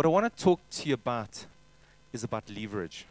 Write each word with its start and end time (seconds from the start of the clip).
what 0.00 0.06
I 0.06 0.08
want 0.08 0.34
to 0.34 0.42
talk 0.42 0.60
to 0.70 0.88
you 0.88 0.94
about 0.94 1.44
is 2.10 2.24
about 2.24 2.48
leverage. 2.48 3.04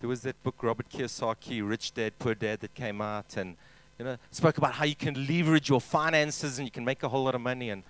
There 0.00 0.08
was 0.08 0.22
that 0.22 0.42
book, 0.42 0.62
Robert 0.62 0.88
Kiyosaki, 0.88 1.60
Rich 1.68 1.92
Dad, 1.92 2.18
Poor 2.18 2.34
Dad, 2.34 2.60
that 2.60 2.74
came 2.74 3.02
out 3.02 3.36
and 3.36 3.54
you 3.98 4.06
know, 4.06 4.16
spoke 4.30 4.56
about 4.56 4.72
how 4.72 4.86
you 4.86 4.94
can 4.94 5.26
leverage 5.26 5.68
your 5.68 5.82
finances 5.82 6.58
and 6.58 6.66
you 6.66 6.72
can 6.72 6.86
make 6.86 7.02
a 7.02 7.08
whole 7.10 7.22
lot 7.22 7.34
of 7.34 7.42
money. 7.42 7.68
And 7.68 7.82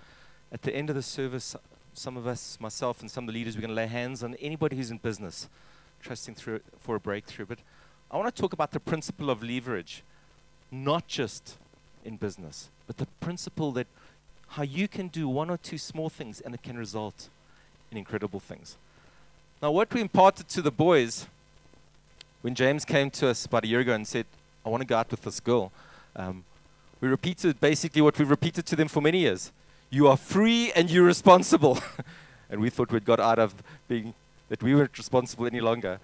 at 0.51 0.61
the 0.61 0.75
end 0.75 0.89
of 0.89 0.97
the 0.97 1.01
service, 1.01 1.55
some 1.93 2.17
of 2.17 2.27
us, 2.27 2.57
myself 2.59 2.99
and 2.99 3.09
some 3.09 3.23
of 3.23 3.27
the 3.27 3.33
leaders, 3.39 3.55
we're 3.55 3.61
going 3.61 3.69
to 3.69 3.75
lay 3.75 3.87
hands 3.87 4.25
on 4.25 4.35
anybody 4.41 4.75
who's 4.75 4.91
in 4.91 4.97
business, 4.97 5.47
trusting 6.01 6.35
through 6.35 6.59
for 6.79 6.97
a 6.97 6.99
breakthrough. 6.99 7.45
But 7.45 7.59
I 8.11 8.17
want 8.17 8.35
to 8.35 8.41
talk 8.41 8.51
about 8.51 8.71
the 8.71 8.81
principle 8.81 9.29
of 9.29 9.41
leverage, 9.41 10.03
not 10.69 11.07
just 11.07 11.55
in 12.03 12.17
business, 12.17 12.71
but 12.87 12.97
the 12.97 13.07
principle 13.21 13.71
that 13.71 13.87
how 14.49 14.63
you 14.63 14.89
can 14.89 15.07
do 15.07 15.29
one 15.29 15.49
or 15.49 15.55
two 15.55 15.77
small 15.77 16.09
things 16.09 16.41
and 16.41 16.53
it 16.53 16.61
can 16.61 16.77
result 16.77 17.29
in 17.91 17.97
incredible 17.97 18.39
things. 18.39 18.75
Now, 19.61 19.71
what 19.71 19.93
we 19.93 20.01
imparted 20.01 20.47
to 20.49 20.61
the 20.61 20.71
boys 20.71 21.27
when 22.41 22.55
James 22.55 22.85
came 22.85 23.09
to 23.11 23.27
us 23.27 23.45
about 23.45 23.65
a 23.65 23.67
year 23.67 23.81
ago 23.81 23.93
and 23.93 24.07
said, 24.07 24.25
I 24.65 24.69
want 24.69 24.81
to 24.81 24.87
go 24.87 24.97
out 24.97 25.11
with 25.11 25.21
this 25.23 25.39
girl, 25.39 25.71
um, 26.15 26.43
we 27.01 27.07
repeated 27.07 27.59
basically 27.59 28.01
what 28.01 28.17
we've 28.17 28.29
repeated 28.29 28.65
to 28.67 28.75
them 28.75 28.87
for 28.87 29.01
many 29.01 29.19
years. 29.19 29.51
You 29.89 30.07
are 30.07 30.17
free 30.17 30.71
and 30.75 30.89
you're 30.89 31.05
responsible. 31.05 31.79
and 32.49 32.61
we 32.61 32.69
thought 32.69 32.91
we'd 32.91 33.05
got 33.05 33.19
out 33.19 33.39
of 33.39 33.53
being, 33.87 34.13
that 34.49 34.63
we 34.63 34.75
weren't 34.75 34.97
responsible 34.97 35.45
any 35.45 35.61
longer. 35.61 35.99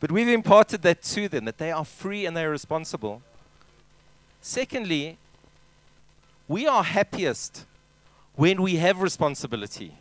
But 0.00 0.12
we've 0.12 0.28
imparted 0.28 0.82
that 0.82 1.02
to 1.02 1.28
them, 1.28 1.44
that 1.46 1.58
they 1.58 1.72
are 1.72 1.84
free 1.84 2.26
and 2.26 2.36
they 2.36 2.44
are 2.44 2.50
responsible. 2.50 3.22
Secondly, 4.42 5.18
we 6.48 6.66
are 6.66 6.84
happiest 6.84 7.64
when 8.34 8.62
we 8.62 8.76
have 8.76 9.00
responsibility, 9.00 9.94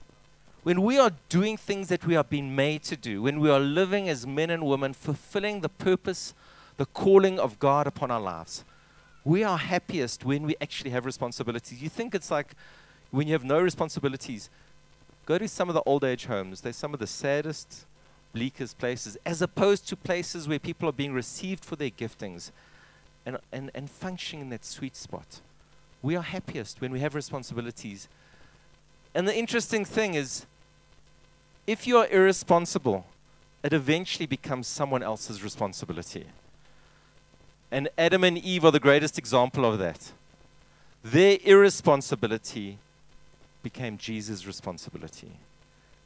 when 0.65 0.81
we 0.81 0.97
are 0.97 1.11
doing 1.29 1.57
things 1.57 1.89
that 1.89 2.07
we 2.07 2.15
are 2.15 2.23
being 2.23 2.55
made 2.55 2.81
to 2.81 2.95
do, 2.95 3.21
when 3.21 3.39
we 3.39 3.51
are 3.51 3.59
living 3.59 4.09
as 4.09 4.25
men 4.25 4.49
and 4.49 4.65
women, 4.65 4.93
fulfilling 4.93 5.61
the 5.61 5.69
purpose, 5.69 6.33
the 6.77 6.87
calling 6.87 7.39
of 7.39 7.59
God 7.59 7.85
upon 7.85 8.09
our 8.09 8.19
lives. 8.19 8.65
We 9.23 9.43
are 9.43 9.59
happiest 9.59 10.25
when 10.25 10.41
we 10.41 10.55
actually 10.59 10.89
have 10.89 11.05
responsibilities. 11.05 11.83
You 11.83 11.89
think 11.89 12.15
it's 12.15 12.31
like 12.31 12.55
when 13.11 13.27
you 13.27 13.33
have 13.33 13.43
no 13.43 13.61
responsibilities, 13.61 14.49
go 15.27 15.37
to 15.37 15.47
some 15.47 15.69
of 15.69 15.75
the 15.75 15.83
old 15.85 16.03
age 16.03 16.25
homes. 16.25 16.61
They're 16.61 16.73
some 16.73 16.95
of 16.95 16.99
the 16.99 17.05
saddest, 17.05 17.85
bleakest 18.33 18.79
places, 18.79 19.19
as 19.23 19.43
opposed 19.43 19.87
to 19.89 19.95
places 19.95 20.47
where 20.47 20.57
people 20.57 20.89
are 20.89 20.93
being 20.93 21.13
received 21.13 21.63
for 21.63 21.75
their 21.75 21.91
giftings 21.91 22.49
and, 23.23 23.37
and, 23.51 23.69
and 23.75 23.87
functioning 23.87 24.45
in 24.45 24.49
that 24.49 24.65
sweet 24.65 24.95
spot. 24.95 25.41
We 26.01 26.15
are 26.15 26.23
happiest 26.23 26.81
when 26.81 26.91
we 26.91 27.01
have 27.01 27.13
responsibilities. 27.13 28.07
And 29.13 29.27
the 29.27 29.37
interesting 29.37 29.85
thing 29.85 30.15
is, 30.15 30.47
if 31.67 31.87
you 31.87 31.97
are 31.97 32.07
irresponsible, 32.07 33.05
it 33.63 33.73
eventually 33.73 34.25
becomes 34.25 34.67
someone 34.67 35.01
else's 35.01 35.43
responsibility. 35.43 36.25
And 37.71 37.89
Adam 37.97 38.23
and 38.23 38.37
Eve 38.37 38.65
are 38.65 38.71
the 38.71 38.79
greatest 38.79 39.17
example 39.17 39.65
of 39.65 39.79
that. 39.79 40.11
Their 41.03 41.37
irresponsibility 41.43 42.77
became 43.63 43.97
Jesus' 43.97 44.45
responsibility. 44.45 45.31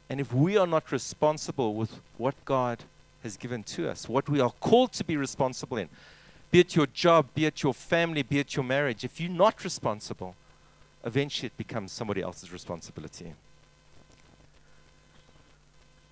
And 0.08 0.20
if 0.20 0.32
we 0.32 0.56
are 0.56 0.66
not 0.66 0.90
responsible 0.90 1.74
with 1.74 2.00
what 2.16 2.34
God 2.44 2.78
has 3.22 3.36
given 3.36 3.62
to 3.64 3.88
us, 3.90 4.08
what 4.08 4.28
we 4.28 4.40
are 4.40 4.50
called 4.60 4.92
to 4.94 5.04
be 5.04 5.16
responsible 5.16 5.76
in, 5.76 5.88
be 6.50 6.60
it 6.60 6.74
your 6.74 6.86
job, 6.86 7.26
be 7.34 7.44
it 7.44 7.62
your 7.62 7.74
family, 7.74 8.22
be 8.22 8.38
it 8.38 8.56
your 8.56 8.64
marriage, 8.64 9.04
if 9.04 9.20
you're 9.20 9.30
not 9.30 9.62
responsible, 9.62 10.34
eventually 11.04 11.46
it 11.46 11.56
becomes 11.56 11.92
somebody 11.92 12.22
else's 12.22 12.52
responsibility. 12.52 13.34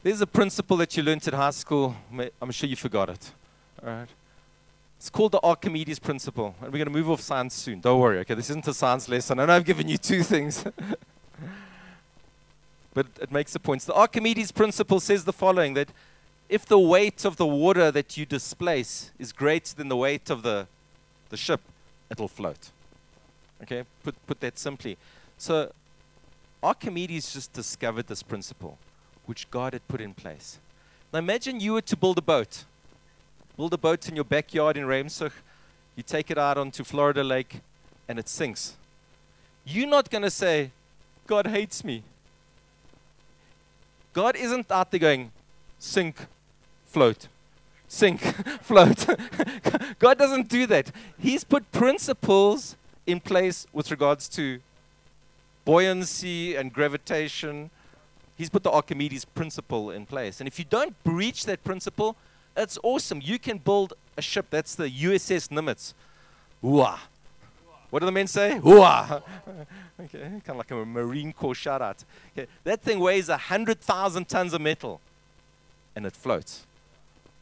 There's 0.08 0.22
a 0.22 0.26
principle 0.26 0.78
that 0.78 0.96
you 0.96 1.02
learned 1.02 1.28
at 1.28 1.34
high 1.34 1.50
school. 1.50 1.94
I'm 2.40 2.50
sure 2.50 2.66
you 2.66 2.76
forgot 2.76 3.10
it. 3.10 3.30
All 3.82 3.90
right. 3.90 4.08
It's 4.96 5.10
called 5.10 5.32
the 5.32 5.40
Archimedes 5.42 5.98
principle. 5.98 6.54
And 6.62 6.72
we're 6.72 6.78
going 6.78 6.86
to 6.86 6.98
move 6.98 7.10
off 7.10 7.20
science 7.20 7.52
soon. 7.52 7.80
Don't 7.80 8.00
worry, 8.00 8.20
okay? 8.20 8.32
This 8.32 8.48
isn't 8.48 8.66
a 8.66 8.72
science 8.72 9.06
lesson. 9.06 9.38
I 9.38 9.44
know 9.44 9.52
I've 9.52 9.66
given 9.66 9.86
you 9.86 9.98
two 9.98 10.22
things. 10.22 10.64
but 12.94 13.06
it 13.20 13.30
makes 13.30 13.54
a 13.54 13.60
point. 13.60 13.82
The 13.82 13.92
Archimedes 13.92 14.50
principle 14.50 14.98
says 14.98 15.26
the 15.26 15.32
following 15.34 15.74
that 15.74 15.90
if 16.48 16.64
the 16.64 16.78
weight 16.78 17.26
of 17.26 17.36
the 17.36 17.46
water 17.46 17.90
that 17.90 18.16
you 18.16 18.24
displace 18.24 19.10
is 19.18 19.30
greater 19.30 19.74
than 19.74 19.88
the 19.88 19.96
weight 19.96 20.30
of 20.30 20.42
the, 20.42 20.68
the 21.28 21.36
ship, 21.36 21.60
it'll 22.10 22.28
float. 22.28 22.70
Okay, 23.62 23.84
put, 24.02 24.14
put 24.26 24.40
that 24.40 24.58
simply. 24.58 24.96
So 25.36 25.70
Archimedes 26.62 27.30
just 27.30 27.52
discovered 27.52 28.06
this 28.06 28.22
principle, 28.22 28.78
which 29.28 29.50
God 29.50 29.74
had 29.74 29.86
put 29.88 30.00
in 30.00 30.14
place. 30.14 30.58
Now 31.12 31.18
imagine 31.18 31.60
you 31.60 31.74
were 31.74 31.82
to 31.82 31.96
build 31.96 32.16
a 32.16 32.22
boat. 32.22 32.64
Build 33.56 33.74
a 33.74 33.78
boat 33.78 34.08
in 34.08 34.14
your 34.14 34.24
backyard 34.24 34.76
in 34.76 34.84
Ramshoek. 34.84 35.32
You 35.96 36.02
take 36.02 36.30
it 36.30 36.38
out 36.38 36.56
onto 36.56 36.82
Florida 36.82 37.22
Lake, 37.22 37.60
and 38.08 38.18
it 38.18 38.28
sinks. 38.28 38.76
You're 39.66 39.88
not 39.88 40.08
going 40.10 40.22
to 40.22 40.30
say, 40.30 40.70
God 41.26 41.46
hates 41.46 41.84
me. 41.84 42.02
God 44.14 44.34
isn't 44.34 44.70
out 44.70 44.90
there 44.90 45.00
going, 45.00 45.30
sink, 45.78 46.16
float, 46.86 47.28
sink, 47.86 48.20
float. 48.62 49.06
God 49.98 50.16
doesn't 50.16 50.48
do 50.48 50.66
that. 50.66 50.90
He's 51.18 51.44
put 51.44 51.70
principles 51.70 52.76
in 53.06 53.20
place 53.20 53.66
with 53.72 53.90
regards 53.90 54.28
to 54.30 54.60
buoyancy 55.64 56.56
and 56.56 56.72
gravitation. 56.72 57.70
He's 58.38 58.48
put 58.48 58.62
the 58.62 58.70
Archimedes 58.70 59.24
principle 59.24 59.90
in 59.90 60.06
place. 60.06 60.40
And 60.40 60.46
if 60.46 60.58
you 60.58 60.64
don't 60.64 60.94
breach 61.02 61.44
that 61.44 61.62
principle, 61.64 62.16
it's 62.56 62.78
awesome. 62.82 63.20
You 63.22 63.38
can 63.38 63.58
build 63.58 63.94
a 64.16 64.22
ship. 64.22 64.46
That's 64.48 64.76
the 64.76 64.88
USS 64.88 65.48
Nimitz. 65.48 65.92
Ooh-ah. 66.64 67.08
What 67.90 68.00
do 68.00 68.06
the 68.06 68.12
men 68.12 68.28
say? 68.28 68.58
Ooh-ah. 68.58 69.22
okay, 70.00 70.20
kind 70.20 70.42
of 70.50 70.56
like 70.56 70.70
a 70.70 70.84
Marine 70.84 71.32
Corps 71.32 71.54
shout 71.54 71.82
out. 71.82 72.04
Okay, 72.32 72.48
that 72.62 72.80
thing 72.80 73.00
weighs 73.00 73.28
100,000 73.28 74.28
tons 74.28 74.54
of 74.54 74.60
metal 74.60 75.00
and 75.96 76.06
it 76.06 76.14
floats. 76.14 76.64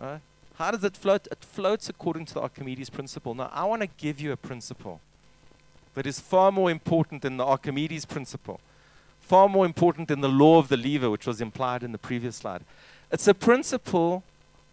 How 0.00 0.70
does 0.70 0.82
it 0.82 0.96
float? 0.96 1.28
It 1.30 1.44
floats 1.44 1.90
according 1.90 2.24
to 2.26 2.34
the 2.34 2.40
Archimedes 2.40 2.88
principle. 2.88 3.34
Now, 3.34 3.50
I 3.52 3.64
want 3.64 3.82
to 3.82 3.88
give 3.98 4.18
you 4.18 4.32
a 4.32 4.36
principle 4.36 5.00
that 5.94 6.06
is 6.06 6.20
far 6.20 6.52
more 6.52 6.70
important 6.70 7.22
than 7.22 7.36
the 7.36 7.44
Archimedes 7.44 8.04
principle, 8.04 8.60
far 9.26 9.48
more 9.48 9.66
important 9.66 10.08
than 10.08 10.20
the 10.20 10.28
law 10.28 10.58
of 10.58 10.68
the 10.68 10.76
lever, 10.76 11.10
which 11.10 11.26
was 11.26 11.40
implied 11.40 11.82
in 11.82 11.92
the 11.92 11.98
previous 11.98 12.36
slide. 12.36 12.62
It's 13.10 13.26
a 13.26 13.34
principle 13.34 14.22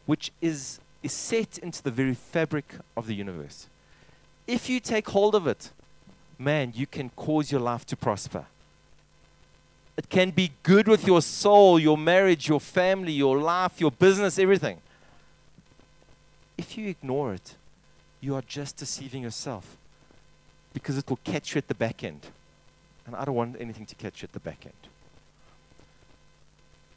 which 0.05 0.31
is, 0.41 0.79
is 1.01 1.11
set 1.11 1.57
into 1.57 1.81
the 1.81 1.91
very 1.91 2.13
fabric 2.13 2.75
of 2.95 3.07
the 3.07 3.15
universe. 3.15 3.67
If 4.45 4.69
you 4.69 4.79
take 4.79 5.09
hold 5.09 5.33
of 5.33 5.47
it, 5.47 5.71
man, 6.37 6.73
you 6.75 6.85
can 6.85 7.09
cause 7.09 7.51
your 7.51 7.61
life 7.61 7.85
to 7.87 7.95
prosper. 7.95 8.45
It 9.97 10.09
can 10.09 10.31
be 10.31 10.51
good 10.63 10.87
with 10.87 11.07
your 11.07 11.21
soul, 11.21 11.79
your 11.79 11.97
marriage, 11.97 12.47
your 12.47 12.59
family, 12.59 13.13
your 13.13 13.37
life, 13.37 13.79
your 13.79 13.91
business, 13.91 14.37
everything. 14.37 14.77
If 16.57 16.77
you 16.77 16.89
ignore 16.89 17.33
it, 17.33 17.55
you 18.21 18.35
are 18.35 18.43
just 18.43 18.77
deceiving 18.77 19.23
yourself 19.23 19.77
because 20.73 20.97
it 20.97 21.09
will 21.09 21.19
catch 21.23 21.53
you 21.53 21.59
at 21.59 21.67
the 21.67 21.75
back 21.75 22.03
end. 22.03 22.21
And 23.05 23.15
I 23.15 23.25
don't 23.25 23.35
want 23.35 23.57
anything 23.59 23.85
to 23.85 23.95
catch 23.95 24.21
you 24.21 24.27
at 24.27 24.33
the 24.33 24.39
back 24.39 24.65
end. 24.65 24.73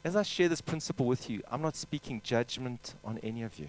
As 0.03 0.15
I 0.15 0.23
share 0.23 0.47
this 0.47 0.61
principle 0.61 1.05
with 1.05 1.29
you, 1.29 1.41
I'm 1.51 1.61
not 1.61 1.75
speaking 1.75 2.21
judgment 2.23 2.93
on 3.03 3.19
any 3.23 3.43
of 3.43 3.59
you. 3.59 3.67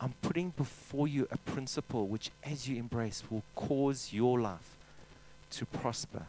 I'm 0.00 0.14
putting 0.20 0.50
before 0.50 1.06
you 1.06 1.28
a 1.30 1.38
principle 1.38 2.08
which, 2.08 2.30
as 2.44 2.68
you 2.68 2.76
embrace, 2.76 3.22
will 3.30 3.44
cause 3.54 4.12
your 4.12 4.40
life 4.40 4.76
to 5.52 5.64
prosper 5.64 6.26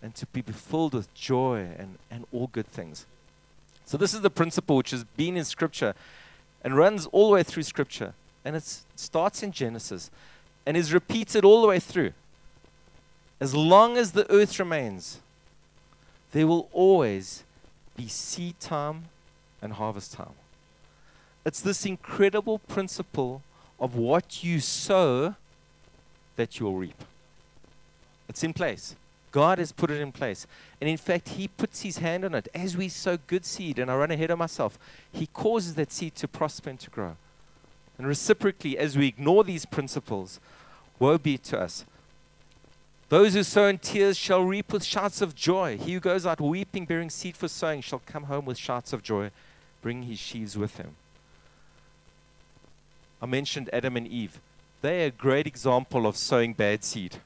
and 0.00 0.14
to 0.14 0.26
be 0.26 0.42
filled 0.42 0.94
with 0.94 1.12
joy 1.14 1.66
and, 1.76 1.98
and 2.10 2.26
all 2.32 2.46
good 2.46 2.68
things. 2.68 3.06
So, 3.84 3.96
this 3.96 4.14
is 4.14 4.20
the 4.20 4.30
principle 4.30 4.76
which 4.76 4.92
has 4.92 5.04
been 5.04 5.36
in 5.36 5.44
Scripture 5.44 5.94
and 6.62 6.76
runs 6.76 7.06
all 7.06 7.28
the 7.28 7.34
way 7.34 7.42
through 7.42 7.64
Scripture. 7.64 8.14
And 8.44 8.54
it 8.54 8.82
starts 8.94 9.42
in 9.42 9.52
Genesis 9.52 10.10
and 10.64 10.76
is 10.76 10.92
repeated 10.92 11.44
all 11.44 11.60
the 11.60 11.68
way 11.68 11.80
through. 11.80 12.12
As 13.40 13.54
long 13.54 13.96
as 13.96 14.12
the 14.12 14.30
earth 14.32 14.58
remains, 14.58 15.20
there 16.32 16.46
will 16.46 16.68
always 16.72 17.44
be 17.96 18.08
seed 18.08 18.58
time 18.60 19.04
and 19.62 19.74
harvest 19.74 20.12
time. 20.12 20.34
It's 21.44 21.60
this 21.60 21.86
incredible 21.86 22.58
principle 22.58 23.42
of 23.80 23.94
what 23.94 24.42
you 24.42 24.60
sow 24.60 25.36
that 26.36 26.58
you 26.58 26.66
will 26.66 26.76
reap. 26.76 27.04
It's 28.28 28.44
in 28.44 28.52
place. 28.52 28.96
God 29.30 29.58
has 29.58 29.72
put 29.72 29.90
it 29.90 30.00
in 30.00 30.12
place. 30.12 30.46
And 30.80 30.88
in 30.88 30.96
fact, 30.96 31.30
He 31.30 31.48
puts 31.48 31.82
His 31.82 31.98
hand 31.98 32.24
on 32.24 32.34
it. 32.34 32.48
As 32.54 32.76
we 32.76 32.88
sow 32.88 33.18
good 33.26 33.44
seed, 33.44 33.78
and 33.78 33.90
I 33.90 33.96
run 33.96 34.10
ahead 34.10 34.30
of 34.30 34.38
myself, 34.38 34.78
He 35.12 35.26
causes 35.26 35.74
that 35.74 35.92
seed 35.92 36.14
to 36.16 36.28
prosper 36.28 36.70
and 36.70 36.80
to 36.80 36.90
grow. 36.90 37.16
And 37.98 38.06
reciprocally, 38.06 38.78
as 38.78 38.96
we 38.96 39.06
ignore 39.06 39.44
these 39.44 39.66
principles, 39.66 40.40
woe 40.98 41.18
be 41.18 41.36
to 41.38 41.60
us. 41.60 41.84
Those 43.08 43.32
who 43.32 43.42
sow 43.42 43.66
in 43.66 43.78
tears 43.78 44.18
shall 44.18 44.44
reap 44.44 44.70
with 44.70 44.84
shouts 44.84 45.22
of 45.22 45.34
joy. 45.34 45.78
He 45.78 45.94
who 45.94 46.00
goes 46.00 46.26
out 46.26 46.40
weeping, 46.40 46.84
bearing 46.84 47.08
seed 47.08 47.36
for 47.36 47.48
sowing, 47.48 47.80
shall 47.80 48.02
come 48.04 48.24
home 48.24 48.44
with 48.44 48.58
shouts 48.58 48.92
of 48.92 49.02
joy, 49.02 49.30
bringing 49.80 50.08
his 50.08 50.18
sheaves 50.18 50.58
with 50.58 50.76
him. 50.76 50.94
I 53.22 53.26
mentioned 53.26 53.70
Adam 53.72 53.96
and 53.96 54.06
Eve. 54.06 54.40
They 54.82 55.04
are 55.04 55.06
a 55.06 55.10
great 55.10 55.46
example 55.46 56.06
of 56.06 56.16
sowing 56.16 56.52
bad 56.52 56.84
seed, 56.84 57.16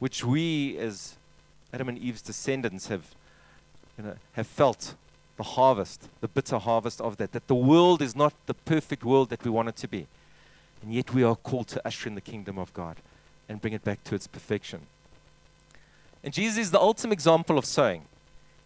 which 0.00 0.24
we, 0.24 0.76
as 0.76 1.14
Adam 1.72 1.88
and 1.88 1.96
Eve's 1.96 2.20
descendants, 2.20 2.88
have, 2.88 3.14
you 3.96 4.04
know, 4.04 4.16
have 4.32 4.48
felt 4.48 4.94
the 5.36 5.44
harvest, 5.44 6.08
the 6.20 6.28
bitter 6.28 6.58
harvest 6.58 7.00
of 7.00 7.16
that. 7.18 7.30
That 7.30 7.46
the 7.46 7.54
world 7.54 8.02
is 8.02 8.16
not 8.16 8.34
the 8.46 8.54
perfect 8.54 9.04
world 9.04 9.30
that 9.30 9.44
we 9.44 9.50
want 9.50 9.68
it 9.68 9.76
to 9.76 9.88
be. 9.88 10.08
And 10.82 10.92
yet 10.92 11.14
we 11.14 11.22
are 11.22 11.36
called 11.36 11.68
to 11.68 11.86
usher 11.86 12.08
in 12.08 12.16
the 12.16 12.20
kingdom 12.20 12.58
of 12.58 12.74
God 12.74 12.96
and 13.48 13.60
bring 13.60 13.72
it 13.72 13.84
back 13.84 14.02
to 14.04 14.14
its 14.14 14.26
perfection. 14.26 14.80
And 16.24 16.32
Jesus 16.34 16.58
is 16.58 16.70
the 16.70 16.80
ultimate 16.80 17.12
example 17.12 17.58
of 17.58 17.64
sowing. 17.64 18.02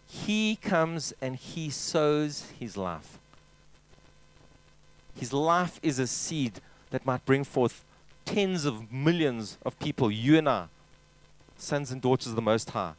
He 0.07 0.57
comes 0.57 1.13
and 1.21 1.35
he 1.35 1.69
sows 1.69 2.45
his 2.59 2.75
life. 2.75 3.17
His 5.15 5.31
life 5.31 5.79
is 5.83 5.99
a 5.99 6.07
seed 6.07 6.59
that 6.89 7.05
might 7.05 7.25
bring 7.25 7.43
forth 7.43 7.83
tens 8.25 8.65
of 8.65 8.91
millions 8.91 9.57
of 9.65 9.77
people, 9.79 10.11
you 10.11 10.37
and 10.37 10.49
I, 10.49 10.65
sons 11.57 11.91
and 11.91 12.01
daughters 12.01 12.27
of 12.27 12.35
the 12.35 12.41
Most 12.41 12.71
High. 12.71 12.93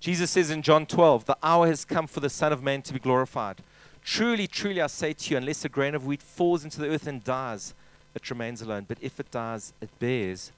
Jesus 0.00 0.30
says 0.30 0.50
in 0.50 0.62
John 0.62 0.86
12, 0.86 1.24
The 1.24 1.38
hour 1.42 1.66
has 1.66 1.84
come 1.84 2.06
for 2.06 2.20
the 2.20 2.30
Son 2.30 2.52
of 2.52 2.62
Man 2.62 2.82
to 2.82 2.92
be 2.92 2.98
glorified. 2.98 3.56
Truly, 4.04 4.46
truly, 4.46 4.80
I 4.80 4.86
say 4.86 5.12
to 5.14 5.30
you, 5.30 5.36
unless 5.36 5.64
a 5.64 5.68
grain 5.68 5.94
of 5.94 6.06
wheat 6.06 6.22
falls 6.22 6.62
into 6.62 6.80
the 6.80 6.88
earth 6.88 7.06
and 7.06 7.24
dies, 7.24 7.74
it 8.14 8.30
remains 8.30 8.62
alone. 8.62 8.84
But 8.86 8.98
if 9.00 9.18
it 9.18 9.30
dies, 9.30 9.72
it 9.80 9.90
bears 9.98 10.52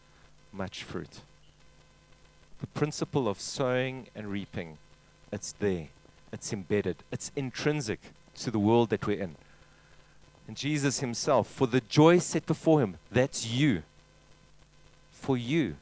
much 0.53 0.85
fruit. 0.85 1.21
The 2.61 2.67
principle 2.69 3.29
of 3.29 3.41
sowing 3.41 4.09
and 4.15 4.29
reaping, 4.29 4.79
it's 5.33 5.53
there, 5.53 5.89
it's 6.33 6.53
embedded, 6.53 6.97
it's 7.12 7.31
intrinsic 7.37 8.00
to 8.37 8.50
the 8.50 8.59
world 8.59 8.91
that 8.91 9.06
we're 9.06 9.21
in. 9.21 9.37
And 10.47 10.56
Jesus 10.56 11.00
Himself, 11.00 11.47
for 11.49 11.67
the 11.67 11.81
joy 11.83 12.19
set 12.19 12.47
before 12.47 12.81
Him, 12.81 12.97
that's 13.11 13.47
you. 13.47 13.83
For 15.12 15.37
you, 15.37 15.77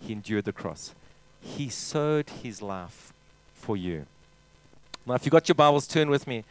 He 0.00 0.12
endured 0.12 0.46
the 0.46 0.52
cross. 0.52 0.94
He 1.40 1.68
sowed 1.68 2.30
His 2.42 2.62
life 2.62 3.12
for 3.54 3.76
you. 3.76 4.06
Now, 5.06 5.14
if 5.14 5.24
you 5.24 5.30
got 5.30 5.48
your 5.48 5.54
Bibles, 5.54 5.86
turn 5.86 6.10
with 6.10 6.26
me 6.26 6.44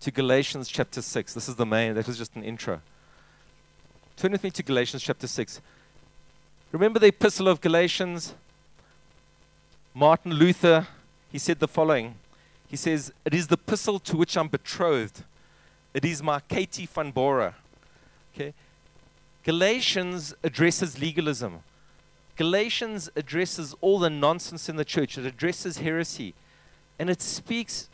to 0.00 0.10
Galatians 0.10 0.68
chapter 0.68 1.02
6. 1.02 1.34
This 1.34 1.48
is 1.48 1.56
the 1.56 1.66
main, 1.66 1.94
that 1.94 2.06
was 2.06 2.18
just 2.18 2.36
an 2.36 2.44
intro. 2.44 2.80
Turn 4.16 4.32
with 4.32 4.44
me 4.44 4.50
to 4.50 4.62
Galatians 4.62 5.02
chapter 5.02 5.26
6. 5.26 5.60
Remember 6.72 6.98
the 6.98 7.08
epistle 7.08 7.48
of 7.48 7.60
Galatians? 7.60 8.34
Martin 9.94 10.32
Luther, 10.32 10.86
he 11.30 11.38
said 11.38 11.60
the 11.60 11.68
following. 11.68 12.16
He 12.68 12.76
says, 12.76 13.12
It 13.24 13.32
is 13.32 13.46
the 13.46 13.54
epistle 13.54 13.98
to 14.00 14.16
which 14.16 14.36
I'm 14.36 14.48
betrothed. 14.48 15.22
It 15.94 16.04
is 16.04 16.22
my 16.22 16.40
Katie 16.40 16.86
von 16.86 17.12
Bora. 17.12 17.54
Okay? 18.34 18.52
Galatians 19.44 20.34
addresses 20.42 20.98
legalism. 20.98 21.60
Galatians 22.36 23.08
addresses 23.16 23.74
all 23.80 23.98
the 23.98 24.10
nonsense 24.10 24.68
in 24.68 24.76
the 24.76 24.84
church. 24.84 25.16
It 25.16 25.24
addresses 25.24 25.78
heresy. 25.78 26.34
And 26.98 27.08
it 27.08 27.22
speaks 27.22 27.88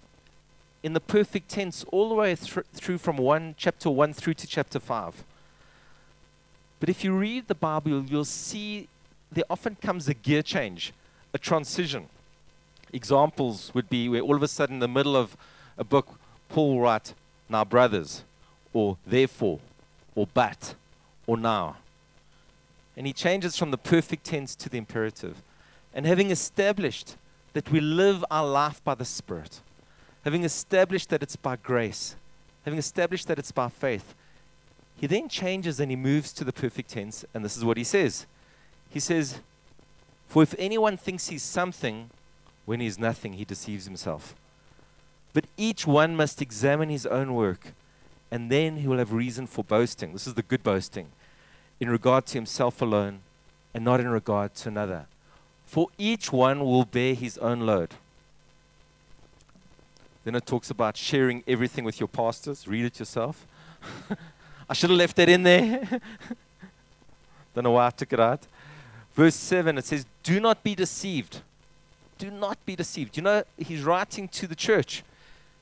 in 0.83 0.95
the 0.95 1.01
perfect 1.01 1.49
tense 1.49 1.85
all 1.93 2.09
the 2.09 2.15
way 2.15 2.35
thr- 2.35 2.63
through 2.73 2.99
from 2.99 3.19
one 3.19 3.55
chapter 3.57 3.91
1 3.91 4.15
through 4.15 4.35
to 4.35 4.47
chapter 4.47 4.81
5. 4.81 5.23
But 6.83 6.89
if 6.89 7.05
you 7.05 7.17
read 7.17 7.47
the 7.47 7.55
Bible, 7.55 8.03
you'll 8.07 8.25
see 8.25 8.89
there 9.31 9.45
often 9.49 9.77
comes 9.77 10.09
a 10.09 10.15
gear 10.15 10.43
change, 10.43 10.93
a 11.33 11.39
transition. 11.39 12.09
Examples 12.93 13.73
would 13.73 13.89
be 13.89 14.09
where 14.09 14.21
all 14.21 14.35
of 14.35 14.43
a 14.43 14.49
sudden, 14.49 14.75
in 14.75 14.81
the 14.81 14.89
middle 14.89 15.17
of 15.17 15.37
a 15.79 15.85
book, 15.85 16.19
Paul 16.49 16.81
writes, 16.81 17.15
Now, 17.49 17.65
brothers, 17.65 18.25
or 18.73 18.97
therefore, 19.07 19.61
or 20.17 20.27
but, 20.35 20.75
or 21.25 21.37
now. 21.37 21.77
And 22.97 23.07
he 23.07 23.13
changes 23.13 23.57
from 23.57 23.71
the 23.71 23.79
perfect 23.79 24.25
tense 24.25 24.57
to 24.57 24.69
the 24.69 24.79
imperative. 24.79 25.37
And 25.95 26.05
having 26.05 26.33
established 26.33 27.15
that 27.53 27.71
we 27.71 27.79
live 27.79 28.25
our 28.29 28.45
life 28.45 28.83
by 28.83 28.97
the 28.97 29.05
Spirit, 29.05 29.61
having 30.25 30.43
established 30.43 31.11
that 31.11 31.23
it's 31.23 31.37
by 31.37 31.55
grace, 31.55 32.17
having 32.65 32.81
established 32.81 33.29
that 33.29 33.39
it's 33.39 33.53
by 33.53 33.69
faith, 33.69 34.17
he 35.03 35.09
then 35.09 35.29
changes 35.29 35.81
and 35.81 35.91
he 35.91 35.97
moves 35.97 36.33
to 36.33 36.45
the 36.45 36.53
perfect 36.53 36.91
tense, 36.91 37.25
and 37.35 37.45
this 37.45 37.57
is 37.57 37.65
what 37.65 37.77
he 37.77 37.83
says. 37.83 38.25
He 38.89 39.01
says, 39.01 39.41
For 40.29 40.45
if 40.45 40.55
anyone 40.61 40.97
thinks 40.97 41.27
he's 41.27 41.43
something 41.43 42.11
when 42.67 42.79
he's 42.79 43.01
nothing, 43.01 43.33
he 43.33 43.45
deceives 43.45 43.85
himself. 43.85 44.37
But 45.33 45.47
each 45.57 45.89
one 45.89 46.15
must 46.15 46.41
examine 46.41 46.89
his 46.89 47.05
own 47.05 47.35
work, 47.35 47.73
and 48.31 48.49
then 48.49 48.77
he 48.77 48.87
will 48.87 48.99
have 48.99 49.13
reason 49.13 49.49
for 49.49 49.65
boasting. 49.65 50.13
This 50.13 50.29
is 50.29 50.35
the 50.35 50.43
good 50.43 50.63
boasting 50.63 51.09
in 51.81 51.91
regard 51.91 52.27
to 52.27 52.35
himself 52.35 52.81
alone 52.81 53.23
and 53.75 53.85
not 53.85 53.99
in 53.99 54.09
regard 54.09 54.55
to 54.55 54.69
another. 54.69 55.07
For 55.67 55.89
each 55.99 56.31
one 56.31 56.61
will 56.61 56.85
bear 56.85 57.15
his 57.15 57.39
own 57.39 57.63
load. 57.63 57.95
Then 60.23 60.37
it 60.37 60.47
talks 60.47 60.71
about 60.71 60.97
sharing 60.97 61.43
everything 61.49 61.85
with 61.85 61.99
your 61.99 62.09
pastors. 62.09 62.69
Read 62.69 62.85
it 62.85 63.01
yourself. 63.01 63.49
I 64.73 64.75
should 64.75 64.89
have 64.89 64.99
left 64.99 65.17
that 65.17 65.29
in 65.29 65.43
there. 65.43 65.87
Don't 67.55 67.65
know 67.65 67.73
why 67.73 67.89
I 67.89 67.91
took 67.91 68.11
it 68.11 68.19
out. 68.19 68.41
Verse 69.13 69.35
7, 69.35 69.77
it 69.77 69.85
says, 69.85 70.07
Do 70.23 70.41
not 70.41 70.63
be 70.63 70.75
deceived. 70.75 71.43
Do 72.17 72.31
not 72.31 72.57
be 72.65 72.75
deceived. 72.75 73.19
You 73.19 73.23
know, 73.23 73.45
he's 73.59 73.83
writing 73.83 74.29
to 74.29 74.47
the 74.47 74.55
church, 74.55 75.03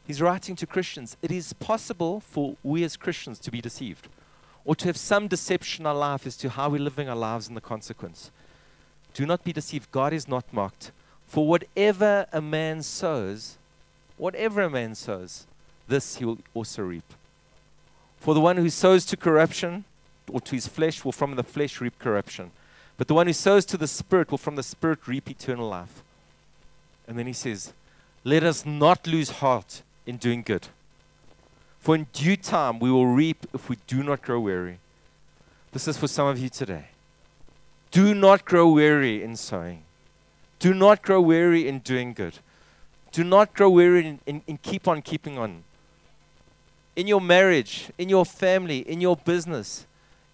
he's 0.07 0.23
writing 0.23 0.55
to 0.55 0.65
Christians. 0.65 1.17
It 1.23 1.33
is 1.33 1.53
possible 1.55 2.21
for 2.21 2.55
we 2.62 2.85
as 2.85 2.97
Christians 2.97 3.41
to 3.41 3.51
be 3.51 3.61
deceived 3.61 4.07
or 4.65 4.77
to 4.77 4.87
have 4.87 4.97
some 4.97 5.27
deception 5.27 5.83
in 5.83 5.87
our 5.89 5.95
life 5.97 6.25
as 6.25 6.37
to 6.37 6.49
how 6.49 6.69
we're 6.69 6.81
living 6.81 7.09
our 7.09 7.17
lives 7.17 7.49
and 7.49 7.57
the 7.57 7.61
consequence. 7.61 8.31
Do 9.12 9.27
not 9.27 9.43
be 9.43 9.53
deceived. 9.53 9.91
God 9.91 10.12
is 10.12 10.29
not 10.29 10.45
mocked. 10.53 10.93
For 11.27 11.49
whatever 11.49 12.27
a 12.33 12.41
man 12.41 12.85
sows, 12.85 13.59
whatever 14.17 14.62
a 14.62 14.71
man 14.71 14.95
sows, 14.95 15.49
this 15.89 16.19
he 16.19 16.25
will 16.25 16.39
also 16.55 16.83
reap. 16.85 17.12
For 18.21 18.35
the 18.35 18.41
one 18.41 18.59
who 18.59 18.69
sows 18.69 19.05
to 19.07 19.17
corruption 19.17 19.85
or 20.31 20.41
to 20.43 20.55
his 20.55 20.69
flesh 20.69 21.05
will 21.05 21.13
from 21.13 21.37
the 21.37 21.43
flesh 21.43 21.81
reap 21.81 21.99
corruption. 21.99 22.53
But 22.99 23.09
the 23.09 23.15
one 23.15 23.27
who 23.27 23.33
sows 23.33 23.65
to 23.67 23.79
the 23.79 23.89
Spirit 23.89 24.31
will 24.31 24.39
from 24.39 24.57
the 24.57 24.63
Spirit 24.63 25.09
reap 25.09 25.31
eternal 25.31 25.69
life. 25.69 26.03
And 27.09 27.19
then 27.19 27.27
he 27.27 27.33
says, 27.33 27.73
Let 28.23 28.45
us 28.45 28.67
not 28.67 29.07
lose 29.07 29.31
heart 29.31 29.83
in 30.07 30.19
doing 30.19 30.43
good. 30.43 30.69
For 31.81 31.95
in 31.95 32.07
due 32.12 32.37
time 32.37 32.79
we 32.79 32.91
will 32.91 33.07
reap 33.07 33.47
if 33.55 33.71
we 33.71 33.79
do 33.87 34.03
not 34.03 34.21
grow 34.21 34.39
weary. 34.39 34.79
This 35.73 35.89
is 35.89 35.97
for 35.97 36.07
some 36.07 36.27
of 36.27 36.39
you 36.39 36.50
today. 36.50 36.89
Do 37.91 38.15
not 38.15 38.45
grow 38.45 38.69
weary 38.69 39.23
in 39.23 39.35
sowing. 39.35 39.83
Do 40.59 40.75
not 40.75 41.00
grow 41.00 41.23
weary 41.23 41.67
in 41.67 41.79
doing 41.79 42.12
good. 42.12 42.35
Do 43.12 43.25
not 43.25 43.55
grow 43.55 43.71
weary 43.71 44.07
in, 44.07 44.19
in, 44.27 44.43
in 44.47 44.59
keep 44.59 44.87
on 44.87 45.00
keeping 45.00 45.39
on 45.39 45.65
in 47.00 47.07
your 47.07 47.21
marriage, 47.21 47.88
in 47.97 48.11
your 48.11 48.26
family, 48.26 48.80
in 48.80 49.00
your 49.00 49.16
business, 49.16 49.87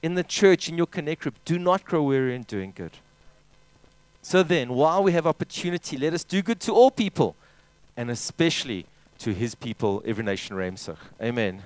in 0.02 0.16
the 0.16 0.24
church, 0.24 0.68
in 0.68 0.76
your 0.76 0.88
connect 0.88 1.22
group, 1.22 1.36
do 1.44 1.60
not 1.60 1.84
grow 1.84 2.02
weary 2.02 2.34
in 2.34 2.42
doing 2.42 2.72
good. 2.74 2.90
So 4.20 4.42
then, 4.42 4.70
while 4.70 5.00
we 5.04 5.12
have 5.12 5.28
opportunity, 5.28 5.96
let 5.96 6.12
us 6.12 6.24
do 6.24 6.42
good 6.42 6.58
to 6.62 6.72
all 6.72 6.90
people, 6.90 7.36
and 7.96 8.10
especially 8.10 8.84
to 9.20 9.32
his 9.32 9.54
people, 9.54 10.02
every 10.04 10.24
nation, 10.24 10.56
Ramsach. 10.56 10.96
Amen. 11.20 11.28
Amen. 11.54 11.62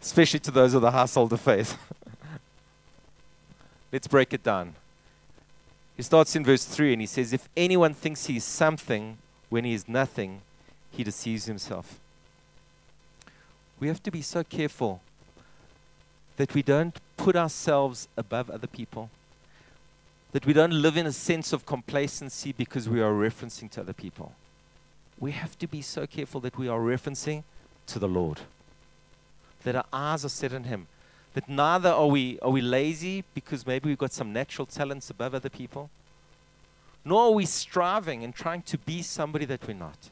Especially 0.00 0.40
to 0.40 0.50
those 0.50 0.72
of 0.72 0.80
the 0.80 0.90
household 0.90 1.30
of 1.34 1.42
faith. 1.42 1.76
Let's 3.92 4.06
break 4.06 4.32
it 4.32 4.42
down. 4.42 4.76
He 5.94 6.02
starts 6.02 6.34
in 6.34 6.42
verse 6.42 6.64
3 6.64 6.94
and 6.94 7.02
he 7.02 7.06
says, 7.06 7.34
If 7.34 7.50
anyone 7.54 7.92
thinks 7.92 8.24
he 8.24 8.36
is 8.38 8.44
something 8.44 9.18
when 9.50 9.64
he 9.64 9.74
is 9.74 9.86
nothing, 9.86 10.40
he 10.90 11.04
deceives 11.04 11.44
himself 11.44 12.00
we 13.80 13.88
have 13.88 14.02
to 14.02 14.10
be 14.10 14.22
so 14.22 14.44
careful 14.44 15.00
that 16.36 16.54
we 16.54 16.62
don't 16.62 17.00
put 17.16 17.34
ourselves 17.34 18.08
above 18.16 18.50
other 18.50 18.66
people, 18.66 19.10
that 20.32 20.46
we 20.46 20.52
don't 20.52 20.72
live 20.72 20.96
in 20.96 21.06
a 21.06 21.12
sense 21.12 21.52
of 21.52 21.66
complacency 21.66 22.52
because 22.52 22.88
we 22.88 23.00
are 23.00 23.12
referencing 23.12 23.70
to 23.70 23.80
other 23.80 23.92
people. 23.94 24.32
We 25.18 25.32
have 25.32 25.58
to 25.58 25.66
be 25.66 25.82
so 25.82 26.06
careful 26.06 26.40
that 26.42 26.56
we 26.56 26.68
are 26.68 26.78
referencing 26.78 27.42
to 27.88 27.98
the 27.98 28.08
Lord, 28.08 28.40
that 29.64 29.74
our 29.74 29.84
eyes 29.92 30.24
are 30.24 30.30
set 30.30 30.54
on 30.54 30.64
Him, 30.64 30.86
that 31.34 31.48
neither 31.48 31.90
are 31.90 32.06
we, 32.06 32.38
are 32.40 32.50
we 32.50 32.60
lazy 32.60 33.24
because 33.34 33.66
maybe 33.66 33.88
we've 33.88 33.98
got 33.98 34.12
some 34.12 34.32
natural 34.32 34.66
talents 34.66 35.10
above 35.10 35.34
other 35.34 35.50
people, 35.50 35.90
nor 37.04 37.28
are 37.28 37.32
we 37.32 37.46
striving 37.46 38.24
and 38.24 38.34
trying 38.34 38.62
to 38.62 38.78
be 38.78 39.02
somebody 39.02 39.46
that 39.46 39.66
we're 39.66 39.74
not. 39.74 40.10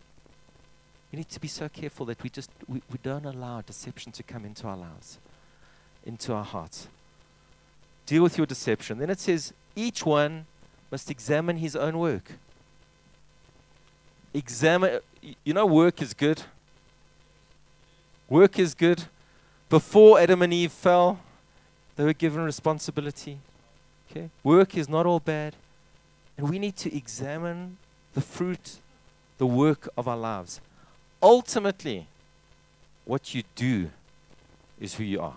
We 1.13 1.19
need 1.19 1.29
to 1.31 1.41
be 1.41 1.49
so 1.49 1.69
careful 1.69 2.07
that 2.07 2.23
we 2.23 2.31
just 2.31 2.51
we, 2.67 2.83
we 2.91 2.99
don't 3.03 3.25
allow 3.25 3.63
deception 3.63 4.13
to 4.13 4.23
come 4.23 4.45
into 4.45 4.67
our 4.67 4.77
lives, 4.77 5.19
into 6.05 6.35
our 6.35 6.45
hearts. 6.45 6.89
Deal 8.07 8.23
with 8.23 8.37
your 8.39 8.47
deception. 8.47 8.99
Then 8.99 9.11
it 9.11 9.21
says, 9.21 9.53
each 9.77 10.05
one 10.05 10.47
must 10.91 11.11
examine 11.11 11.59
his 11.59 11.77
own 11.77 11.99
work. 11.99 12.33
Examine, 14.33 15.01
you 15.45 15.53
know, 15.53 15.67
work 15.67 16.01
is 16.01 16.15
good. 16.15 16.43
Work 18.29 18.59
is 18.59 18.75
good. 18.75 19.05
Before 19.69 20.19
Adam 20.19 20.43
and 20.43 20.53
Eve 20.53 20.73
fell, 20.73 21.21
they 21.97 22.05
were 22.05 22.15
given 22.15 22.43
responsibility. 22.43 23.39
Okay? 24.11 24.31
Work 24.43 24.77
is 24.77 24.89
not 24.89 25.05
all 25.05 25.21
bad. 25.21 25.55
And 26.37 26.49
we 26.49 26.59
need 26.59 26.77
to 26.77 26.97
examine 26.97 27.77
the 28.15 28.21
fruit, 28.21 28.77
the 29.39 29.47
work 29.47 29.89
of 29.97 30.09
our 30.09 30.17
lives. 30.17 30.61
Ultimately, 31.23 32.07
what 33.05 33.35
you 33.35 33.43
do 33.55 33.91
is 34.81 34.95
who 34.95 35.05
you 35.05 35.21
are. 35.21 35.37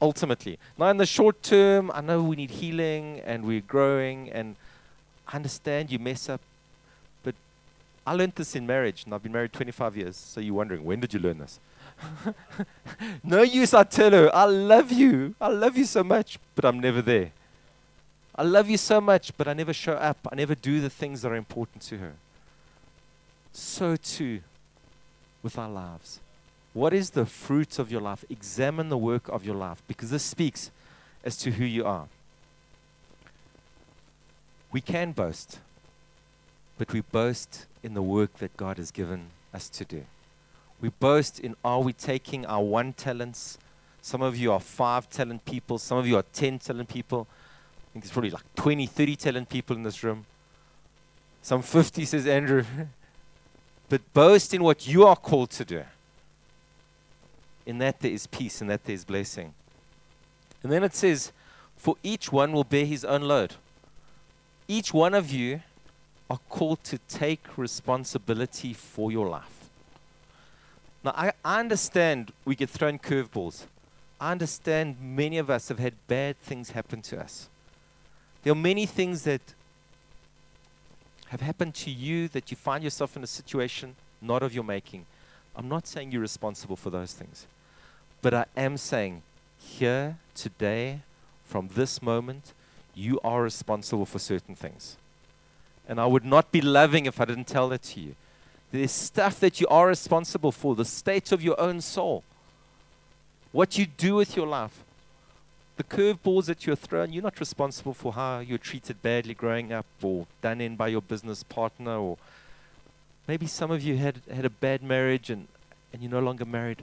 Ultimately. 0.00 0.58
Now, 0.78 0.88
in 0.90 0.98
the 0.98 1.06
short 1.06 1.42
term, 1.42 1.90
I 1.92 2.00
know 2.00 2.22
we 2.22 2.36
need 2.36 2.50
healing 2.50 3.20
and 3.24 3.44
we're 3.44 3.62
growing, 3.62 4.30
and 4.30 4.54
I 5.26 5.36
understand 5.36 5.90
you 5.90 5.98
mess 5.98 6.28
up. 6.28 6.40
But 7.22 7.34
I 8.06 8.12
learned 8.12 8.34
this 8.36 8.54
in 8.54 8.66
marriage, 8.66 9.04
and 9.04 9.14
I've 9.14 9.22
been 9.22 9.32
married 9.32 9.52
25 9.52 9.96
years. 9.96 10.16
So 10.16 10.40
you're 10.40 10.54
wondering, 10.54 10.84
when 10.84 11.00
did 11.00 11.14
you 11.14 11.20
learn 11.20 11.38
this? 11.38 11.58
no 13.24 13.42
use, 13.42 13.72
I 13.74 13.84
tell 13.84 14.10
her, 14.10 14.34
I 14.34 14.44
love 14.44 14.92
you. 14.92 15.34
I 15.40 15.48
love 15.48 15.76
you 15.76 15.86
so 15.86 16.04
much, 16.04 16.38
but 16.54 16.64
I'm 16.64 16.78
never 16.78 17.00
there. 17.00 17.32
I 18.34 18.42
love 18.42 18.68
you 18.68 18.76
so 18.76 19.00
much, 19.00 19.36
but 19.36 19.48
I 19.48 19.54
never 19.54 19.72
show 19.72 19.94
up. 19.94 20.18
I 20.30 20.34
never 20.34 20.54
do 20.54 20.80
the 20.82 20.90
things 20.90 21.22
that 21.22 21.32
are 21.32 21.36
important 21.36 21.82
to 21.84 21.98
her. 21.98 22.12
So 23.56 23.96
too 23.96 24.40
with 25.42 25.56
our 25.56 25.70
lives. 25.70 26.20
What 26.74 26.92
is 26.92 27.10
the 27.10 27.24
fruit 27.24 27.78
of 27.78 27.90
your 27.90 28.02
life? 28.02 28.22
Examine 28.28 28.90
the 28.90 28.98
work 28.98 29.30
of 29.30 29.46
your 29.46 29.54
life 29.54 29.82
because 29.88 30.10
this 30.10 30.22
speaks 30.22 30.70
as 31.24 31.38
to 31.38 31.52
who 31.52 31.64
you 31.64 31.86
are. 31.86 32.06
We 34.70 34.82
can 34.82 35.12
boast, 35.12 35.58
but 36.76 36.92
we 36.92 37.00
boast 37.00 37.64
in 37.82 37.94
the 37.94 38.02
work 38.02 38.34
that 38.40 38.54
God 38.58 38.76
has 38.76 38.90
given 38.90 39.28
us 39.54 39.70
to 39.70 39.86
do. 39.86 40.04
We 40.78 40.90
boast 40.90 41.40
in 41.40 41.56
are 41.64 41.80
we 41.80 41.94
taking 41.94 42.44
our 42.44 42.62
one 42.62 42.92
talents? 42.92 43.56
Some 44.02 44.20
of 44.20 44.36
you 44.36 44.52
are 44.52 44.60
five 44.60 45.08
talent 45.08 45.46
people, 45.46 45.78
some 45.78 45.96
of 45.96 46.06
you 46.06 46.18
are 46.18 46.24
10 46.34 46.58
talent 46.58 46.90
people. 46.90 47.26
I 47.30 47.92
think 47.94 48.04
there's 48.04 48.12
probably 48.12 48.32
like 48.32 48.54
20, 48.56 48.86
30 48.86 49.16
talent 49.16 49.48
people 49.48 49.74
in 49.74 49.82
this 49.82 50.04
room. 50.04 50.26
Some 51.40 51.62
50, 51.62 52.04
says 52.04 52.26
Andrew. 52.26 52.62
but 53.88 54.00
boast 54.12 54.52
in 54.52 54.62
what 54.62 54.86
you 54.86 55.04
are 55.06 55.16
called 55.16 55.50
to 55.50 55.64
do 55.64 55.84
in 57.66 57.78
that 57.78 58.00
there 58.00 58.12
is 58.12 58.26
peace, 58.28 58.62
in 58.62 58.68
that 58.68 58.84
there 58.84 58.94
is 58.94 59.04
blessing. 59.04 59.52
And 60.62 60.72
then 60.72 60.84
it 60.84 60.94
says, 60.94 61.32
For 61.76 61.96
each 62.02 62.30
one 62.30 62.52
will 62.52 62.64
bear 62.64 62.86
his 62.86 63.04
own 63.04 63.22
load. 63.22 63.54
Each 64.68 64.94
one 64.94 65.14
of 65.14 65.30
you 65.30 65.60
are 66.30 66.38
called 66.48 66.82
to 66.84 66.98
take 67.08 67.58
responsibility 67.58 68.72
for 68.72 69.12
your 69.12 69.28
life. 69.28 69.68
Now, 71.04 71.12
I, 71.16 71.32
I 71.44 71.60
understand 71.60 72.32
we 72.44 72.56
get 72.56 72.70
thrown 72.70 72.98
curveballs. 72.98 73.64
I 74.20 74.32
understand 74.32 74.96
many 75.00 75.38
of 75.38 75.50
us 75.50 75.68
have 75.68 75.78
had 75.78 75.94
bad 76.08 76.38
things 76.38 76.70
happen 76.70 77.02
to 77.02 77.20
us. 77.20 77.48
There 78.42 78.52
are 78.52 78.56
many 78.56 78.86
things 78.86 79.22
that 79.24 79.40
have 81.28 81.40
happened 81.40 81.74
to 81.74 81.90
you 81.90 82.28
that 82.28 82.50
you 82.50 82.56
find 82.56 82.84
yourself 82.84 83.16
in 83.16 83.24
a 83.24 83.26
situation 83.26 83.96
not 84.20 84.42
of 84.42 84.54
your 84.54 84.64
making. 84.64 85.06
I'm 85.54 85.68
not 85.68 85.86
saying 85.86 86.12
you're 86.12 86.20
responsible 86.20 86.76
for 86.76 86.90
those 86.90 87.12
things. 87.12 87.46
But 88.22 88.34
I 88.34 88.46
am 88.56 88.76
saying, 88.76 89.22
here, 89.58 90.18
today, 90.34 91.00
from 91.44 91.68
this 91.74 92.02
moment, 92.02 92.52
you 92.94 93.20
are 93.22 93.42
responsible 93.42 94.06
for 94.06 94.18
certain 94.18 94.54
things. 94.54 94.96
And 95.88 96.00
I 96.00 96.06
would 96.06 96.24
not 96.24 96.50
be 96.50 96.60
loving 96.60 97.06
if 97.06 97.20
I 97.20 97.24
didn't 97.24 97.46
tell 97.46 97.68
that 97.68 97.82
to 97.84 98.00
you. 98.00 98.14
There's 98.72 98.90
stuff 98.90 99.38
that 99.40 99.60
you 99.60 99.66
are 99.68 99.86
responsible 99.86 100.52
for, 100.52 100.74
the 100.74 100.84
state 100.84 101.32
of 101.32 101.42
your 101.42 101.58
own 101.60 101.80
soul, 101.80 102.24
what 103.52 103.78
you 103.78 103.86
do 103.86 104.16
with 104.16 104.36
your 104.36 104.46
life. 104.46 104.82
The 105.76 105.84
curveballs 105.84 106.46
that 106.46 106.66
you're 106.66 106.76
thrown, 106.76 107.12
you're 107.12 107.22
not 107.22 107.38
responsible 107.38 107.92
for 107.94 108.12
how 108.14 108.38
you're 108.40 108.58
treated 108.58 109.02
badly 109.02 109.34
growing 109.34 109.72
up 109.72 109.86
or 110.02 110.26
done 110.40 110.60
in 110.60 110.76
by 110.76 110.88
your 110.88 111.02
business 111.02 111.42
partner 111.42 111.96
or 111.98 112.16
maybe 113.28 113.46
some 113.46 113.70
of 113.70 113.82
you 113.82 113.96
had, 113.98 114.22
had 114.32 114.44
a 114.44 114.50
bad 114.50 114.82
marriage 114.82 115.28
and, 115.28 115.48
and 115.92 116.02
you're 116.02 116.10
no 116.10 116.20
longer 116.20 116.44
married 116.44 116.82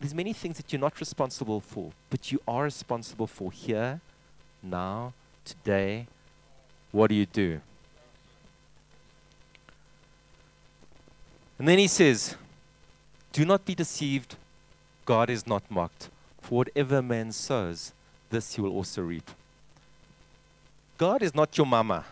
there's 0.00 0.14
many 0.14 0.32
things 0.32 0.56
that 0.56 0.72
you're 0.72 0.80
not 0.80 0.98
responsible 0.98 1.60
for, 1.60 1.92
but 2.08 2.32
you 2.32 2.40
are 2.48 2.64
responsible 2.64 3.26
for 3.26 3.52
here, 3.52 4.00
now, 4.62 5.12
today. 5.44 6.06
What 6.90 7.08
do 7.08 7.14
you 7.14 7.26
do? 7.26 7.60
And 11.58 11.68
then 11.68 11.78
he 11.78 11.86
says, 11.86 12.34
Do 13.32 13.44
not 13.44 13.66
be 13.66 13.74
deceived. 13.74 14.36
God 15.04 15.28
is 15.28 15.46
not 15.46 15.70
mocked. 15.70 16.08
For 16.40 16.56
whatever 16.56 17.02
man 17.02 17.32
sows, 17.32 17.92
this 18.30 18.56
you 18.56 18.64
will 18.64 18.72
also 18.72 19.02
reap. 19.02 19.28
God 20.96 21.22
is 21.22 21.34
not 21.34 21.56
your 21.56 21.66
mama. 21.66 22.04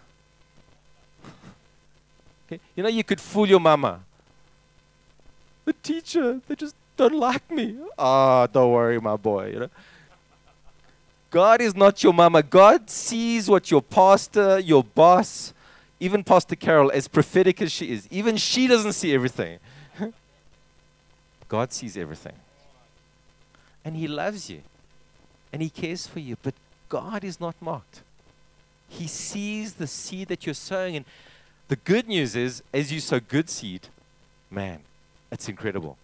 okay? 2.47 2.61
You 2.77 2.83
know, 2.83 2.89
you 2.89 3.05
could 3.05 3.21
fool 3.21 3.47
your 3.47 3.61
mama. 3.61 4.01
The 5.65 5.73
teacher, 5.75 6.41
they 6.49 6.55
just 6.55 6.75
don't 6.97 7.15
like 7.15 7.51
me. 7.51 7.77
Ah, 7.99 8.43
oh, 8.43 8.47
don't 8.47 8.73
worry, 8.73 9.01
my 9.01 9.17
boy. 9.17 9.51
You 9.51 9.61
know? 9.61 9.71
God 11.31 11.61
is 11.61 11.75
not 11.75 12.03
your 12.03 12.15
mama. 12.15 12.43
God 12.43 12.89
sees 12.89 13.49
what 13.49 13.71
your 13.71 13.83
pastor, 13.83 14.59
your 14.59 14.83
boss, 14.83 15.53
even 16.01 16.25
Pastor 16.25 16.57
Carol, 16.57 16.91
as 16.93 17.09
prophetic 17.09 17.61
as 17.61 17.71
she 17.71 17.91
is, 17.91 18.09
even 18.11 18.37
she 18.37 18.67
doesn't 18.67 18.95
see 18.95 19.13
everything. 19.15 19.59
God 21.49 21.73
sees 21.73 21.97
everything. 21.97 22.35
And 23.85 23.97
He 23.97 24.09
loves 24.09 24.49
you. 24.49 24.63
And 25.53 25.63
He 25.63 25.71
cares 25.71 26.07
for 26.07 26.21
you. 26.21 26.37
But 26.43 26.55
God 26.89 27.25
is 27.25 27.41
not 27.41 27.55
mocked. 27.61 28.03
He 28.89 29.07
sees 29.07 29.75
the 29.75 29.87
seed 29.87 30.29
that 30.29 30.47
you're 30.47 30.55
sowing. 30.55 30.97
And 30.97 31.05
the 31.69 31.77
good 31.77 32.09
news 32.09 32.35
is, 32.35 32.63
as 32.73 32.93
you 32.93 33.01
sow 33.01 33.21
good 33.21 33.51
seed, 33.51 33.89
man, 34.51 34.81
it's 35.31 35.49
incredible. 35.49 35.97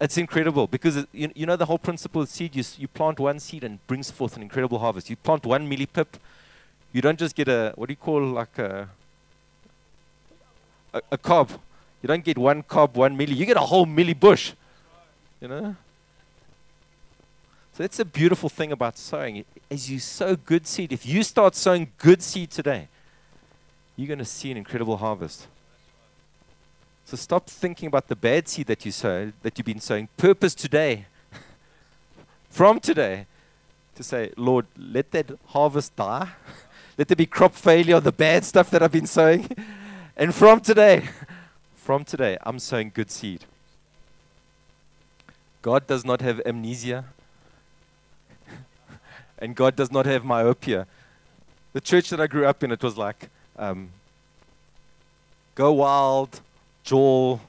It's 0.00 0.16
incredible 0.16 0.66
because 0.66 0.96
it, 0.96 1.08
you, 1.12 1.30
you 1.34 1.46
know 1.46 1.56
the 1.56 1.66
whole 1.66 1.78
principle 1.78 2.22
of 2.22 2.28
seed. 2.28 2.56
You, 2.56 2.64
you 2.78 2.88
plant 2.88 3.20
one 3.20 3.38
seed 3.38 3.64
and 3.64 3.86
brings 3.86 4.10
forth 4.10 4.36
an 4.36 4.42
incredible 4.42 4.78
harvest. 4.78 5.10
You 5.10 5.16
plant 5.16 5.44
one 5.44 5.68
mieliepip, 5.68 6.06
you 6.92 7.02
don't 7.02 7.18
just 7.18 7.36
get 7.36 7.48
a 7.48 7.72
what 7.76 7.86
do 7.86 7.92
you 7.92 7.96
call 7.96 8.22
like 8.22 8.58
a 8.58 8.88
a, 10.92 11.02
a 11.12 11.18
cob. 11.18 11.50
You 12.02 12.06
don't 12.06 12.24
get 12.24 12.38
one 12.38 12.62
cob, 12.62 12.96
one 12.96 13.16
mielie. 13.16 13.36
You 13.36 13.46
get 13.46 13.56
a 13.56 13.60
whole 13.60 13.86
mielie 13.86 14.18
bush. 14.18 14.52
You 15.40 15.48
know. 15.48 15.76
That's 17.80 17.98
a 17.98 18.04
beautiful 18.04 18.50
thing 18.50 18.72
about 18.72 18.98
sowing. 18.98 19.42
As 19.70 19.90
you 19.90 20.00
sow 20.00 20.36
good 20.36 20.66
seed, 20.66 20.92
if 20.92 21.06
you 21.06 21.22
start 21.22 21.56
sowing 21.56 21.90
good 21.96 22.20
seed 22.20 22.50
today, 22.50 22.88
you're 23.96 24.06
going 24.06 24.18
to 24.18 24.24
see 24.26 24.50
an 24.50 24.58
incredible 24.58 24.98
harvest. 24.98 25.46
So 27.06 27.16
stop 27.16 27.48
thinking 27.48 27.86
about 27.86 28.08
the 28.08 28.16
bad 28.16 28.48
seed 28.48 28.66
that 28.66 28.84
you 28.84 28.92
sowed, 28.92 29.32
that 29.40 29.56
you've 29.56 29.64
been 29.64 29.80
sowing. 29.80 30.10
Purpose 30.18 30.54
today, 30.54 31.06
from 32.50 32.80
today, 32.80 33.24
to 33.94 34.02
say, 34.02 34.30
Lord, 34.36 34.66
let 34.76 35.10
that 35.12 35.30
harvest 35.46 35.96
die. 35.96 36.28
let 36.98 37.08
there 37.08 37.16
be 37.16 37.24
crop 37.24 37.54
failure 37.54 37.96
of 37.96 38.04
the 38.04 38.12
bad 38.12 38.44
stuff 38.44 38.68
that 38.72 38.82
I've 38.82 38.92
been 38.92 39.06
sowing. 39.06 39.48
and 40.18 40.34
from 40.34 40.60
today, 40.60 41.08
from 41.76 42.04
today, 42.04 42.36
I'm 42.42 42.58
sowing 42.58 42.92
good 42.94 43.10
seed. 43.10 43.46
God 45.62 45.86
does 45.86 46.04
not 46.04 46.20
have 46.20 46.42
amnesia. 46.44 47.06
And 49.40 49.56
God 49.56 49.76
does 49.76 49.90
not 49.90 50.06
have 50.06 50.24
myopia. 50.24 50.86
The 51.72 51.80
church 51.80 52.10
that 52.10 52.20
I 52.20 52.26
grew 52.26 52.46
up 52.46 52.62
in, 52.62 52.72
it 52.72 52.82
was 52.82 52.96
like, 52.96 53.28
um, 53.56 53.90
go 55.54 55.72
wild, 55.72 56.40
jol, 56.82 57.40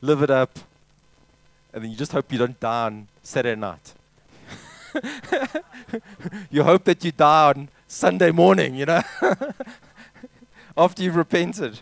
live 0.00 0.22
it 0.22 0.30
up, 0.30 0.58
and 1.72 1.84
then 1.84 1.90
you 1.90 1.96
just 1.96 2.12
hope 2.12 2.32
you 2.32 2.38
don't 2.38 2.58
die 2.58 2.86
on 2.86 3.08
Saturday 3.22 3.58
night. 3.60 3.94
you 6.50 6.62
hope 6.62 6.84
that 6.84 7.04
you 7.04 7.12
die 7.12 7.48
on 7.50 7.68
Sunday 7.86 8.30
morning, 8.30 8.74
you 8.74 8.86
know, 8.86 9.02
after 10.76 11.02
you've 11.02 11.16
repented. 11.16 11.80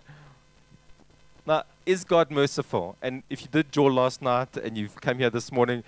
Now, 1.46 1.64
is 1.86 2.04
God 2.04 2.30
merciful? 2.30 2.96
And 3.00 3.22
if 3.30 3.42
you 3.42 3.48
did 3.50 3.70
jol 3.70 3.92
last 3.92 4.22
night 4.22 4.56
and 4.56 4.76
you've 4.76 5.00
come 5.00 5.18
here 5.18 5.30
this 5.30 5.52
morning, 5.52 5.84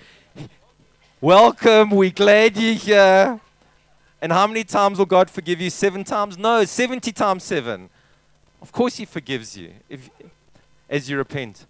welcome, 1.20 1.90
we're 1.90 2.10
glad 2.10 2.56
you're 2.56 2.74
here. 2.74 3.40
And 4.20 4.32
how 4.32 4.46
many 4.46 4.64
times 4.64 4.98
will 4.98 5.06
God 5.06 5.30
forgive 5.30 5.60
you? 5.60 5.70
Seven 5.70 6.04
times? 6.04 6.38
No, 6.38 6.64
70 6.64 7.12
times 7.12 7.44
seven. 7.44 7.90
Of 8.62 8.72
course, 8.72 8.96
He 8.96 9.04
forgives 9.04 9.56
you. 9.56 9.72
If, 9.88 10.10
as 10.88 11.10
you 11.10 11.16
repent. 11.16 11.66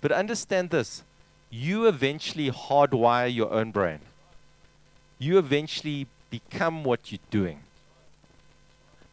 But 0.00 0.12
understand 0.12 0.70
this 0.70 1.02
you 1.50 1.86
eventually 1.86 2.50
hardwire 2.50 3.32
your 3.32 3.52
own 3.52 3.72
brain. 3.72 4.00
You 5.18 5.36
eventually 5.36 6.06
become 6.30 6.82
what 6.82 7.12
you're 7.12 7.20
doing. 7.30 7.60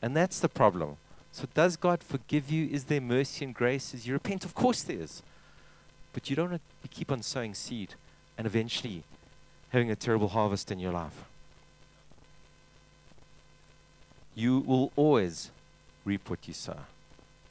And 0.02 0.16
that's 0.16 0.40
the 0.40 0.48
problem. 0.48 0.96
So, 1.34 1.48
does 1.54 1.76
God 1.76 2.02
forgive 2.02 2.50
you? 2.50 2.70
Is 2.72 2.86
there 2.86 3.02
mercy 3.02 3.44
and 3.44 3.54
grace 3.54 3.94
as 3.94 4.08
you 4.08 4.14
repent? 4.14 4.46
Of 4.46 4.56
course, 4.56 4.82
there 4.84 5.02
is. 5.02 5.22
But 6.14 6.30
you 6.30 6.36
don't 6.36 6.52
want 6.52 6.62
to 6.82 6.88
keep 6.88 7.12
on 7.12 7.22
sowing 7.22 7.54
seed 7.54 7.96
and 8.38 8.48
eventually 8.48 9.04
having 9.70 9.92
a 9.92 9.96
terrible 9.96 10.30
harvest 10.30 10.72
in 10.72 10.80
your 10.80 10.92
life. 10.92 11.24
You 14.36 14.60
will 14.60 14.92
always 14.96 15.52
reap 16.06 16.30
what 16.30 16.48
you 16.48 16.54
sow. 16.54 16.78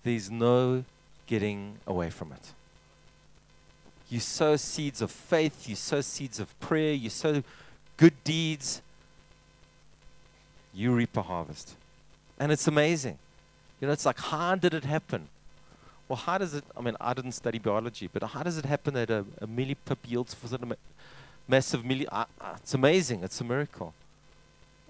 There's 0.02 0.30
no 0.30 0.84
getting 1.26 1.78
away 1.86 2.10
from 2.10 2.32
it. 2.32 2.52
You 4.08 4.20
sow 4.20 4.56
seeds 4.56 5.02
of 5.02 5.10
faith, 5.10 5.68
you 5.68 5.76
sow 5.76 6.00
seeds 6.00 6.40
of 6.40 6.58
prayer, 6.60 6.94
you 6.94 7.10
sow 7.10 7.42
good 7.98 8.14
deeds, 8.24 8.80
you 10.72 10.94
reap 10.94 11.16
a 11.16 11.22
harvest. 11.22 11.74
And 12.38 12.50
it's 12.50 12.66
amazing. 12.66 13.18
You 13.80 13.86
know, 13.86 13.92
it's 13.92 14.06
like, 14.06 14.18
how 14.18 14.54
did 14.54 14.72
it 14.72 14.84
happen? 14.84 15.28
Well, 16.08 16.16
how 16.16 16.38
does 16.38 16.54
it, 16.54 16.64
I 16.74 16.80
mean, 16.80 16.96
I 17.00 17.12
didn't 17.12 17.32
study 17.32 17.58
biology, 17.58 18.08
but 18.10 18.22
how 18.22 18.42
does 18.42 18.56
it 18.56 18.64
happen 18.64 18.94
that 18.94 19.10
a, 19.10 19.26
a 19.42 19.46
mieliepip 19.46 19.98
yields 20.06 20.32
for 20.32 20.48
massive 21.48 21.82
mielie? 21.82 22.06
Uh, 22.10 22.24
uh, 22.40 22.54
it's 22.56 22.74
amazing. 22.74 23.24
It's 23.24 23.40
a 23.40 23.44
miracle. 23.44 23.94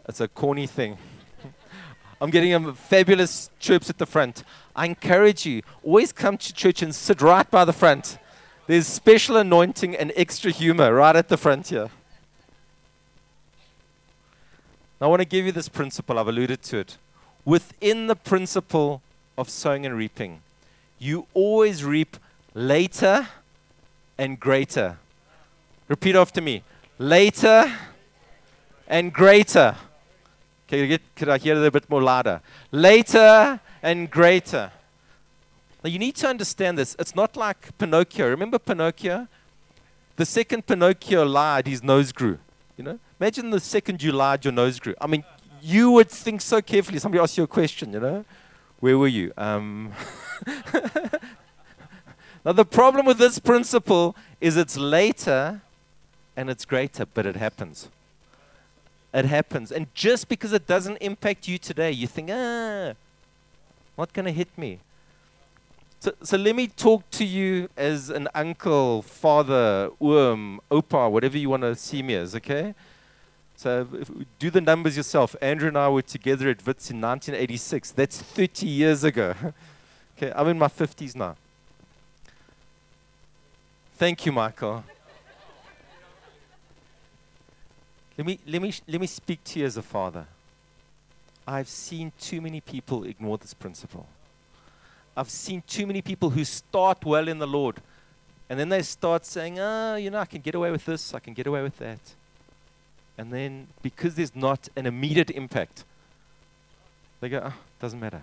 It's 0.09 0.21
a 0.21 0.29
corny 0.29 0.67
thing. 0.67 0.99
I'm 2.21 2.31
getting 2.31 2.53
a 2.55 2.75
fabulous 2.75 3.51
chirps 3.61 3.89
at 3.89 3.99
the 3.99 4.07
front. 4.07 4.43
I 4.75 4.87
encourage 4.87 5.47
you, 5.47 5.63
always 5.83 6.13
come 6.13 6.37
to 6.37 6.53
church 6.53 6.83
and 6.83 6.95
sit 6.95 7.21
right 7.21 7.49
by 7.51 7.65
the 7.65 7.73
front. 7.73 8.19
There's 8.67 8.87
special 8.87 9.37
anointing 9.37 9.97
and 9.97 10.13
extra 10.15 10.51
humor 10.51 10.93
right 10.93 11.17
at 11.17 11.29
the 11.29 11.37
front 11.37 11.69
here. 11.69 11.91
Now, 15.01 15.07
I 15.07 15.11
want 15.11 15.21
to 15.23 15.29
give 15.29 15.47
you 15.47 15.53
this 15.53 15.69
principle. 15.69 16.19
I've 16.19 16.29
alluded 16.29 16.63
to 16.65 16.79
it. 16.79 16.99
Within 17.45 18.09
the 18.09 18.17
principle 18.17 19.01
of 19.39 19.49
sowing 19.49 19.87
and 19.87 19.97
reaping, 19.97 20.43
you 20.99 21.27
always 21.35 21.85
reap 21.85 22.17
later 22.53 23.29
and 24.19 24.39
greater. 24.39 24.99
Repeat 25.89 26.17
after 26.17 26.43
me 26.43 26.63
later 26.99 27.73
and 28.87 29.13
greater. 29.13 29.75
Can 30.67 30.87
get, 30.87 31.03
could 31.17 31.31
I 31.31 31.39
hear 31.39 31.57
it 31.57 31.67
a 31.67 31.71
bit 31.71 31.89
more 31.89 32.03
louder? 32.03 32.43
Later 32.71 33.59
and 33.83 34.11
greater. 34.11 34.71
Now 35.83 35.89
you 35.89 35.99
need 35.99 36.15
to 36.17 36.29
understand 36.29 36.77
this. 36.77 36.95
It's 36.99 37.15
not 37.15 37.37
like 37.37 37.77
Pinocchio. 37.79 38.29
Remember 38.29 38.59
Pinocchio? 38.59 39.29
The 40.17 40.27
second 40.27 40.67
Pinocchio 40.67 41.25
lied, 41.25 41.67
his 41.67 41.83
nose 41.83 42.13
grew. 42.13 42.39
You 42.77 42.85
know? 42.85 42.99
Imagine 43.19 43.49
the 43.51 43.61
second 43.61 44.03
you 44.03 44.13
lied, 44.13 44.45
your 44.45 44.53
nose 44.53 44.79
grew. 44.79 44.95
I 45.01 45.07
mean, 45.07 45.25
you 45.63 45.91
would 45.93 46.11
think 46.11 46.43
so 46.43 46.61
carefully. 46.61 46.99
Somebody 46.99 47.23
asks 47.23 47.39
you 47.39 47.45
a 47.45 47.49
question, 47.49 47.95
you 47.95 48.01
know? 48.01 48.25
Where 48.81 48.99
were 48.99 49.09
you? 49.09 49.33
Um 49.39 49.93
now 52.45 52.53
the 52.53 52.65
problem 52.65 53.07
with 53.07 53.19
this 53.19 53.39
principle 53.39 54.15
is 54.41 54.57
it's 54.57 54.77
later 54.77 55.63
and 56.39 56.49
it's 56.49 56.65
greater, 56.65 57.05
but 57.05 57.25
it 57.27 57.37
happens 57.37 57.89
it 59.13 59.25
happens. 59.25 59.73
And 59.73 59.93
just 59.95 60.29
because 60.29 60.53
it 60.53 60.67
doesn't 60.67 60.97
impact 60.99 61.49
you 61.49 61.59
today, 61.59 61.91
you 61.91 62.07
think, 62.07 62.31
ah, 62.33 62.93
not 63.97 64.13
going 64.13 64.27
to 64.27 64.33
hit 64.33 64.57
me. 64.57 64.81
So, 66.01 66.13
so 66.23 66.37
let 66.37 66.55
me 66.55 66.69
talk 66.69 67.11
to 67.13 67.25
you 67.25 67.69
as 67.77 68.11
an 68.11 68.29
uncle, 68.35 69.03
father, 69.03 69.91
um, 70.01 70.61
opa, 70.71 71.11
whatever 71.11 71.37
you 71.37 71.51
want 71.51 71.63
to 71.63 71.75
see 71.75 72.03
me 72.03 72.15
as, 72.15 72.37
okay? 72.37 72.75
So 73.57 73.89
do 74.39 74.51
the 74.51 74.61
numbers 74.61 74.97
yourself. 74.97 75.35
Andrew 75.43 75.67
and 75.67 75.77
I 75.77 75.89
were 75.89 76.03
together 76.03 76.49
at 76.49 76.65
WITS 76.65 76.91
in 76.91 77.01
1986. 77.01 77.91
That's 77.91 78.23
30 78.23 78.67
years 78.69 79.03
ago. 79.03 79.35
okay, 80.17 80.33
I'm 80.37 80.47
in 80.47 80.59
my 80.59 80.69
50s 80.69 81.17
now. 81.17 81.35
Thank 83.97 84.25
you, 84.25 84.31
Michael. 84.31 84.85
Let 88.19 88.27
me, 88.27 88.41
let, 88.49 88.61
me, 88.61 88.75
let 88.89 89.01
me 89.01 89.07
speak 89.07 89.45
to 89.45 89.61
you 89.61 89.67
as 89.67 89.77
a 89.77 89.83
father. 89.83 90.27
I've 91.47 91.69
seen 91.69 92.13
too 92.21 92.41
many 92.41 92.61
people 92.61 93.05
ignore 93.05 93.39
this 93.39 93.55
principle. 93.55 94.07
I've 95.17 95.31
seen 95.31 95.63
too 95.67 95.87
many 95.87 96.03
people 96.03 96.31
who 96.31 96.45
start 96.45 97.05
well 97.05 97.29
in 97.29 97.39
the 97.39 97.47
Lord 97.47 97.77
and 98.51 98.59
then 98.59 98.71
they 98.71 98.83
start 98.83 99.25
saying, 99.25 99.59
oh, 99.61 99.97
you 99.97 100.11
know, 100.11 100.19
I 100.19 100.25
can 100.25 100.41
get 100.41 100.55
away 100.55 100.71
with 100.71 100.85
this, 100.85 101.15
I 101.15 101.21
can 101.21 101.33
get 101.33 101.47
away 101.47 101.63
with 101.63 101.79
that. 101.79 102.01
And 103.17 103.33
then 103.33 103.69
because 103.83 104.15
there's 104.17 104.35
not 104.35 104.69
an 104.75 104.87
immediate 104.87 105.31
impact, 105.31 105.85
they 107.21 107.29
go, 107.29 107.43
oh, 107.45 107.55
doesn't 107.81 108.01
matter. 108.01 108.23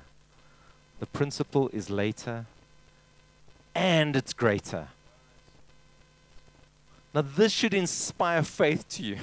The 0.99 1.05
principle 1.05 1.69
is 1.71 1.89
later 1.89 2.45
and 3.73 4.15
it's 4.15 4.34
greater. 4.34 4.88
Now, 7.13 7.21
this 7.21 7.51
should 7.53 7.73
inspire 7.73 8.43
faith 8.43 8.89
to 8.89 9.03
you 9.03 9.17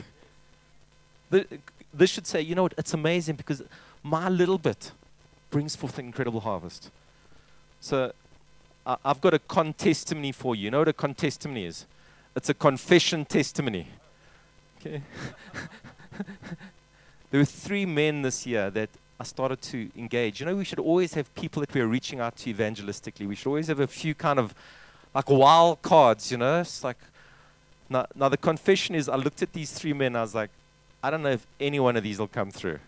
this 1.95 2.11
should 2.11 2.27
say, 2.27 2.41
you 2.41 2.55
know 2.55 2.65
what, 2.65 2.75
it's 2.79 2.95
amazing 2.95 3.37
because 3.37 3.63
my 4.03 4.29
little 4.29 4.59
bit 4.59 4.93
brings 5.51 5.77
forth 5.77 5.99
an 5.99 6.07
incredible 6.07 6.41
harvest. 6.41 6.91
So 7.81 8.13
I've 8.87 9.21
got 9.21 9.35
a 9.35 9.39
con 9.39 9.73
testimony 9.75 10.33
for 10.33 10.57
you. 10.57 10.65
You 10.65 10.71
know 10.71 10.81
what 10.81 10.89
a 10.89 10.93
con 10.93 11.15
testimony 11.15 11.67
is? 11.67 11.87
It's 12.35 12.49
a 12.49 12.55
confession 12.55 13.25
testimony. 13.25 13.89
Okay. 14.81 15.03
there 17.31 17.41
were 17.41 17.45
three 17.45 17.87
men 17.87 18.23
this 18.23 18.47
year 18.47 18.71
that 18.71 18.89
I 19.21 19.25
started 19.25 19.61
to 19.63 19.91
engage. 19.97 20.41
You 20.41 20.47
know, 20.47 20.57
we 20.57 20.65
should 20.65 20.81
always 20.81 21.15
have 21.15 21.33
people 21.35 21.61
that 21.61 21.73
we 21.73 21.81
are 21.81 21.87
reaching 21.87 22.19
out 22.19 22.37
to 22.39 22.53
evangelistically. 22.53 23.27
We 23.27 23.37
should 23.37 23.49
always 23.49 23.69
have 23.69 23.81
a 23.81 23.87
few 23.87 24.15
kind 24.15 24.39
of 24.39 24.55
like 25.15 25.29
wild 25.29 25.83
cards, 25.83 26.33
you 26.33 26.39
know? 26.39 26.61
It's 26.61 26.83
like, 26.83 26.97
now, 27.89 28.07
now 28.15 28.29
the 28.29 28.37
confession 28.37 28.95
is 28.95 29.09
I 29.09 29.17
looked 29.17 29.43
at 29.43 29.53
these 29.53 29.71
three 29.71 29.93
men, 29.93 30.17
I 30.17 30.23
was 30.23 30.35
like, 30.35 30.51
I 31.03 31.11
don't 31.11 31.23
know 31.23 31.31
if 31.31 31.47
any 31.59 31.81
one 31.81 31.97
of 31.97 32.03
these 32.03 32.19
will 32.19 32.29
come 32.29 32.51
through. 32.51 32.79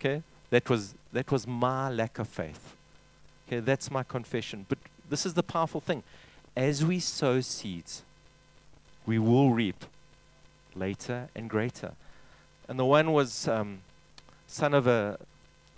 Okay? 0.00 0.22
That 0.50 0.68
was, 0.70 0.94
that 1.12 1.30
was 1.30 1.46
my 1.46 1.90
lack 1.90 2.18
of 2.18 2.28
faith. 2.28 2.74
Okay, 3.46 3.60
that's 3.60 3.90
my 3.90 4.02
confession. 4.02 4.64
But 4.68 4.78
this 5.10 5.26
is 5.26 5.34
the 5.34 5.42
powerful 5.42 5.80
thing. 5.80 6.02
As 6.56 6.84
we 6.84 7.00
sow 7.00 7.40
seeds, 7.40 8.02
we 9.06 9.18
will 9.18 9.50
reap 9.50 9.84
later 10.74 11.28
and 11.34 11.50
greater. 11.50 11.92
And 12.68 12.78
the 12.78 12.84
one 12.84 13.12
was 13.12 13.46
um, 13.48 13.80
son 14.46 14.72
of 14.72 14.86
a 14.86 15.18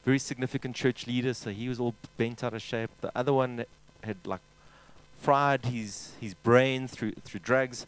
very 0.05 0.19
significant 0.19 0.77
church 0.77 1.07
leader, 1.07 1.35
so 1.35 1.51
he 1.51 1.69
was 1.69 1.81
all 1.81 1.95
bent 2.17 2.45
out 2.45 2.55
of 2.55 2.63
shape. 2.63 2.91
The 3.01 3.11
other 3.17 3.33
one 3.33 3.65
had 4.05 4.19
like 4.25 4.41
fried 5.21 5.65
his, 5.65 6.13
his 6.21 6.35
brain 6.35 6.87
through, 6.87 7.13
through 7.25 7.41
drugs. 7.41 7.87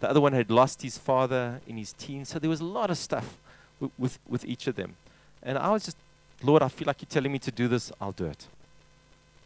The 0.00 0.08
other 0.10 0.20
one 0.20 0.32
had 0.32 0.50
lost 0.50 0.82
his 0.82 0.98
father 0.98 1.60
in 1.66 1.76
his 1.76 1.92
teens. 1.92 2.30
So 2.30 2.38
there 2.38 2.50
was 2.50 2.60
a 2.60 2.64
lot 2.64 2.90
of 2.90 2.98
stuff 2.98 3.36
w- 3.80 3.92
with, 3.98 4.18
with 4.28 4.44
each 4.44 4.66
of 4.66 4.76
them. 4.76 4.96
And 5.42 5.58
I 5.58 5.70
was 5.70 5.84
just, 5.84 5.96
Lord, 6.42 6.62
I 6.62 6.68
feel 6.68 6.86
like 6.86 7.02
you're 7.02 7.08
telling 7.08 7.32
me 7.32 7.38
to 7.40 7.50
do 7.50 7.68
this. 7.68 7.92
I'll 8.00 8.12
do 8.12 8.26
it. 8.26 8.46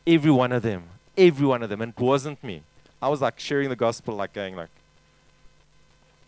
Every 0.06 0.30
one 0.30 0.52
of 0.52 0.62
them. 0.62 0.84
Every 1.16 1.46
one 1.46 1.62
of 1.62 1.68
them. 1.68 1.82
And 1.82 1.92
it 1.96 2.00
wasn't 2.00 2.42
me. 2.42 2.62
I 3.02 3.08
was 3.08 3.20
like 3.20 3.38
sharing 3.38 3.68
the 3.68 3.76
gospel, 3.76 4.14
like 4.14 4.32
going 4.32 4.56
like, 4.56 4.70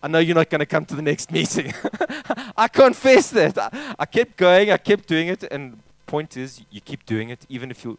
I 0.03 0.09
know 0.09 0.19
you're 0.19 0.35
not 0.35 0.51
going 0.51 0.59
to 0.61 0.67
come 0.67 0.85
to 0.87 0.95
the 0.95 1.03
next 1.03 1.33
meeting. 1.39 1.73
I 2.57 2.69
confess 2.69 3.31
that. 3.31 3.57
I, 3.59 3.95
I 3.99 4.07
kept 4.07 4.37
going. 4.37 4.71
I 4.71 4.77
kept 4.77 5.07
doing 5.07 5.29
it. 5.29 5.45
And 5.45 5.79
point 6.07 6.37
is, 6.37 6.63
you 6.71 6.81
keep 6.81 7.05
doing 7.07 7.31
it, 7.31 7.41
even 7.49 7.71
if 7.71 7.85
you, 7.85 7.99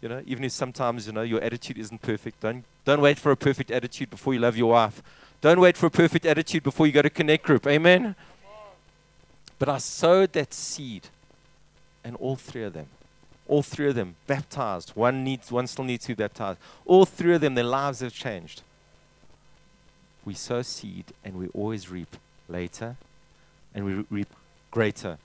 you 0.00 0.08
know, 0.08 0.22
even 0.26 0.44
if 0.44 0.52
sometimes 0.52 1.06
you 1.06 1.12
know 1.12 1.22
your 1.22 1.42
attitude 1.42 1.78
isn't 1.78 2.00
perfect. 2.00 2.40
Don't 2.40 2.64
don't 2.84 3.00
wait 3.00 3.18
for 3.18 3.32
a 3.32 3.36
perfect 3.36 3.70
attitude 3.70 4.10
before 4.10 4.32
you 4.32 4.40
love 4.40 4.56
your 4.56 4.70
wife. 4.70 5.02
Don't 5.40 5.60
wait 5.60 5.76
for 5.76 5.86
a 5.86 5.90
perfect 5.90 6.26
attitude 6.26 6.62
before 6.62 6.86
you 6.86 6.92
go 6.92 7.02
to 7.02 7.10
Connect 7.10 7.44
Group. 7.44 7.66
Amen? 7.66 8.14
But 9.58 9.68
I 9.68 9.78
sowed 9.78 10.32
that 10.34 10.52
seed, 10.52 11.08
and 12.04 12.16
all 12.16 12.36
three 12.36 12.64
of 12.64 12.72
them, 12.72 12.86
all 13.46 13.62
three 13.62 13.88
of 13.88 13.94
them 13.94 14.16
baptized. 14.26 14.90
One 14.90 15.24
needs, 15.24 15.50
one 15.50 15.66
still 15.66 15.84
needs 15.84 16.04
to 16.06 16.14
be 16.14 16.22
baptized. 16.22 16.58
All 16.84 17.06
three 17.06 17.34
of 17.34 17.40
them, 17.40 17.54
their 17.54 17.64
lives 17.64 18.00
have 18.00 18.12
changed. 18.12 18.62
We 20.24 20.34
sow 20.34 20.62
seed, 20.62 21.06
and 21.24 21.34
we 21.36 21.48
always 21.48 21.90
reap 21.90 22.16
later, 22.48 22.96
and 23.74 23.84
we 23.84 24.04
reap 24.10 24.28
greater. 24.70 25.18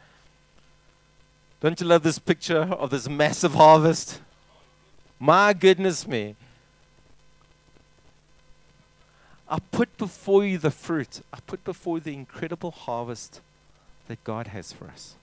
Don't 1.59 1.79
you 1.79 1.87
love 1.87 2.03
this 2.03 2.19
picture 2.19 2.61
of 2.61 2.89
this 2.89 3.09
massive 3.09 3.53
harvest? 3.53 4.21
My 5.19 5.53
goodness 5.53 6.07
me. 6.07 6.35
I 9.47 9.59
put 9.59 9.97
before 9.97 10.43
you 10.43 10.57
the 10.57 10.71
fruit. 10.71 11.21
I 11.31 11.39
put 11.45 11.63
before 11.63 11.97
you 11.97 12.01
the 12.01 12.13
incredible 12.13 12.71
harvest 12.71 13.41
that 14.07 14.23
God 14.23 14.47
has 14.47 14.71
for 14.71 14.85
us. 14.85 15.15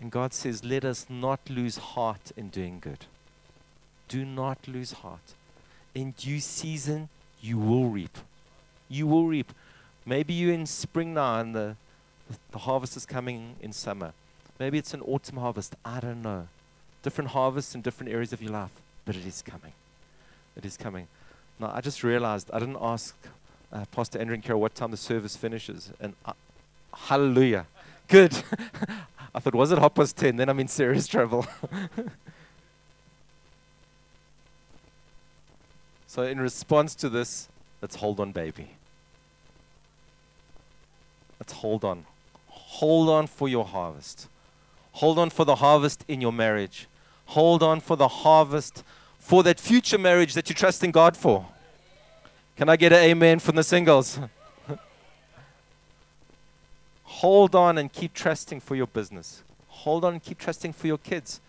And 0.00 0.10
God 0.10 0.32
says, 0.32 0.64
let 0.64 0.84
us 0.84 1.06
not 1.08 1.40
lose 1.48 1.78
heart 1.78 2.32
in 2.36 2.48
doing 2.48 2.80
good. 2.80 3.06
Do 4.08 4.24
not 4.24 4.66
lose 4.66 4.92
heart. 4.92 5.34
In 5.94 6.12
due 6.12 6.40
season, 6.40 7.08
you 7.40 7.58
will 7.58 7.88
reap. 7.88 8.18
You 8.88 9.06
will 9.06 9.26
reap. 9.26 9.52
Maybe 10.04 10.34
you're 10.34 10.52
in 10.52 10.66
spring 10.66 11.14
now 11.14 11.40
and 11.40 11.54
the, 11.54 11.76
the 12.52 12.58
harvest 12.58 12.96
is 12.96 13.06
coming 13.06 13.56
in 13.60 13.72
summer. 13.72 14.12
Maybe 14.58 14.78
it's 14.78 14.94
an 14.94 15.02
autumn 15.02 15.38
harvest. 15.38 15.74
I 15.84 16.00
don't 16.00 16.22
know. 16.22 16.48
Different 17.02 17.30
harvests 17.30 17.74
in 17.74 17.82
different 17.82 18.12
areas 18.12 18.32
of 18.32 18.42
your 18.42 18.52
life, 18.52 18.70
but 19.04 19.16
it 19.16 19.26
is 19.26 19.42
coming. 19.42 19.72
It 20.56 20.64
is 20.64 20.76
coming. 20.76 21.08
Now, 21.58 21.72
I 21.74 21.80
just 21.80 22.02
realized 22.02 22.50
I 22.52 22.58
didn't 22.58 22.78
ask 22.80 23.16
uh, 23.72 23.84
Pastor 23.90 24.18
Andrew 24.18 24.34
and 24.34 24.42
Carol 24.42 24.60
what 24.60 24.74
time 24.74 24.90
the 24.90 24.96
service 24.96 25.36
finishes. 25.36 25.90
And 26.00 26.14
uh, 26.24 26.32
hallelujah. 26.94 27.66
Good. 28.08 28.34
I 29.34 29.40
thought, 29.40 29.54
was 29.54 29.72
it 29.72 29.78
half 29.78 29.94
past 29.94 30.16
10? 30.16 30.36
Then 30.36 30.48
I'm 30.48 30.60
in 30.60 30.68
serious 30.68 31.06
trouble. 31.06 31.46
so, 36.06 36.22
in 36.22 36.40
response 36.40 36.94
to 36.96 37.08
this, 37.08 37.48
let's 37.82 37.96
hold 37.96 38.20
on, 38.20 38.32
baby. 38.32 38.70
Let's 41.40 41.52
hold 41.52 41.84
on. 41.84 42.06
Hold 42.48 43.08
on 43.08 43.26
for 43.26 43.48
your 43.48 43.64
harvest. 43.64 44.28
Hold 44.92 45.18
on 45.18 45.30
for 45.30 45.44
the 45.44 45.56
harvest 45.56 46.04
in 46.08 46.20
your 46.20 46.32
marriage. 46.32 46.86
Hold 47.26 47.62
on 47.62 47.80
for 47.80 47.96
the 47.96 48.08
harvest 48.08 48.82
for 49.26 49.42
that 49.42 49.58
future 49.58 49.98
marriage 49.98 50.34
that 50.34 50.48
you 50.48 50.54
trust 50.54 50.84
in 50.84 50.92
God 50.92 51.16
for. 51.16 51.44
Can 52.56 52.68
I 52.68 52.76
get 52.76 52.92
an 52.92 53.02
amen 53.02 53.40
from 53.40 53.56
the 53.56 53.64
singles? 53.64 54.20
Hold 57.02 57.56
on 57.56 57.76
and 57.76 57.92
keep 57.92 58.14
trusting 58.14 58.60
for 58.60 58.76
your 58.76 58.86
business. 58.86 59.42
Hold 59.66 60.04
on 60.04 60.12
and 60.12 60.22
keep 60.22 60.38
trusting 60.38 60.72
for 60.72 60.86
your 60.86 60.98
kids. 60.98 61.40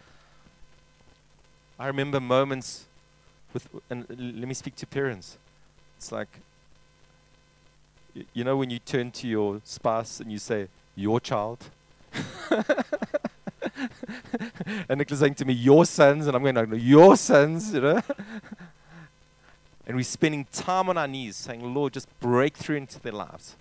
I 1.77 1.85
remember 1.85 2.19
moments 2.19 2.85
with, 3.53 3.67
and 3.91 4.07
let 4.09 4.47
me 4.47 4.55
speak 4.55 4.75
to 4.77 4.87
parents. 4.87 5.37
It's 5.97 6.11
like, 6.11 6.29
you 8.33 8.43
know, 8.43 8.57
when 8.57 8.71
you 8.71 8.79
turn 8.79 9.11
to 9.11 9.27
your 9.27 9.61
spouse 9.63 10.19
and 10.19 10.31
you 10.31 10.39
say, 10.39 10.67
Your 10.95 11.19
child. 11.19 11.59
and 14.89 14.97
Nicholas 14.97 15.19
saying 15.19 15.36
to 15.36 15.45
me, 15.45 15.53
Your 15.53 15.86
sons. 15.86 16.27
And 16.27 16.36
I'm 16.36 16.43
going, 16.43 16.80
Your 16.80 17.15
sons, 17.17 17.73
you 17.73 17.82
know. 17.82 18.01
and 19.88 19.95
we're 19.95 20.03
spending 20.03 20.45
time 20.51 20.89
on 20.89 20.97
our 20.97 21.08
knees 21.08 21.36
saying, 21.36 21.73
Lord, 21.73 21.93
just 21.93 22.08
break 22.19 22.58
through 22.58 22.77
into 22.77 22.99
their 22.99 23.13
lives. 23.13 23.56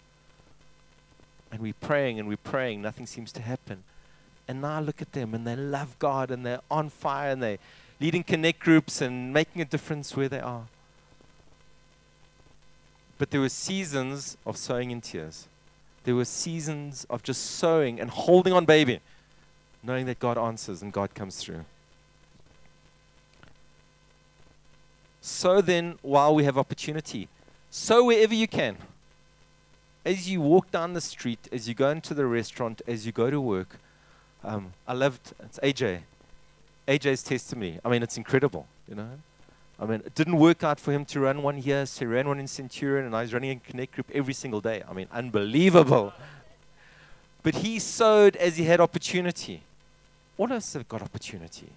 And 1.53 1.61
we're 1.61 1.75
praying 1.75 2.19
and 2.19 2.29
we're 2.29 2.37
praying, 2.37 2.83
nothing 2.83 3.07
seems 3.07 3.33
to 3.33 3.43
happen. 3.43 3.85
And 4.49 4.61
now 4.61 4.77
I 4.77 4.81
look 4.81 5.01
at 5.01 5.13
them 5.13 5.35
and 5.35 5.47
they 5.47 5.57
love 5.57 5.99
God 5.99 6.31
and 6.31 6.45
they're 6.45 6.61
on 6.71 6.91
fire 6.91 7.31
and 7.31 7.43
they're 7.43 7.59
leading 8.01 8.23
connect 8.23 8.61
groups 8.61 9.01
and 9.01 9.33
making 9.33 9.63
a 9.63 9.65
difference 9.65 10.17
where 10.17 10.29
they 10.29 10.41
are. 10.41 10.67
But 13.19 13.31
there 13.31 13.41
were 13.41 13.49
seasons 13.49 14.37
of 14.45 14.57
sowing 14.57 14.91
in 14.91 15.01
tears. 15.01 15.47
There 16.05 16.15
were 16.15 16.27
seasons 16.27 17.07
of 17.09 17.23
just 17.23 17.43
sowing 17.43 17.99
and 17.99 18.11
holding 18.11 18.53
on, 18.53 18.65
baby, 18.65 19.01
knowing 19.87 20.07
that 20.07 20.19
God 20.19 20.37
answers 20.37 20.83
and 20.83 20.93
God 20.93 21.15
comes 21.15 21.37
through. 21.37 21.65
So 25.21 25.61
then, 25.61 25.99
while 26.03 26.35
we 26.35 26.45
have 26.45 26.59
opportunity, 26.59 27.29
sow 27.71 28.05
wherever 28.05 28.35
you 28.35 28.47
can. 28.49 28.77
As 30.05 30.31
you 30.31 30.41
walk 30.41 30.71
down 30.71 30.93
the 30.93 31.01
street, 31.01 31.49
as 31.51 31.69
you 31.69 31.75
go 31.75 31.91
into 31.91 32.15
the 32.15 32.27
restaurant, 32.27 32.81
as 32.87 33.07
you 33.07 33.13
go 33.13 33.29
to 33.29 33.41
work, 33.41 33.79
um, 34.45 34.73
I 34.87 34.93
loved, 34.93 35.33
it's 35.41 35.59
AJ. 35.61 36.01
AJ's 36.87 37.25
testimony. 37.25 37.81
I 37.85 37.89
mean, 37.89 38.03
it's 38.05 38.17
incredible, 38.17 38.69
you 38.89 38.95
know. 38.95 39.11
I 39.79 39.85
mean, 39.85 40.03
it 40.07 40.15
didn't 40.15 40.37
work 40.37 40.63
out 40.63 40.79
for 40.79 40.93
him 40.93 41.05
to 41.07 41.21
run 41.21 41.43
one 41.43 41.57
here, 41.57 41.85
so 41.87 42.01
he 42.01 42.07
ran 42.07 42.29
one 42.29 42.39
in 42.39 42.47
Centurion, 42.47 43.05
and 43.05 43.15
I 43.15 43.23
was 43.23 43.35
running 43.35 43.51
in 43.51 43.61
Connect 43.61 43.93
Group 43.93 44.11
every 44.15 44.33
single 44.33 44.61
day. 44.61 44.83
I 44.89 44.93
mean, 44.93 45.09
unbelievable. 45.13 46.13
But 47.43 47.57
he 47.57 47.79
sowed 47.79 48.37
as 48.37 48.57
he 48.57 48.65
had 48.65 48.81
opportunity. 48.81 49.63
All 50.39 50.47
of 50.47 50.53
us 50.53 50.73
have 50.75 50.89
got 50.89 51.03
opportunity. 51.03 51.69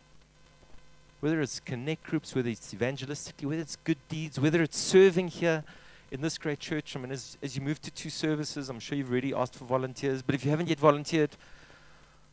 Whether 1.22 1.42
it's 1.42 1.60
Connect 1.60 2.04
Groups, 2.04 2.36
whether 2.36 2.50
it's 2.50 2.74
evangelistically, 2.74 3.46
whether 3.46 3.62
it's 3.62 3.78
good 3.78 3.98
deeds, 4.08 4.40
whether 4.40 4.62
it's 4.62 4.78
serving 4.78 5.30
here 5.30 5.64
in 6.12 6.22
this 6.22 6.38
great 6.38 6.60
church. 6.60 6.96
I 6.96 7.00
mean, 7.00 7.12
as, 7.12 7.38
as 7.42 7.56
you 7.56 7.62
move 7.62 7.82
to 7.82 7.92
two 7.92 8.10
services, 8.10 8.70
I'm 8.70 8.80
sure 8.80 8.98
you've 8.98 9.12
already 9.12 9.34
asked 9.34 9.56
for 9.56 9.66
volunteers, 9.66 10.22
but 10.22 10.36
if 10.36 10.44
you 10.44 10.52
haven't 10.52 10.70
yet 10.70 10.80
volunteered, 10.80 11.32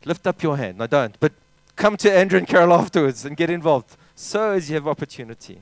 lift 0.04 0.26
up 0.26 0.42
your 0.42 0.56
hand. 0.56 0.78
No, 0.78 0.86
don't. 0.86 1.18
But 1.20 1.32
come 1.74 1.96
to 1.98 2.12
Andrew 2.12 2.38
and 2.38 2.48
Carol 2.48 2.72
afterwards 2.72 3.24
and 3.24 3.36
get 3.36 3.50
involved 3.50 3.96
So 4.14 4.52
as 4.52 4.70
you 4.70 4.74
have 4.76 4.88
opportunity. 4.88 5.60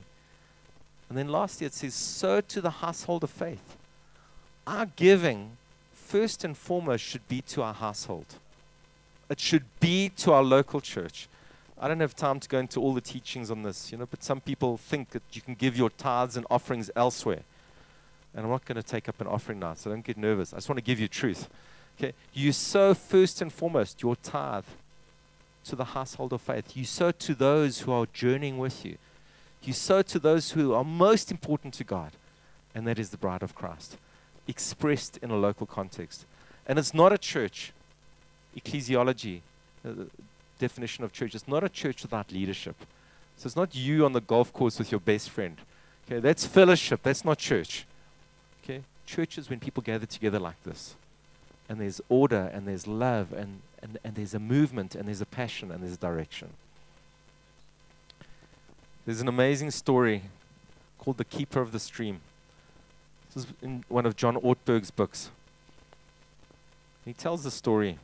And 1.09 1.17
then 1.17 1.27
lastly, 1.27 1.67
it 1.67 1.73
says, 1.73 1.93
sow 1.93 2.41
to 2.41 2.61
the 2.61 2.69
household 2.69 3.23
of 3.23 3.29
faith. 3.29 3.75
Our 4.65 4.87
giving, 4.87 5.57
first 5.93 6.43
and 6.43 6.57
foremost, 6.57 7.03
should 7.03 7.27
be 7.27 7.41
to 7.41 7.61
our 7.61 7.73
household. 7.73 8.25
It 9.29 9.39
should 9.39 9.65
be 9.79 10.09
to 10.17 10.33
our 10.33 10.43
local 10.43 10.81
church. 10.81 11.27
I 11.79 11.87
don't 11.87 11.99
have 11.99 12.15
time 12.15 12.39
to 12.39 12.47
go 12.47 12.59
into 12.59 12.79
all 12.79 12.93
the 12.93 13.01
teachings 13.01 13.51
on 13.51 13.63
this, 13.63 13.91
you 13.91 13.97
know, 13.97 14.05
but 14.05 14.23
some 14.23 14.39
people 14.39 14.77
think 14.77 15.09
that 15.09 15.23
you 15.33 15.41
can 15.41 15.55
give 15.55 15.75
your 15.75 15.89
tithes 15.89 16.37
and 16.37 16.45
offerings 16.49 16.89
elsewhere. 16.95 17.41
And 18.33 18.45
I'm 18.45 18.51
not 18.51 18.65
going 18.65 18.75
to 18.75 18.83
take 18.83 19.09
up 19.09 19.19
an 19.19 19.27
offering 19.27 19.59
now, 19.59 19.73
so 19.73 19.89
don't 19.89 20.03
get 20.03 20.17
nervous. 20.17 20.53
I 20.53 20.57
just 20.57 20.69
want 20.69 20.77
to 20.77 20.83
give 20.83 20.99
you 20.99 21.07
truth. 21.07 21.49
Okay? 21.97 22.13
You 22.33 22.51
sow 22.51 22.93
first 22.93 23.41
and 23.41 23.51
foremost 23.51 24.01
your 24.01 24.15
tithe 24.15 24.65
to 25.65 25.75
the 25.75 25.85
household 25.85 26.31
of 26.33 26.41
faith. 26.41 26.77
You 26.77 26.85
sow 26.85 27.11
to 27.11 27.33
those 27.33 27.81
who 27.81 27.91
are 27.91 28.05
journeying 28.13 28.57
with 28.57 28.85
you. 28.85 28.97
You 29.63 29.73
sow 29.73 30.01
to 30.03 30.19
those 30.19 30.51
who 30.51 30.73
are 30.73 30.83
most 30.83 31.31
important 31.31 31.73
to 31.75 31.83
God, 31.83 32.11
and 32.73 32.85
that 32.87 32.99
is 32.99 33.09
the 33.09 33.17
bride 33.17 33.41
of 33.41 33.55
Christ, 33.55 33.97
expressed 34.47 35.17
in 35.17 35.31
a 35.31 35.37
local 35.37 35.65
context. 35.65 36.25
And 36.67 36.77
it's 36.77 36.93
not 36.93 37.11
a 37.11 37.17
church, 37.17 37.73
ecclesiology, 38.57 39.41
uh, 39.85 39.91
definition 40.59 41.03
of 41.03 41.11
church. 41.11 41.35
It's 41.35 41.47
not 41.47 41.63
a 41.63 41.69
church 41.69 42.01
without 42.01 42.31
leadership. 42.31 42.75
So 43.37 43.47
it's 43.47 43.55
not 43.55 43.75
you 43.75 44.05
on 44.05 44.13
the 44.13 44.21
golf 44.21 44.53
course 44.53 44.79
with 44.79 44.91
your 44.91 45.01
best 45.01 45.29
friend. 45.29 45.57
Okay, 46.05 46.19
that's 46.19 46.45
fellowship. 46.45 47.01
That's 47.03 47.25
not 47.25 47.37
church. 47.37 47.85
Okay, 48.63 48.81
church 49.05 49.37
is 49.37 49.49
when 49.49 49.59
people 49.59 49.83
gather 49.83 50.05
together 50.05 50.39
like 50.39 50.61
this, 50.63 50.95
and 51.67 51.81
there's 51.81 51.99
order 52.09 52.49
and 52.53 52.67
there's 52.67 52.87
love 52.87 53.33
and 53.33 53.61
and, 53.85 53.99
and 54.03 54.15
there's 54.15 54.33
a 54.33 54.39
movement 54.39 54.95
and 54.95 55.07
there's 55.07 55.21
a 55.21 55.27
passion 55.27 55.71
and 55.71 55.83
there's 55.83 55.93
a 55.93 55.97
direction. 55.97 56.49
There's 59.05 59.21
an 59.21 59.27
amazing 59.27 59.69
story 59.69 60.23
called 60.97 61.17
The 61.17 61.25
Keeper 61.25 61.61
of 61.61 61.71
the 61.71 61.79
Stream. 61.79 62.21
This 63.33 63.45
is 63.45 63.51
in 63.61 63.83
one 63.87 64.07
of 64.07 64.15
John 64.15 64.37
Ortberg's 64.37 64.89
books. 64.89 65.29
He 67.05 67.13
tells 67.13 67.43
the 67.43 67.51
story. 67.51 67.99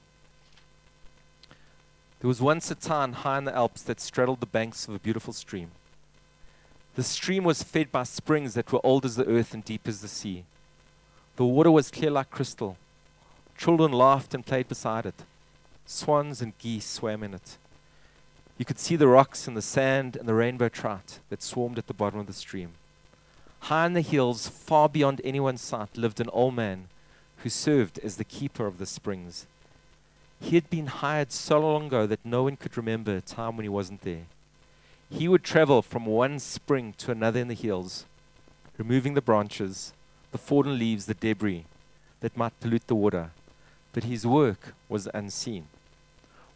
There 2.21 2.27
was 2.27 2.39
once 2.39 2.69
a 2.69 2.75
town 2.75 3.13
high 3.13 3.39
in 3.39 3.45
the 3.45 3.55
Alps 3.55 3.81
that 3.81 3.99
straddled 3.99 4.41
the 4.41 4.45
banks 4.45 4.87
of 4.87 4.93
a 4.93 4.99
beautiful 4.99 5.33
stream. 5.33 5.71
The 6.93 7.01
stream 7.01 7.43
was 7.43 7.63
fed 7.63 7.91
by 7.91 8.03
springs 8.03 8.53
that 8.53 8.71
were 8.71 8.85
old 8.85 9.05
as 9.05 9.15
the 9.15 9.25
earth 9.25 9.55
and 9.55 9.65
deep 9.65 9.87
as 9.87 10.01
the 10.01 10.07
sea. 10.07 10.43
The 11.37 11.45
water 11.45 11.71
was 11.71 11.89
clear 11.89 12.11
like 12.11 12.29
crystal. 12.29 12.77
Children 13.57 13.91
laughed 13.91 14.35
and 14.35 14.45
played 14.45 14.67
beside 14.67 15.07
it. 15.07 15.23
Swans 15.87 16.43
and 16.43 16.55
geese 16.59 16.85
swam 16.85 17.23
in 17.23 17.33
it. 17.33 17.57
You 18.59 18.65
could 18.65 18.77
see 18.77 18.95
the 18.95 19.07
rocks 19.07 19.47
and 19.47 19.57
the 19.57 19.61
sand 19.63 20.15
and 20.15 20.29
the 20.29 20.35
rainbow 20.35 20.69
trout 20.69 21.17
that 21.29 21.41
swarmed 21.41 21.79
at 21.79 21.87
the 21.87 21.93
bottom 21.93 22.19
of 22.19 22.27
the 22.27 22.33
stream. 22.33 22.73
High 23.61 23.87
in 23.87 23.93
the 23.93 24.01
hills, 24.01 24.47
far 24.47 24.87
beyond 24.87 25.21
anyone's 25.23 25.61
sight, 25.61 25.97
lived 25.97 26.19
an 26.19 26.29
old 26.29 26.53
man 26.53 26.87
who 27.37 27.49
served 27.49 27.97
as 27.99 28.17
the 28.17 28.23
keeper 28.23 28.67
of 28.67 28.77
the 28.77 28.85
springs. 28.85 29.47
He 30.41 30.55
had 30.55 30.69
been 30.69 30.87
hired 30.87 31.31
so 31.31 31.59
long 31.59 31.85
ago 31.85 32.05
that 32.07 32.25
no 32.25 32.43
one 32.43 32.57
could 32.57 32.75
remember 32.75 33.15
a 33.15 33.21
time 33.21 33.55
when 33.55 33.63
he 33.63 33.69
wasn't 33.69 34.01
there. 34.01 34.25
He 35.09 35.27
would 35.27 35.43
travel 35.43 35.81
from 35.81 36.05
one 36.05 36.39
spring 36.39 36.93
to 36.97 37.11
another 37.11 37.39
in 37.39 37.47
the 37.47 37.53
hills, 37.53 38.05
removing 38.77 39.13
the 39.13 39.21
branches, 39.21 39.93
the 40.31 40.37
fallen 40.37 40.77
leaves, 40.79 41.05
the 41.05 41.13
debris 41.13 41.65
that 42.21 42.35
might 42.35 42.59
pollute 42.59 42.87
the 42.87 42.95
water. 42.95 43.31
But 43.93 44.05
his 44.05 44.25
work 44.25 44.73
was 44.89 45.07
unseen. 45.13 45.67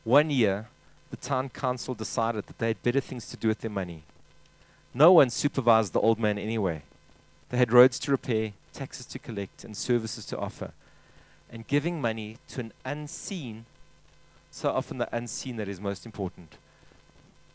One 0.03 0.29
year, 0.29 0.67
the 1.11 1.17
town 1.17 1.49
council 1.49 1.93
decided 1.93 2.47
that 2.47 2.57
they 2.57 2.67
had 2.67 2.83
better 2.83 2.99
things 2.99 3.29
to 3.29 3.37
do 3.37 3.47
with 3.47 3.59
their 3.59 3.71
money. 3.71 4.03
No 4.93 5.11
one 5.11 5.29
supervised 5.29 5.93
the 5.93 5.99
old 5.99 6.19
man 6.19 6.37
anyway. 6.37 6.81
They 7.49 7.57
had 7.57 7.71
roads 7.71 7.99
to 7.99 8.11
repair, 8.11 8.53
taxes 8.73 9.05
to 9.07 9.19
collect, 9.19 9.63
and 9.63 9.77
services 9.77 10.25
to 10.27 10.37
offer. 10.37 10.71
And 11.51 11.67
giving 11.67 12.01
money 12.01 12.37
to 12.49 12.61
an 12.61 12.73
unseen, 12.83 13.65
so 14.55 14.69
often 14.69 14.99
the 14.99 15.13
unseen 15.13 15.57
that 15.57 15.67
is 15.67 15.81
most 15.81 16.05
important, 16.05 16.57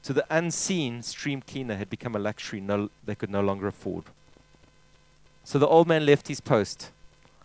to 0.02 0.12
the 0.12 0.26
unseen 0.28 1.00
stream 1.00 1.40
cleaner 1.40 1.76
had 1.76 1.88
become 1.88 2.14
a 2.14 2.18
luxury 2.18 2.60
no, 2.60 2.90
they 3.02 3.14
could 3.14 3.30
no 3.30 3.40
longer 3.40 3.66
afford. 3.66 4.04
So 5.42 5.58
the 5.58 5.66
old 5.66 5.88
man 5.88 6.04
left 6.04 6.28
his 6.28 6.42
post. 6.42 6.90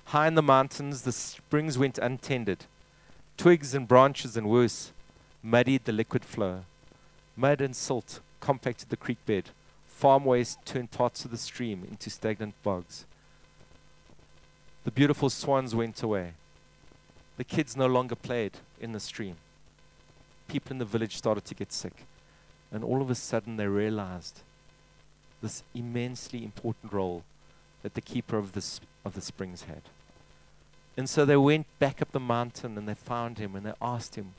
High 0.07 0.27
in 0.27 0.35
the 0.35 0.41
mountains, 0.41 1.03
the 1.03 1.13
springs 1.13 1.77
went 1.77 1.97
untended. 1.97 2.65
Twigs 3.37 3.73
and 3.73 3.87
branches 3.87 4.35
and 4.35 4.49
worse 4.49 4.91
muddied 5.41 5.85
the 5.85 5.93
liquid 5.93 6.25
flow. 6.25 6.65
Mud 7.37 7.61
and 7.61 7.73
silt 7.73 8.19
compacted 8.41 8.89
the 8.89 8.97
creek 8.97 9.25
bed. 9.25 9.51
Farm 9.87 10.25
waste 10.25 10.65
turned 10.65 10.91
parts 10.91 11.23
of 11.23 11.31
the 11.31 11.37
stream 11.37 11.87
into 11.89 12.09
stagnant 12.09 12.61
bogs. 12.61 13.05
The 14.83 14.91
beautiful 14.91 15.29
swans 15.29 15.73
went 15.73 16.03
away. 16.03 16.33
The 17.37 17.45
kids 17.45 17.77
no 17.77 17.87
longer 17.87 18.15
played 18.15 18.57
in 18.81 18.91
the 18.91 18.99
stream. 18.99 19.37
People 20.47 20.71
in 20.71 20.77
the 20.77 20.85
village 20.85 21.17
started 21.17 21.45
to 21.45 21.55
get 21.55 21.71
sick. 21.71 22.05
And 22.71 22.83
all 22.83 23.01
of 23.01 23.09
a 23.09 23.15
sudden, 23.15 23.57
they 23.57 23.67
realized 23.67 24.41
this 25.41 25.63
immensely 25.73 26.43
important 26.43 26.91
role 26.91 27.23
that 27.83 27.93
the 27.93 28.01
keeper 28.01 28.37
of 28.37 28.53
the, 28.53 28.61
sp- 28.65 28.87
of 29.05 29.13
the 29.13 29.21
springs 29.21 29.63
had. 29.63 29.81
And 30.97 31.09
so 31.09 31.25
they 31.25 31.37
went 31.37 31.67
back 31.77 32.01
up 32.01 32.11
the 32.11 32.19
mountain 32.19 32.77
and 32.77 32.87
they 32.87 32.93
found 32.93 33.37
him 33.37 33.55
and 33.55 33.65
they 33.65 33.73
asked 33.81 34.15
him, 34.15 34.33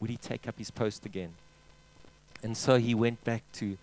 would 0.00 0.10
he 0.10 0.16
take 0.16 0.48
up 0.48 0.58
his 0.58 0.70
post 0.70 1.04
again? 1.04 1.34
And 2.42 2.56
so 2.56 2.78
he 2.78 2.94
went 2.94 3.22
back 3.24 3.42
to 3.54 3.76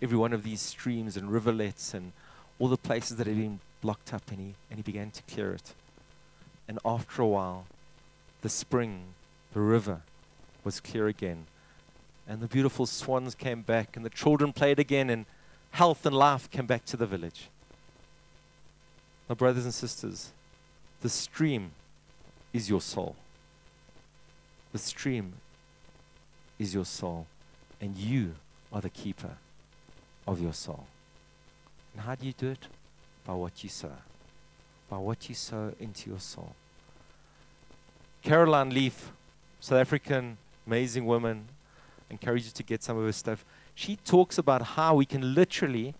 every 0.00 0.16
one 0.16 0.32
of 0.32 0.42
these 0.44 0.60
streams 0.60 1.16
and 1.16 1.30
rivulets 1.30 1.94
and 1.94 2.12
all 2.58 2.68
the 2.68 2.76
places 2.76 3.16
that 3.16 3.26
had 3.26 3.36
been 3.36 3.60
blocked 3.80 4.14
up 4.14 4.22
and 4.30 4.40
he, 4.40 4.54
and 4.70 4.78
he 4.78 4.82
began 4.82 5.10
to 5.10 5.22
clear 5.24 5.52
it. 5.52 5.74
And 6.68 6.78
after 6.84 7.22
a 7.22 7.26
while, 7.26 7.66
the 8.42 8.48
spring, 8.48 9.14
the 9.52 9.60
river, 9.60 10.02
was 10.64 10.80
clear 10.80 11.06
again. 11.06 11.46
And 12.26 12.40
the 12.40 12.46
beautiful 12.46 12.86
swans 12.86 13.34
came 13.34 13.62
back 13.62 13.96
and 13.96 14.04
the 14.04 14.10
children 14.10 14.52
played 14.52 14.78
again 14.78 15.10
and 15.10 15.26
health 15.72 16.06
and 16.06 16.16
life 16.16 16.50
came 16.50 16.66
back 16.66 16.84
to 16.86 16.96
the 16.96 17.06
village. 17.06 17.48
My 19.28 19.34
brothers 19.34 19.64
and 19.64 19.74
sisters, 19.74 20.32
the 21.00 21.08
stream 21.08 21.72
is 22.52 22.70
your 22.70 22.80
soul. 22.80 23.16
The 24.72 24.78
stream 24.78 25.34
is 26.58 26.74
your 26.74 26.84
soul, 26.84 27.26
and 27.80 27.96
you 27.96 28.34
are 28.72 28.80
the 28.80 28.90
keeper 28.90 29.36
of 30.26 30.40
your 30.40 30.52
soul. 30.52 30.86
And 31.92 32.02
how 32.02 32.14
do 32.14 32.26
you 32.26 32.32
do 32.32 32.50
it? 32.50 32.66
By 33.26 33.34
what 33.34 33.62
you 33.62 33.70
sow. 33.70 33.92
By 34.88 34.98
what 34.98 35.28
you 35.28 35.34
sow 35.34 35.72
into 35.78 36.10
your 36.10 36.20
soul. 36.20 36.54
Caroline 38.22 38.70
Leaf, 38.70 39.12
South 39.60 39.78
African, 39.78 40.38
amazing 40.66 41.06
woman, 41.06 41.48
encourage 42.10 42.44
you 42.44 42.50
to 42.50 42.62
get 42.62 42.82
some 42.82 42.96
of 42.96 43.04
her 43.04 43.12
stuff. 43.12 43.44
She 43.74 43.96
talks 43.96 44.38
about 44.38 44.62
how 44.62 44.94
we 44.94 45.04
can 45.04 45.34
literally 45.34 45.94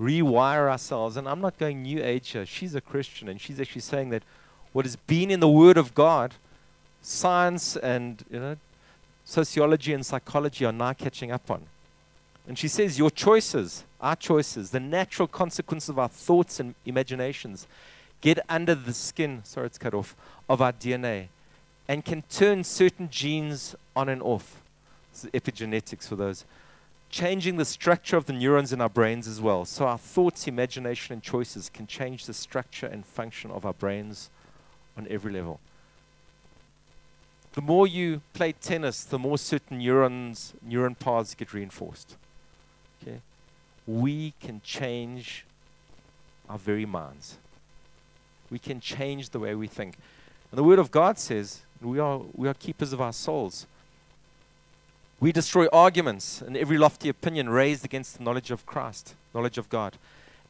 rewire 0.00 0.68
ourselves. 0.68 1.16
And 1.16 1.28
I'm 1.28 1.40
not 1.40 1.58
going 1.58 1.82
new 1.82 2.02
age 2.02 2.30
here. 2.30 2.46
She's 2.46 2.74
a 2.74 2.80
Christian, 2.80 3.28
and 3.28 3.40
she's 3.40 3.60
actually 3.60 3.82
saying 3.82 4.10
that 4.10 4.22
what 4.72 4.84
has 4.84 4.96
been 4.96 5.30
in 5.30 5.40
the 5.40 5.48
Word 5.48 5.76
of 5.76 5.94
God, 5.94 6.34
science 7.02 7.76
and 7.76 8.24
you 8.30 8.38
know, 8.38 8.56
sociology 9.24 9.92
and 9.92 10.04
psychology 10.04 10.64
are 10.64 10.72
now 10.72 10.92
catching 10.92 11.30
up 11.30 11.50
on. 11.50 11.66
And 12.46 12.58
she 12.58 12.68
says, 12.68 12.98
Your 12.98 13.10
choices, 13.10 13.84
our 14.00 14.16
choices, 14.16 14.70
the 14.70 14.80
natural 14.80 15.28
consequence 15.28 15.88
of 15.88 15.98
our 15.98 16.08
thoughts 16.08 16.60
and 16.60 16.74
imaginations 16.86 17.66
get 18.20 18.38
under 18.48 18.74
the 18.74 18.92
skin, 18.92 19.42
sorry, 19.44 19.66
it's 19.66 19.78
cut 19.78 19.94
off, 19.94 20.14
of 20.48 20.60
our 20.60 20.72
DNA 20.72 21.28
and 21.90 22.04
can 22.04 22.22
turn 22.30 22.62
certain 22.62 23.10
genes 23.10 23.74
on 23.96 24.08
and 24.08 24.22
off. 24.22 24.62
This 25.12 25.24
is 25.24 25.30
epigenetics 25.32 26.06
for 26.06 26.14
those. 26.14 26.44
Changing 27.10 27.56
the 27.56 27.64
structure 27.64 28.16
of 28.16 28.26
the 28.26 28.32
neurons 28.32 28.72
in 28.72 28.80
our 28.80 28.88
brains 28.88 29.26
as 29.26 29.40
well. 29.40 29.64
So 29.64 29.86
our 29.86 29.98
thoughts, 29.98 30.46
imagination, 30.46 31.12
and 31.12 31.22
choices 31.22 31.68
can 31.68 31.88
change 31.88 32.26
the 32.26 32.34
structure 32.34 32.86
and 32.86 33.04
function 33.04 33.50
of 33.50 33.66
our 33.66 33.72
brains 33.72 34.30
on 34.96 35.08
every 35.10 35.32
level 35.32 35.58
the 37.52 37.60
more 37.60 37.86
you 37.86 38.22
play 38.32 38.52
tennis, 38.52 39.04
the 39.04 39.18
more 39.18 39.36
certain 39.36 39.78
neurons, 39.78 40.54
neuron 40.66 40.98
paths 40.98 41.34
get 41.34 41.52
reinforced. 41.52 42.16
Okay? 43.02 43.20
We 43.86 44.34
can 44.40 44.60
change 44.62 45.44
our 46.48 46.58
very 46.58 46.86
minds. 46.86 47.38
We 48.50 48.58
can 48.58 48.80
change 48.80 49.30
the 49.30 49.40
way 49.40 49.54
we 49.54 49.66
think. 49.66 49.96
And 50.50 50.58
the 50.58 50.64
Word 50.64 50.78
of 50.78 50.90
God 50.90 51.18
says 51.18 51.62
we 51.80 51.98
are, 51.98 52.20
we 52.34 52.48
are 52.48 52.54
keepers 52.54 52.92
of 52.92 53.00
our 53.00 53.12
souls. 53.12 53.66
We 55.20 55.32
destroy 55.32 55.66
arguments 55.72 56.40
and 56.40 56.56
every 56.56 56.78
lofty 56.78 57.08
opinion 57.08 57.48
raised 57.48 57.84
against 57.84 58.18
the 58.18 58.24
knowledge 58.24 58.50
of 58.50 58.64
Christ, 58.64 59.14
knowledge 59.34 59.58
of 59.58 59.68
God, 59.68 59.96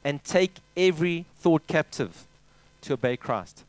and 0.05 0.23
take 0.25 0.57
every 0.77 1.27
thought 1.39 1.67
captive 1.67 2.27
to 2.83 2.95
obey 2.95 3.17
Christ. 3.17 3.65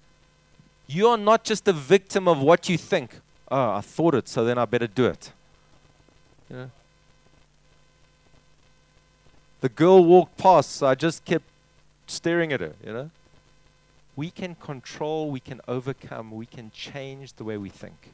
You 0.87 1.07
are 1.07 1.17
not 1.17 1.43
just 1.43 1.67
a 1.67 1.73
victim 1.73 2.27
of 2.27 2.41
what 2.41 2.69
you 2.69 2.77
think. 2.77 3.19
Oh, 3.49 3.71
I 3.71 3.81
thought 3.81 4.13
it, 4.15 4.27
so 4.27 4.45
then 4.45 4.57
I 4.57 4.65
better 4.65 4.87
do 4.87 5.05
it. 5.05 5.31
You 6.49 6.55
know? 6.55 6.71
The 9.61 9.69
girl 9.69 10.03
walked 10.03 10.37
past, 10.37 10.71
so 10.71 10.87
I 10.87 10.95
just 10.95 11.23
kept 11.25 11.45
staring 12.07 12.51
at 12.53 12.59
her, 12.59 12.73
you 12.85 12.93
know? 12.93 13.09
We 14.15 14.29
can 14.29 14.55
control, 14.55 15.31
we 15.31 15.39
can 15.39 15.61
overcome, 15.67 16.31
we 16.31 16.45
can 16.45 16.71
change 16.71 17.33
the 17.33 17.43
way 17.43 17.57
we 17.57 17.69
think. 17.69 18.13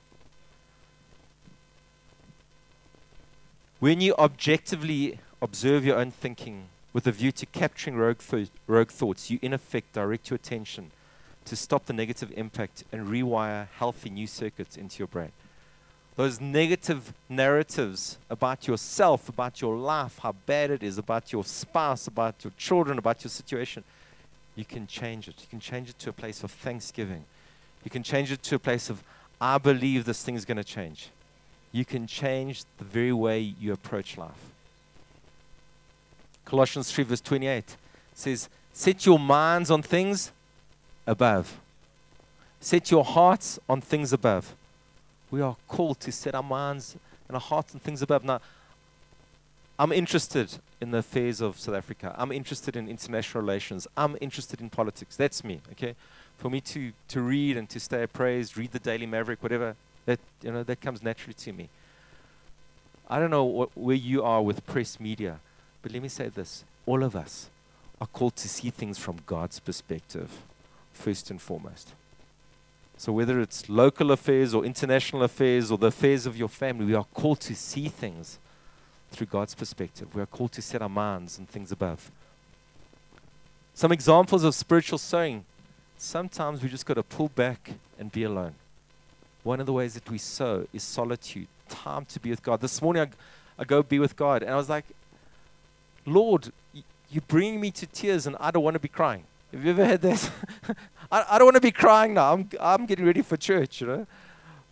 When 3.80 4.02
you 4.02 4.16
objectively 4.18 5.20
observe 5.42 5.86
your 5.86 5.98
own 5.98 6.12
thinking 6.12 6.66
with 6.94 7.06
a 7.06 7.12
view 7.12 7.32
to 7.34 7.46
capturing 7.46 7.96
rogue, 7.96 8.20
th- 8.20 8.50
rogue 8.66 8.90
thoughts, 8.90 9.30
you 9.30 9.38
in 9.42 9.54
effect 9.54 9.94
direct 9.94 10.30
your 10.30 10.36
attention 10.36 10.92
to 11.46 11.56
stop 11.56 11.86
the 11.86 11.94
negative 11.94 12.34
impact 12.36 12.84
and 12.92 13.08
rewire 13.08 13.68
healthy 13.78 14.10
new 14.10 14.28
circuits 14.28 14.78
into 14.78 15.00
your 15.00 15.08
brain. 15.08 15.32
Those 16.16 16.42
negative 16.42 17.14
narratives 17.30 18.18
about 18.30 18.68
yourself, 18.68 19.30
about 19.30 19.62
your 19.62 19.78
life, 19.78 20.18
how 20.18 20.32
bad 20.48 20.72
it 20.72 20.82
is, 20.82 20.98
about 20.98 21.32
your 21.32 21.46
spouse, 21.46 22.08
about 22.08 22.44
your 22.44 22.52
children, 22.58 22.98
about 22.98 23.24
your 23.24 23.30
situation, 23.30 23.84
you 24.58 24.66
can 24.66 24.88
change 24.88 25.28
it. 25.28 25.36
You 25.40 25.48
can 25.50 25.60
change 25.60 25.90
it 25.90 26.00
to 26.00 26.10
a 26.10 26.14
place 26.14 26.44
of 26.44 26.52
thanksgiving. 26.52 27.24
You 27.86 27.92
can 27.92 28.02
change 28.02 28.32
it 28.32 28.42
to 28.44 28.56
a 28.56 28.60
place 28.60 28.90
of, 28.90 29.04
I 29.40 29.60
believe 29.60 30.04
this 30.04 30.24
thing 30.24 30.36
is 30.36 30.46
going 30.46 30.58
to 30.58 30.64
change. 30.64 31.10
You 31.72 31.86
can 31.86 32.08
change 32.08 32.64
the 32.80 32.84
very 32.84 33.14
way 33.14 33.40
you 33.40 33.72
approach 33.72 34.18
life. 34.18 34.52
Colossians 36.44 36.92
3, 36.92 37.04
verse 37.04 37.22
28 37.22 37.78
says, 38.16 38.50
Set 38.74 39.06
your 39.06 39.20
minds 39.20 39.70
on 39.70 39.84
things 39.84 40.32
above. 41.06 41.60
Set 42.60 42.90
your 42.90 43.06
hearts 43.06 43.60
on 43.70 43.80
things 43.80 44.12
above. 44.12 44.56
We 45.30 45.42
are 45.42 45.56
called 45.68 46.00
to 46.00 46.12
set 46.12 46.34
our 46.34 46.42
minds 46.42 46.96
and 47.28 47.36
our 47.36 47.42
hearts 47.42 47.76
on 47.76 47.80
things 47.80 48.02
above. 48.02 48.24
Now, 48.24 48.42
I'm 49.80 49.92
interested 49.92 50.58
in 50.82 50.92
the 50.92 51.00
affairs 51.00 51.40
of 51.40 51.60
South 51.60 51.76
Africa. 51.76 52.16
I'm 52.18 52.32
interested 52.32 52.76
in 52.76 52.90
international 52.90 53.42
relations. 53.42 53.88
I'm 53.96 54.18
interested 54.20 54.60
in 54.60 54.70
politics. 54.70 55.16
That's 55.16 55.44
me, 55.44 55.62
okay? 55.74 55.96
For 56.38 56.50
me 56.50 56.62
to, 56.62 56.92
to 57.10 57.22
read 57.22 57.58
and 57.58 57.70
to 57.70 57.80
stay 57.80 58.04
appraised, 58.04 58.58
read 58.58 58.72
the 58.72 58.80
Daily 58.80 59.06
Maverick, 59.06 59.42
whatever, 59.44 59.76
that, 60.06 60.20
you 60.42 60.52
know, 60.52 60.64
that 60.64 60.82
comes 60.82 61.04
naturally 61.04 61.36
to 61.36 61.54
me. 61.54 61.70
I 63.10 63.20
don't 63.20 63.30
know 63.30 63.70
where 63.76 63.96
you 63.96 64.24
are 64.24 64.42
with 64.42 64.66
press 64.66 65.00
media, 65.00 65.40
but 65.82 65.92
let 65.92 66.02
me 66.02 66.10
say 66.10 66.30
this. 66.30 66.64
All 66.86 67.04
of 67.04 67.16
us 67.16 67.50
are 68.02 68.08
called 68.08 68.36
to 68.38 68.50
see 68.50 68.70
things 68.70 68.98
from 68.98 69.18
God's 69.26 69.60
perspective 69.60 70.42
first 70.92 71.30
and 71.30 71.42
foremost. 71.42 71.94
So, 72.98 73.12
whether 73.12 73.40
it's 73.40 73.70
local 73.70 74.12
affairs 74.12 74.54
or 74.54 74.66
international 74.66 75.24
affairs 75.24 75.72
or 75.72 75.78
the 75.78 75.88
affairs 75.88 76.26
of 76.26 76.36
your 76.36 76.50
family, 76.50 76.86
we 76.86 76.96
are 76.96 77.06
called 77.14 77.40
to 77.42 77.56
see 77.56 77.90
things 77.90 78.40
through 79.12 79.28
God's 79.28 79.56
perspective. 79.56 80.14
We 80.14 80.22
are 80.22 80.28
called 80.28 80.52
to 80.54 80.62
set 80.62 80.82
our 80.82 80.90
minds 80.90 81.40
on 81.40 81.46
things 81.46 81.72
above. 81.72 82.12
Some 83.74 83.92
examples 83.92 84.44
of 84.44 84.56
spiritual 84.56 84.98
sowing. 84.98 85.46
Sometimes 85.98 86.62
we 86.62 86.70
just 86.70 86.86
got 86.86 86.96
to 86.96 87.04
pull 87.04 87.30
back 87.30 87.72
and 88.00 88.12
be 88.12 88.24
alone. 88.24 88.56
One 89.44 89.60
of 89.60 89.66
the 89.66 89.74
ways 89.74 89.94
that 89.94 90.10
we 90.10 90.18
sow 90.18 90.68
is 90.74 90.84
solitude, 90.84 91.48
time 91.70 92.06
to 92.06 92.20
be 92.20 92.30
with 92.30 92.44
God. 92.44 92.62
This 92.62 92.82
morning 92.82 93.04
I, 93.04 93.62
I 93.62 93.66
go 93.66 93.82
be 93.82 94.00
with 94.00 94.16
God, 94.16 94.44
and 94.44 94.52
I 94.52 94.56
was 94.56 94.70
like, 94.70 94.86
Lord, 96.06 96.52
you're 97.10 97.24
bringing 97.28 97.62
me 97.62 97.72
to 97.72 97.86
tears, 97.86 98.28
and 98.28 98.36
I 98.40 98.52
don't 98.52 98.64
want 98.64 98.76
to 98.76 98.80
be 98.80 98.88
crying. 98.88 99.24
Have 99.52 99.64
you 99.64 99.72
ever 99.72 99.86
had 99.86 100.02
that? 100.02 100.32
I, 101.12 101.26
I 101.32 101.38
don't 101.38 101.46
want 101.46 101.56
to 101.56 101.62
be 101.62 101.72
crying 101.72 102.14
now. 102.14 102.34
I'm, 102.34 102.50
I'm 102.60 102.86
getting 102.86 103.06
ready 103.06 103.22
for 103.22 103.38
church, 103.38 103.82
you 103.82 103.88
know. 103.88 104.08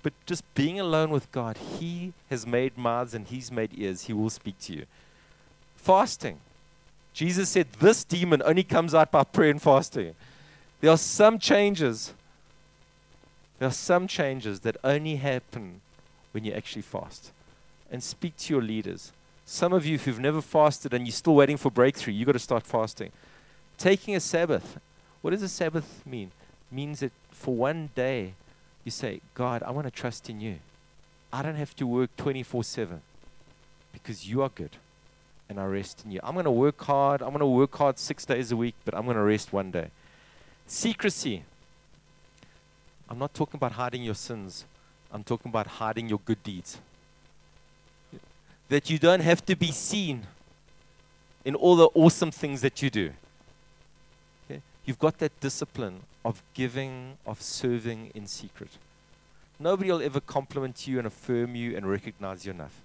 But 0.06 0.14
just 0.28 0.44
being 0.54 0.80
alone 0.80 1.10
with 1.10 1.32
God, 1.32 1.58
He 1.58 2.14
has 2.30 2.46
made 2.46 2.78
mouths 2.78 3.16
and 3.16 3.26
He's 3.26 3.52
made 3.52 3.72
ears. 3.76 4.04
He 4.04 4.14
will 4.14 4.30
speak 4.30 4.60
to 4.60 4.74
you. 4.74 4.86
Fasting. 5.78 6.38
Jesus 7.12 7.50
said 7.50 7.66
this 7.80 8.04
demon 8.04 8.44
only 8.46 8.62
comes 8.62 8.94
out 8.94 9.10
by 9.10 9.24
prayer 9.24 9.50
and 9.50 9.60
fasting. 9.60 10.14
There 10.80 10.92
are 10.92 10.98
some 10.98 11.40
changes. 11.40 12.14
There 13.58 13.68
are 13.68 13.72
some 13.72 14.06
changes 14.06 14.60
that 14.60 14.78
only 14.84 15.16
happen 15.16 15.82
when 16.34 16.46
you 16.46 16.54
actually 16.54 16.84
fast. 16.84 17.32
And 17.92 18.04
speak 18.04 18.38
to 18.38 18.54
your 18.54 18.62
leaders. 18.62 19.12
Some 19.44 19.74
of 19.74 19.88
you, 19.88 19.96
if 19.96 20.06
you've 20.06 20.20
never 20.20 20.44
fasted 20.44 20.94
and 20.94 21.08
you're 21.08 21.14
still 21.14 21.34
waiting 21.34 21.58
for 21.58 21.72
breakthrough, 21.72 22.14
you've 22.14 22.28
got 22.28 22.34
to 22.34 22.38
start 22.38 22.68
fasting. 22.68 23.12
Taking 23.80 24.16
a 24.16 24.20
Sabbath. 24.20 24.80
What 25.24 25.32
does 25.32 25.42
a 25.42 25.50
Sabbath 25.50 26.06
mean? 26.06 26.30
It 26.72 26.76
means 26.76 27.00
that 27.00 27.12
for 27.32 27.56
one 27.56 27.90
day, 27.96 28.36
you 28.86 28.92
say, 28.92 29.20
God, 29.34 29.64
I 29.64 29.72
want 29.72 29.88
to 29.88 29.92
trust 29.92 30.30
in 30.30 30.40
you. 30.40 30.60
I 31.34 31.42
don't 31.42 31.56
have 31.56 31.76
to 31.78 31.86
work 31.86 32.16
24 32.16 32.64
7 32.64 33.02
because 33.92 34.30
you 34.30 34.42
are 34.42 34.50
good 34.50 34.78
and 35.50 35.60
I 35.60 35.66
rest 35.66 36.04
in 36.06 36.12
you. 36.12 36.20
I'm 36.24 36.34
going 36.34 36.46
to 36.46 36.52
work 36.52 36.82
hard. 36.82 37.22
I'm 37.22 37.30
going 37.30 37.40
to 37.40 37.46
work 37.46 37.76
hard 37.76 38.00
six 38.00 38.26
days 38.26 38.52
a 38.52 38.58
week, 38.58 38.76
but 38.86 38.96
I'm 38.96 39.04
going 39.06 39.18
to 39.18 39.24
rest 39.24 39.52
one 39.52 39.72
day. 39.72 39.90
Secrecy. 40.68 41.44
I'm 43.10 43.20
not 43.20 43.34
talking 43.34 43.58
about 43.58 43.74
hiding 43.74 44.04
your 44.04 44.16
sins, 44.16 44.66
I'm 45.12 45.24
talking 45.24 45.50
about 45.50 45.68
hiding 45.68 46.10
your 46.10 46.20
good 46.26 46.42
deeds. 46.42 46.80
That 48.70 48.90
you 48.90 48.98
don't 48.98 49.20
have 49.20 49.46
to 49.46 49.56
be 49.56 49.72
seen 49.72 50.26
in 51.44 51.54
all 51.54 51.76
the 51.76 51.90
awesome 51.94 52.32
things 52.32 52.62
that 52.62 52.82
you 52.82 52.90
do. 52.90 53.12
You've 54.86 55.00
got 55.00 55.18
that 55.20 55.40
discipline 55.40 56.02
of 56.24 56.42
giving, 56.54 57.18
of 57.26 57.42
serving 57.42 58.12
in 58.14 58.28
secret. 58.28 58.70
Nobody 59.60 59.92
will 59.92 60.02
ever 60.02 60.20
compliment 60.20 60.88
you 60.88 60.98
and 60.98 61.08
affirm 61.08 61.56
you 61.56 61.76
and 61.76 61.90
recognize 61.90 62.46
you 62.46 62.52
enough. 62.52 62.82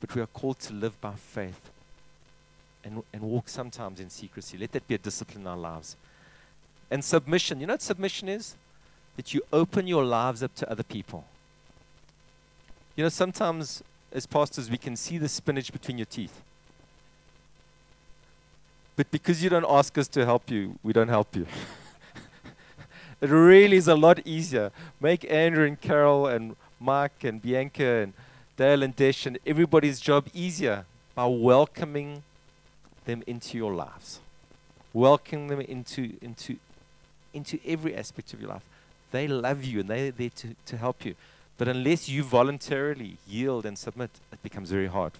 But 0.00 0.14
we 0.14 0.22
are 0.22 0.26
called 0.26 0.58
to 0.60 0.72
live 0.72 1.00
by 1.00 1.14
faith 1.14 1.70
and, 2.82 3.02
and 3.12 3.22
walk 3.22 3.48
sometimes 3.48 4.00
in 4.00 4.10
secrecy. 4.10 4.58
Let 4.58 4.72
that 4.72 4.88
be 4.88 4.94
a 4.94 4.98
discipline 4.98 5.42
in 5.42 5.46
our 5.46 5.56
lives. 5.56 5.96
And 6.90 7.04
submission. 7.04 7.60
You 7.60 7.66
know 7.66 7.74
what 7.74 7.82
submission 7.82 8.28
is? 8.28 8.56
That 9.16 9.32
you 9.32 9.42
open 9.52 9.86
your 9.86 10.04
lives 10.04 10.42
up 10.42 10.54
to 10.56 10.70
other 10.70 10.82
people. 10.82 11.24
You 12.96 13.04
know, 13.04 13.08
sometimes 13.08 13.82
as 14.12 14.26
pastors, 14.26 14.70
we 14.70 14.78
can 14.78 14.96
see 14.96 15.18
the 15.18 15.28
spinach 15.28 15.72
between 15.72 15.98
your 15.98 16.06
teeth. 16.06 16.40
But 18.96 19.10
because 19.10 19.42
you 19.42 19.50
don't 19.50 19.66
ask 19.68 19.96
us 19.98 20.08
to 20.08 20.24
help 20.24 20.50
you, 20.50 20.78
we 20.82 20.92
don't 20.92 21.08
help 21.08 21.34
you. 21.34 21.46
it 23.20 23.28
really 23.28 23.76
is 23.76 23.88
a 23.88 23.96
lot 23.96 24.24
easier. 24.24 24.70
Make 25.00 25.30
Andrew 25.30 25.66
and 25.66 25.80
Carol 25.80 26.26
and 26.26 26.54
Mark 26.78 27.24
and 27.24 27.42
Bianca 27.42 28.02
and 28.02 28.12
Dale 28.56 28.84
and 28.84 28.94
Desh 28.94 29.26
and 29.26 29.38
everybody's 29.44 30.00
job 30.00 30.28
easier 30.32 30.84
by 31.14 31.26
welcoming 31.26 32.22
them 33.04 33.22
into 33.26 33.58
your 33.58 33.74
lives. 33.74 34.20
Welcoming 34.92 35.48
them 35.48 35.60
into, 35.60 36.16
into, 36.22 36.56
into 37.32 37.58
every 37.66 37.96
aspect 37.96 38.32
of 38.32 38.40
your 38.40 38.50
life. 38.50 38.62
They 39.10 39.26
love 39.26 39.64
you 39.64 39.80
and 39.80 39.88
they're 39.88 40.12
there 40.12 40.30
to, 40.30 40.54
to 40.66 40.76
help 40.76 41.04
you. 41.04 41.16
But 41.58 41.68
unless 41.68 42.08
you 42.08 42.22
voluntarily 42.22 43.16
yield 43.26 43.66
and 43.66 43.76
submit, 43.76 44.10
it 44.32 44.42
becomes 44.42 44.70
very 44.70 44.86
hard. 44.86 45.12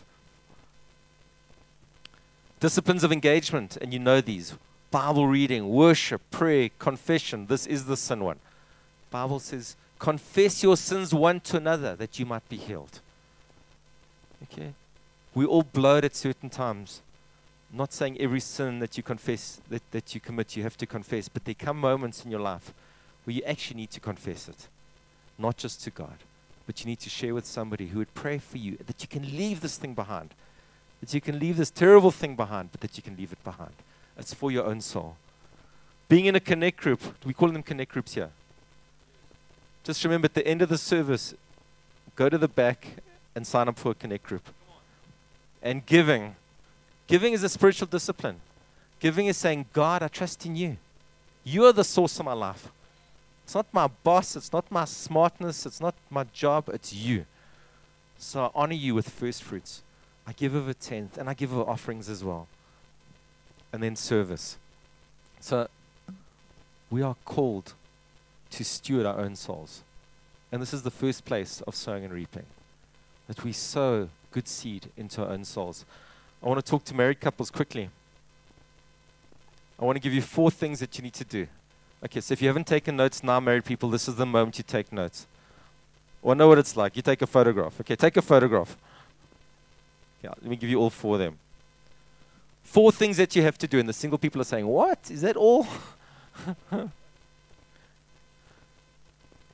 Disciplines 2.64 3.04
of 3.04 3.12
engagement, 3.12 3.76
and 3.82 3.92
you 3.92 3.98
know 3.98 4.22
these 4.22 4.54
Bible 4.90 5.26
reading, 5.28 5.68
worship, 5.68 6.22
prayer, 6.30 6.70
confession. 6.78 7.44
This 7.44 7.66
is 7.66 7.84
the 7.84 7.94
sin 7.94 8.24
one. 8.24 8.38
Bible 9.10 9.38
says, 9.38 9.76
confess 9.98 10.62
your 10.62 10.78
sins 10.78 11.12
one 11.12 11.40
to 11.40 11.58
another 11.58 11.94
that 11.94 12.18
you 12.18 12.24
might 12.24 12.48
be 12.48 12.56
healed. 12.56 13.00
Okay? 14.44 14.72
We 15.34 15.44
all 15.44 15.62
blow 15.62 15.98
it 15.98 16.04
at 16.04 16.16
certain 16.16 16.48
times. 16.48 17.02
not 17.70 17.92
saying 17.92 18.18
every 18.18 18.40
sin 18.40 18.78
that 18.78 18.96
you 18.96 19.02
confess, 19.02 19.60
that, 19.68 19.82
that 19.90 20.14
you 20.14 20.20
commit, 20.22 20.56
you 20.56 20.62
have 20.62 20.78
to 20.78 20.86
confess, 20.86 21.28
but 21.28 21.44
there 21.44 21.52
come 21.52 21.78
moments 21.78 22.24
in 22.24 22.30
your 22.30 22.40
life 22.40 22.72
where 23.24 23.36
you 23.36 23.42
actually 23.42 23.76
need 23.76 23.90
to 23.90 24.00
confess 24.00 24.48
it 24.48 24.68
not 25.36 25.58
just 25.58 25.84
to 25.84 25.90
God, 25.90 26.16
but 26.66 26.80
you 26.80 26.86
need 26.86 27.00
to 27.00 27.10
share 27.10 27.34
with 27.34 27.44
somebody 27.44 27.88
who 27.88 27.98
would 27.98 28.14
pray 28.14 28.38
for 28.38 28.56
you 28.56 28.78
that 28.86 29.02
you 29.02 29.08
can 29.08 29.36
leave 29.36 29.60
this 29.60 29.76
thing 29.76 29.92
behind, 29.92 30.30
that 31.04 31.12
you 31.12 31.20
can 31.20 31.38
leave 31.38 31.58
this 31.58 31.70
terrible 31.70 32.10
thing 32.10 32.34
behind, 32.34 32.72
but 32.72 32.80
that 32.80 32.96
you 32.96 33.02
can 33.02 33.14
leave 33.14 33.30
it 33.30 33.44
behind. 33.44 33.74
It's 34.16 34.32
for 34.32 34.50
your 34.50 34.64
own 34.64 34.80
soul. 34.80 35.16
Being 36.08 36.24
in 36.24 36.34
a 36.34 36.40
connect 36.40 36.78
group, 36.78 37.02
we 37.26 37.34
call 37.34 37.50
them 37.50 37.62
connect 37.62 37.92
groups 37.92 38.14
here. 38.14 38.30
Just 39.82 40.02
remember 40.02 40.24
at 40.24 40.32
the 40.32 40.46
end 40.46 40.62
of 40.62 40.70
the 40.70 40.78
service, 40.78 41.34
go 42.16 42.30
to 42.30 42.38
the 42.38 42.48
back 42.48 42.86
and 43.34 43.46
sign 43.46 43.68
up 43.68 43.78
for 43.78 43.90
a 43.90 43.94
connect 43.94 44.24
group. 44.24 44.48
And 45.62 45.84
giving. 45.84 46.36
Giving 47.06 47.34
is 47.34 47.42
a 47.42 47.50
spiritual 47.50 47.86
discipline. 47.86 48.40
Giving 48.98 49.26
is 49.26 49.36
saying, 49.36 49.66
God, 49.74 50.02
I 50.02 50.08
trust 50.08 50.46
in 50.46 50.56
you. 50.56 50.78
You 51.44 51.66
are 51.66 51.72
the 51.74 51.84
source 51.84 52.18
of 52.18 52.24
my 52.24 52.32
life. 52.32 52.70
It's 53.44 53.54
not 53.54 53.66
my 53.72 53.88
boss, 53.88 54.36
it's 54.36 54.54
not 54.54 54.64
my 54.70 54.86
smartness, 54.86 55.66
it's 55.66 55.82
not 55.82 55.94
my 56.08 56.24
job, 56.32 56.70
it's 56.70 56.94
you. 56.94 57.26
So 58.16 58.46
I 58.46 58.50
honor 58.54 58.72
you 58.72 58.94
with 58.94 59.10
first 59.10 59.42
fruits. 59.42 59.82
I 60.26 60.32
give 60.32 60.54
of 60.54 60.68
a 60.68 60.74
tenth 60.74 61.18
and 61.18 61.28
I 61.28 61.34
give 61.34 61.52
of 61.52 61.68
offerings 61.68 62.08
as 62.08 62.24
well. 62.24 62.48
And 63.72 63.82
then 63.82 63.96
service. 63.96 64.56
So 65.40 65.68
we 66.90 67.02
are 67.02 67.16
called 67.24 67.74
to 68.50 68.64
steward 68.64 69.04
our 69.04 69.18
own 69.18 69.36
souls. 69.36 69.82
And 70.52 70.62
this 70.62 70.72
is 70.72 70.82
the 70.82 70.90
first 70.90 71.24
place 71.24 71.60
of 71.66 71.74
sowing 71.74 72.04
and 72.04 72.12
reaping. 72.12 72.46
That 73.26 73.42
we 73.42 73.52
sow 73.52 74.08
good 74.30 74.46
seed 74.46 74.90
into 74.96 75.22
our 75.22 75.30
own 75.30 75.44
souls. 75.44 75.84
I 76.42 76.48
want 76.48 76.64
to 76.64 76.70
talk 76.70 76.84
to 76.84 76.94
married 76.94 77.20
couples 77.20 77.50
quickly. 77.50 77.90
I 79.78 79.84
want 79.84 79.96
to 79.96 80.00
give 80.00 80.14
you 80.14 80.22
four 80.22 80.50
things 80.50 80.80
that 80.80 80.96
you 80.96 81.02
need 81.02 81.14
to 81.14 81.24
do. 81.24 81.46
Okay, 82.04 82.20
so 82.20 82.32
if 82.32 82.42
you 82.42 82.48
haven't 82.48 82.66
taken 82.66 82.96
notes 82.96 83.24
now, 83.24 83.40
married 83.40 83.64
people, 83.64 83.90
this 83.90 84.08
is 84.08 84.14
the 84.16 84.26
moment 84.26 84.58
you 84.58 84.64
take 84.64 84.92
notes. 84.92 85.26
Or 86.22 86.34
know 86.34 86.48
what 86.48 86.58
it's 86.58 86.76
like. 86.76 86.96
You 86.96 87.02
take 87.02 87.22
a 87.22 87.26
photograph. 87.26 87.80
Okay, 87.80 87.96
take 87.96 88.16
a 88.16 88.22
photograph. 88.22 88.76
Yeah, 90.24 90.30
let 90.40 90.44
me 90.44 90.56
give 90.56 90.70
you 90.70 90.80
all 90.80 90.88
four 90.88 91.16
of 91.16 91.20
them. 91.20 91.38
Four 92.62 92.90
things 92.92 93.18
that 93.18 93.36
you 93.36 93.42
have 93.42 93.58
to 93.58 93.68
do, 93.68 93.78
and 93.78 93.86
the 93.86 93.92
single 93.92 94.18
people 94.18 94.40
are 94.40 94.44
saying, 94.44 94.66
What? 94.66 95.10
Is 95.10 95.20
that 95.20 95.36
all? 95.36 95.66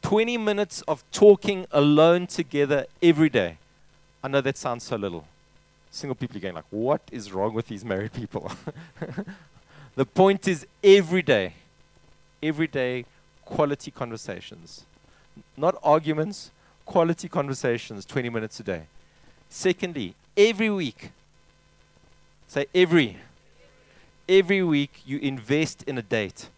20 0.02 0.38
minutes 0.38 0.83
of 0.83 1.02
talking 1.11 1.66
alone 1.72 2.28
together 2.28 2.87
every 3.02 3.28
day. 3.28 3.59
I 4.22 4.28
know 4.28 4.40
that 4.40 4.56
sounds 4.56 4.85
so 4.85 4.94
little. 4.96 5.26
Single 5.90 6.14
people 6.14 6.37
are 6.37 6.40
going 6.40 6.54
like, 6.54 6.64
what 6.70 7.02
is 7.11 7.33
wrong 7.33 7.52
with 7.52 7.66
these 7.66 7.85
married 7.85 8.12
people? 8.12 8.50
the 9.96 10.06
point 10.06 10.46
is 10.48 10.66
every 10.83 11.22
day 11.22 11.54
everyday 12.42 13.04
quality 13.44 13.90
conversations. 13.90 14.85
Not 15.56 15.76
arguments, 15.83 16.50
quality 16.87 17.28
conversations 17.28 18.04
20 18.04 18.30
minutes 18.30 18.61
a 18.61 18.62
day. 18.62 18.83
Secondly, 19.48 20.14
every 20.48 20.70
week, 20.70 21.11
say 22.48 22.66
every, 22.74 23.18
every 24.29 24.62
week 24.62 25.03
you 25.05 25.18
invest 25.18 25.83
in 25.83 25.98
a 25.98 26.03
date. 26.03 26.48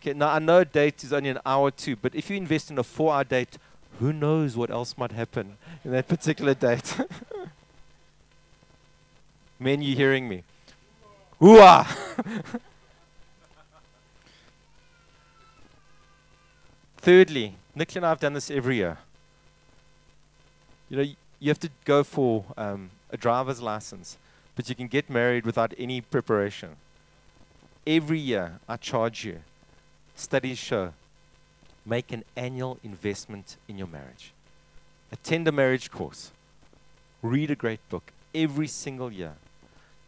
Okay, 0.00 0.12
now 0.12 0.30
I 0.30 0.40
know 0.40 0.58
a 0.58 0.64
date 0.64 1.04
is 1.04 1.12
only 1.12 1.30
an 1.30 1.38
hour 1.46 1.68
or 1.68 1.70
two, 1.70 1.94
but 1.96 2.14
if 2.14 2.30
you 2.30 2.36
invest 2.36 2.70
in 2.70 2.78
a 2.78 2.82
four 2.82 3.14
hour 3.14 3.24
date, 3.24 3.58
who 4.00 4.12
knows 4.12 4.56
what 4.56 4.70
else 4.70 4.98
might 4.98 5.12
happen 5.12 5.56
in 5.84 5.92
that 5.92 6.08
particular 6.08 6.54
date? 6.54 6.96
Men, 9.58 9.82
you 9.82 9.94
hearing 9.94 10.28
me? 10.28 10.42
Hooah! 11.40 11.86
Thirdly, 16.98 17.54
Nicola 17.74 17.98
and 17.98 18.06
I 18.06 18.08
have 18.08 18.20
done 18.20 18.34
this 18.34 18.50
every 18.50 18.76
year. 18.76 18.98
You 20.88 20.96
know, 20.96 21.04
you 21.38 21.48
have 21.48 21.60
to 21.60 21.70
go 21.84 22.02
for 22.02 22.44
um, 22.56 22.90
a 23.10 23.16
driver's 23.16 23.60
license, 23.60 24.16
but 24.54 24.68
you 24.68 24.74
can 24.74 24.88
get 24.88 25.10
married 25.10 25.44
without 25.44 25.74
any 25.78 26.00
preparation. 26.00 26.70
Every 27.86 28.18
year, 28.18 28.58
I 28.68 28.76
charge 28.76 29.24
you. 29.24 29.40
Studies 30.14 30.58
show 30.58 30.92
make 31.86 32.12
an 32.12 32.24
annual 32.36 32.78
investment 32.82 33.56
in 33.68 33.78
your 33.78 33.86
marriage. 33.86 34.32
Attend 35.12 35.46
a 35.46 35.52
marriage 35.52 35.90
course. 35.90 36.32
Read 37.22 37.50
a 37.50 37.54
great 37.54 37.80
book 37.88 38.12
every 38.34 38.66
single 38.66 39.12
year. 39.12 39.34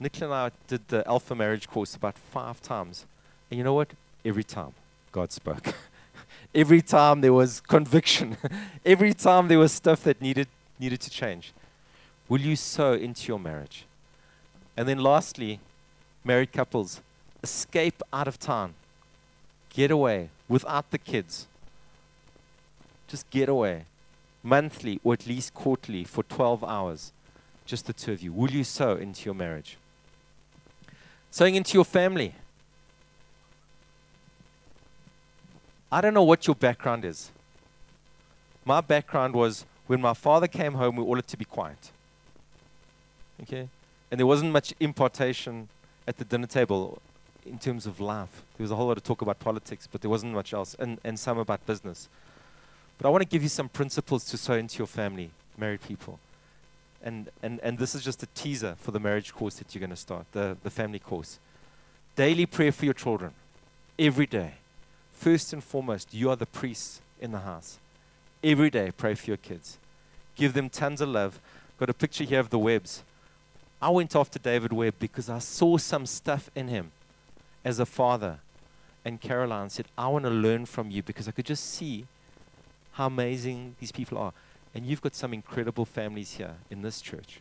Nicola 0.01 0.45
and 0.45 0.53
I 0.53 0.57
did 0.67 0.89
the 0.89 1.07
Alpha 1.09 1.35
Marriage 1.35 1.69
course 1.69 1.95
about 1.95 2.17
five 2.19 2.61
times. 2.61 3.07
And 3.51 3.59
you 3.59 3.65
know 3.65 3.75
what? 3.75 3.91
Every 4.25 4.45
time, 4.45 4.73
God 5.13 5.33
spoke. 5.33 5.75
Every 6.55 6.83
time 6.83 7.21
there 7.21 7.33
was 7.33 7.61
conviction. 7.61 8.37
Every 8.85 9.15
time 9.15 9.49
there 9.49 9.59
was 9.59 9.73
stuff 9.73 10.05
that 10.05 10.21
needed, 10.21 10.49
needed 10.79 11.01
to 11.01 11.11
change. 11.11 11.53
Will 12.29 12.41
you 12.41 12.57
sow 12.57 12.93
into 12.93 13.29
your 13.29 13.39
marriage? 13.39 13.87
And 14.77 14.87
then 14.87 14.99
lastly, 14.99 15.61
married 16.23 16.53
couples, 16.53 17.01
escape 17.43 18.03
out 18.13 18.29
of 18.29 18.39
town. 18.39 18.75
Get 19.71 19.91
away 19.91 20.31
without 20.49 20.91
the 20.91 20.99
kids. 20.99 21.47
Just 23.07 23.29
get 23.31 23.49
away. 23.49 23.85
Monthly 24.43 25.01
or 25.03 25.15
at 25.15 25.27
least 25.27 25.55
quarterly 25.55 26.05
for 26.05 26.23
12 26.25 26.63
hours. 26.63 27.13
Just 27.65 27.87
the 27.87 27.93
two 27.93 28.13
of 28.13 28.23
you. 28.23 28.33
Will 28.33 28.51
you 28.51 28.65
sow 28.65 28.93
into 28.93 29.25
your 29.25 29.35
marriage? 29.35 29.77
Sowing 31.31 31.55
into 31.55 31.75
your 31.75 31.85
family. 31.85 32.35
I 35.91 36.01
don't 36.01 36.15
know 36.15 36.23
what 36.23 36.47
your 36.47 36.57
background 36.57 37.05
is. 37.05 37.31
My 38.65 38.83
background 38.83 39.35
was 39.35 39.65
when 39.87 40.01
my 40.03 40.13
father 40.13 40.47
came 40.47 40.75
home, 40.75 40.97
we 40.97 41.03
all 41.03 41.17
had 41.17 41.27
to 41.29 41.37
be 41.37 41.47
quiet. 41.47 41.91
Okay? 43.43 43.69
And 44.11 44.19
there 44.19 44.27
wasn't 44.27 44.53
much 44.53 44.75
impartation 44.81 45.69
at 46.07 46.17
the 46.17 46.25
dinner 46.25 46.47
table 46.47 47.01
in 47.45 47.59
terms 47.59 47.87
of 47.87 48.01
life. 48.01 48.43
There 48.57 48.65
was 48.65 48.71
a 48.71 48.77
whole 48.77 48.87
lot 48.87 48.97
of 48.97 49.05
talk 49.05 49.23
about 49.23 49.39
politics, 49.39 49.89
but 49.91 50.01
there 50.01 50.11
wasn't 50.11 50.33
much 50.33 50.53
else, 50.53 50.75
and, 50.79 50.99
and 51.05 51.19
some 51.19 51.39
about 51.39 51.65
business. 51.67 52.09
But 52.99 53.07
I 53.07 53.11
want 53.11 53.23
to 53.23 53.29
give 53.29 53.43
you 53.43 53.49
some 53.49 53.69
principles 53.69 54.25
to 54.27 54.37
sow 54.37 54.55
into 54.55 54.79
your 54.79 54.87
family, 54.87 55.31
married 55.57 55.83
people. 55.83 56.19
And, 57.03 57.31
and, 57.43 57.61
and 57.61 57.79
this 57.79 57.95
is 57.95 58.03
just 58.03 58.23
a 58.23 58.27
teaser 58.35 58.75
for 58.81 58.91
the 58.91 58.99
marriage 58.99 59.33
course 59.33 59.57
that 59.57 59.75
you're 59.75 59.81
going 59.81 59.91
to 59.91 59.97
start, 59.97 60.27
the, 60.33 60.57
the 60.63 60.71
family 60.71 60.99
course. 60.99 61.39
Daily 62.17 62.47
prayer 62.47 62.73
for 62.73 62.85
your 62.85 62.95
children, 62.95 63.33
every 63.99 64.27
day. 64.27 64.55
First 65.13 65.53
and 65.53 65.63
foremost, 65.63 66.13
you 66.13 66.31
are 66.31 66.37
the 66.37 66.47
priest 66.47 67.01
in 67.21 67.33
the 67.33 67.41
house. 67.41 67.79
Every 68.43 68.71
day, 68.71 68.93
pray 68.97 69.15
for 69.15 69.27
your 69.27 69.37
kids. 69.37 69.79
Give 70.37 70.53
them 70.53 70.71
tons 70.71 71.01
of 71.01 71.09
love. 71.09 71.41
Got 71.79 71.91
a 71.91 71.95
picture 71.95 72.25
here 72.25 72.41
of 72.41 72.51
the 72.51 72.59
Webbs. 72.59 73.03
I 73.81 73.91
went 73.91 74.17
after 74.17 74.39
David 74.39 74.73
Webb 74.73 74.95
because 74.99 75.31
I 75.31 75.39
saw 75.39 75.77
some 75.77 76.05
stuff 76.05 76.51
in 76.55 76.69
him 76.69 76.91
as 77.65 77.79
a 77.79 77.87
father. 77.87 78.39
And 79.05 79.21
Caroline 79.21 79.71
said, 79.71 79.87
I 79.97 80.09
want 80.09 80.25
to 80.25 80.31
learn 80.31 80.67
from 80.67 80.91
you 80.91 81.03
because 81.03 81.29
I 81.29 81.31
could 81.31 81.47
just 81.47 81.65
see 81.65 82.07
how 82.93 83.07
amazing 83.07 83.77
these 83.79 83.93
people 83.93 84.19
are. 84.19 84.33
And 84.75 84.85
you've 84.85 85.01
got 85.01 85.15
some 85.15 85.33
incredible 85.33 85.85
families 85.85 86.33
here 86.33 86.55
in 86.71 86.83
this 86.83 87.01
church. 87.01 87.41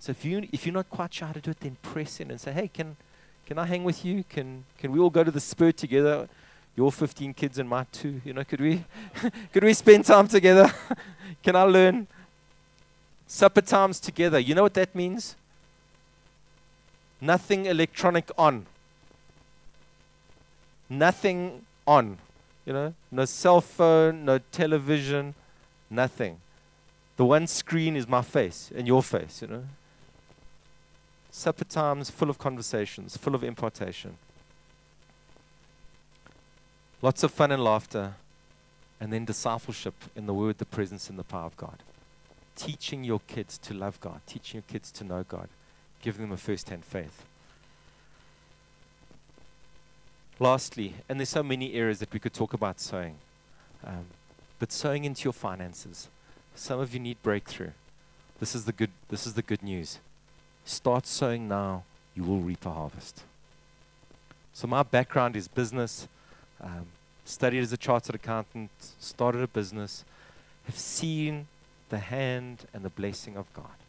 So 0.00 0.10
if 0.10 0.24
you 0.24 0.48
if 0.50 0.66
you're 0.66 0.72
not 0.72 0.90
quite 0.90 1.14
sure 1.14 1.28
how 1.28 1.32
to 1.34 1.40
do 1.40 1.52
it, 1.52 1.60
then 1.60 1.76
press 1.82 2.18
in 2.18 2.30
and 2.30 2.40
say, 2.40 2.52
Hey, 2.52 2.68
can 2.68 2.96
can 3.46 3.58
I 3.58 3.66
hang 3.66 3.84
with 3.84 4.04
you? 4.04 4.24
Can 4.24 4.64
can 4.78 4.90
we 4.90 4.98
all 4.98 5.10
go 5.10 5.22
to 5.22 5.30
the 5.30 5.38
Spur 5.40 5.70
together? 5.70 6.28
Your 6.74 6.90
15 6.90 7.34
kids 7.34 7.58
and 7.58 7.68
my 7.68 7.84
two, 7.92 8.20
you 8.24 8.32
know, 8.32 8.42
could 8.42 8.60
we 8.60 8.84
could 9.52 9.62
we 9.62 9.74
spend 9.74 10.06
time 10.06 10.26
together? 10.26 10.72
can 11.42 11.54
I 11.54 11.62
learn? 11.62 12.08
Supper 13.28 13.60
times 13.60 14.00
together. 14.00 14.38
You 14.38 14.54
know 14.54 14.62
what 14.62 14.74
that 14.74 14.94
means? 14.94 15.36
Nothing 17.22 17.66
electronic 17.66 18.30
on. 18.36 18.66
Nothing 20.90 21.64
on. 21.86 22.18
You 22.66 22.72
know, 22.72 22.94
no 23.12 23.24
cell 23.24 23.60
phone, 23.60 24.24
no 24.24 24.40
television, 24.50 25.34
nothing. 25.88 26.40
The 27.16 27.24
one 27.24 27.46
screen 27.46 27.94
is 27.96 28.08
my 28.08 28.22
face 28.22 28.72
and 28.74 28.88
your 28.88 29.04
face, 29.04 29.40
you 29.40 29.48
know. 29.48 29.64
Supper 31.30 31.64
times 31.64 32.10
full 32.10 32.28
of 32.28 32.38
conversations, 32.38 33.16
full 33.16 33.36
of 33.36 33.44
impartation. 33.44 34.16
Lots 37.00 37.22
of 37.22 37.30
fun 37.30 37.52
and 37.52 37.62
laughter, 37.62 38.14
and 39.00 39.12
then 39.12 39.24
discipleship 39.24 39.94
in 40.16 40.26
the 40.26 40.34
word, 40.34 40.58
the 40.58 40.64
presence, 40.64 41.08
and 41.08 41.18
the 41.18 41.24
power 41.24 41.46
of 41.46 41.56
God. 41.56 41.82
Teaching 42.56 43.04
your 43.04 43.20
kids 43.28 43.58
to 43.58 43.74
love 43.74 44.00
God, 44.00 44.20
teaching 44.26 44.58
your 44.58 44.72
kids 44.72 44.90
to 44.92 45.04
know 45.04 45.24
God, 45.28 45.48
giving 46.02 46.22
them 46.22 46.32
a 46.32 46.36
first 46.36 46.68
hand 46.68 46.84
faith. 46.84 47.24
Lastly, 50.38 50.94
and 51.08 51.20
there's 51.20 51.28
so 51.28 51.42
many 51.42 51.74
areas 51.74 52.00
that 52.00 52.12
we 52.12 52.18
could 52.18 52.34
talk 52.34 52.52
about 52.52 52.80
sowing, 52.80 53.14
um, 53.86 54.06
but 54.58 54.72
sowing 54.72 55.04
into 55.04 55.24
your 55.24 55.32
finances. 55.32 56.08
Some 56.54 56.80
of 56.80 56.92
you 56.92 57.00
need 57.00 57.22
breakthrough. 57.22 57.70
This 58.40 58.54
is 58.54 58.64
the 58.64 58.72
good. 58.72 58.90
This 59.08 59.26
is 59.26 59.34
the 59.34 59.42
good 59.42 59.62
news. 59.62 59.98
Start 60.64 61.06
sowing 61.06 61.48
now. 61.48 61.84
You 62.14 62.24
will 62.24 62.40
reap 62.40 62.66
a 62.66 62.70
harvest. 62.70 63.22
So 64.52 64.66
my 64.66 64.82
background 64.82 65.36
is 65.36 65.48
business. 65.48 66.08
Um, 66.60 66.86
studied 67.24 67.60
as 67.60 67.72
a 67.72 67.76
chartered 67.76 68.16
accountant. 68.16 68.70
Started 68.98 69.42
a 69.42 69.46
business. 69.46 70.04
Have 70.66 70.76
seen 70.76 71.46
the 71.88 71.98
hand 71.98 72.66
and 72.74 72.84
the 72.84 72.90
blessing 72.90 73.36
of 73.36 73.52
God. 73.54 73.81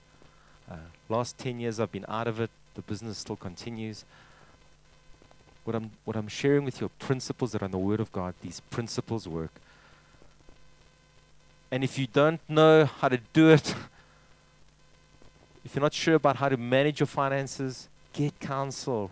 Uh, 0.69 0.75
last 1.09 1.37
10 1.37 1.59
years 1.59 1.79
I've 1.79 1.91
been 1.91 2.05
out 2.07 2.27
of 2.27 2.39
it. 2.39 2.49
The 2.75 2.81
business 2.81 3.17
still 3.17 3.35
continues 3.35 4.05
what 5.63 5.75
I'm, 5.75 5.91
what 6.03 6.15
I'm 6.15 6.27
sharing 6.27 6.65
with 6.65 6.81
you 6.81 6.87
are 6.87 6.91
principles 6.99 7.53
that 7.53 7.61
are 7.61 7.65
in 7.65 7.71
the 7.71 7.77
Word 7.77 7.99
of 7.99 8.11
God. 8.11 8.33
These 8.41 8.59
principles 8.69 9.27
work. 9.27 9.51
And 11.71 11.83
if 11.83 11.97
you 11.97 12.07
don't 12.07 12.39
know 12.49 12.85
how 12.85 13.09
to 13.09 13.19
do 13.31 13.49
it, 13.49 13.73
if 15.65 15.75
you're 15.75 15.81
not 15.81 15.93
sure 15.93 16.15
about 16.15 16.37
how 16.37 16.49
to 16.49 16.57
manage 16.57 16.99
your 16.99 17.07
finances, 17.07 17.87
get 18.11 18.39
counsel, 18.39 19.11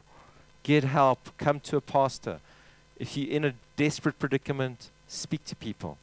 get 0.63 0.83
help, 0.83 1.19
come 1.37 1.59
to 1.61 1.77
a 1.77 1.81
pastor. 1.81 2.39
If 2.99 3.17
you're 3.17 3.31
in 3.31 3.45
a 3.45 3.53
desperate 3.77 4.19
predicament, 4.19 4.89
speak 5.07 5.45
to 5.45 5.55
people. 5.55 5.97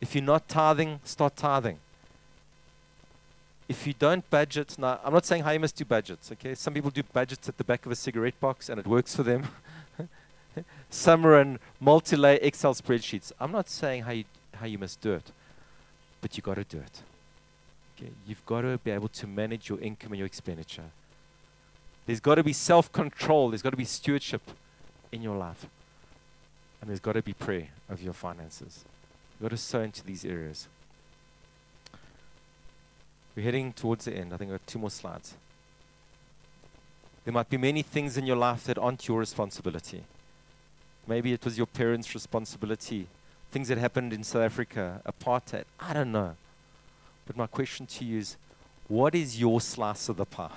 If 0.00 0.14
you're 0.14 0.24
not 0.24 0.48
tithing, 0.48 1.00
start 1.04 1.36
tithing 1.36 1.78
if 3.68 3.86
you 3.86 3.94
don't 3.98 4.28
budget, 4.30 4.78
now 4.78 5.00
I'm 5.04 5.12
not 5.12 5.26
saying 5.26 5.42
how 5.42 5.50
you 5.50 5.60
must 5.60 5.76
do 5.76 5.84
budgets, 5.84 6.30
okay? 6.32 6.54
Some 6.54 6.74
people 6.74 6.90
do 6.90 7.02
budgets 7.02 7.48
at 7.48 7.58
the 7.58 7.64
back 7.64 7.84
of 7.84 7.92
a 7.92 7.96
cigarette 7.96 8.38
box 8.38 8.68
and 8.68 8.78
it 8.78 8.86
works 8.86 9.16
for 9.16 9.24
them. 9.24 9.48
Some 10.90 11.26
are 11.26 11.40
in 11.40 11.58
multi-layer 11.80 12.38
Excel 12.42 12.74
spreadsheets. 12.74 13.32
I'm 13.40 13.52
not 13.52 13.68
saying 13.68 14.04
how 14.04 14.12
you, 14.12 14.24
how 14.54 14.66
you 14.66 14.78
must 14.78 15.00
do 15.00 15.12
it, 15.12 15.32
but 16.20 16.36
you 16.36 16.42
got 16.42 16.54
to 16.54 16.64
do 16.64 16.78
it. 16.78 17.02
Okay? 17.96 18.10
You've 18.26 18.44
got 18.46 18.60
to 18.60 18.78
be 18.78 18.92
able 18.92 19.08
to 19.08 19.26
manage 19.26 19.68
your 19.68 19.80
income 19.80 20.12
and 20.12 20.18
your 20.18 20.26
expenditure. 20.26 20.90
There's 22.06 22.20
got 22.20 22.36
to 22.36 22.44
be 22.44 22.52
self-control. 22.52 23.50
There's 23.50 23.62
got 23.62 23.70
to 23.70 23.76
be 23.76 23.84
stewardship 23.84 24.42
in 25.10 25.22
your 25.22 25.36
life. 25.36 25.66
And 26.80 26.88
there's 26.88 27.00
got 27.00 27.14
to 27.14 27.22
be 27.22 27.32
prayer 27.32 27.68
of 27.88 28.00
your 28.00 28.12
finances. 28.12 28.84
You've 29.34 29.50
got 29.50 29.56
to 29.56 29.60
sow 29.60 29.80
into 29.80 30.04
these 30.04 30.24
areas. 30.24 30.68
We're 33.36 33.42
heading 33.42 33.74
towards 33.74 34.06
the 34.06 34.14
end. 34.16 34.32
I 34.32 34.38
think 34.38 34.50
I've 34.50 34.60
got 34.60 34.66
two 34.66 34.78
more 34.78 34.90
slides. 34.90 35.34
There 37.24 37.34
might 37.34 37.50
be 37.50 37.58
many 37.58 37.82
things 37.82 38.16
in 38.16 38.24
your 38.24 38.36
life 38.36 38.64
that 38.64 38.78
aren't 38.78 39.06
your 39.06 39.18
responsibility. 39.18 40.04
Maybe 41.06 41.34
it 41.34 41.44
was 41.44 41.58
your 41.58 41.66
parents' 41.66 42.14
responsibility. 42.14 43.08
Things 43.52 43.68
that 43.68 43.76
happened 43.76 44.14
in 44.14 44.24
South 44.24 44.42
Africa, 44.42 45.02
apartheid. 45.06 45.64
I 45.78 45.92
don't 45.92 46.12
know. 46.12 46.34
But 47.26 47.36
my 47.36 47.46
question 47.46 47.84
to 47.86 48.04
you 48.04 48.18
is 48.18 48.36
what 48.88 49.14
is 49.14 49.38
your 49.38 49.60
slice 49.60 50.08
of 50.08 50.16
the 50.16 50.24
pie? 50.24 50.50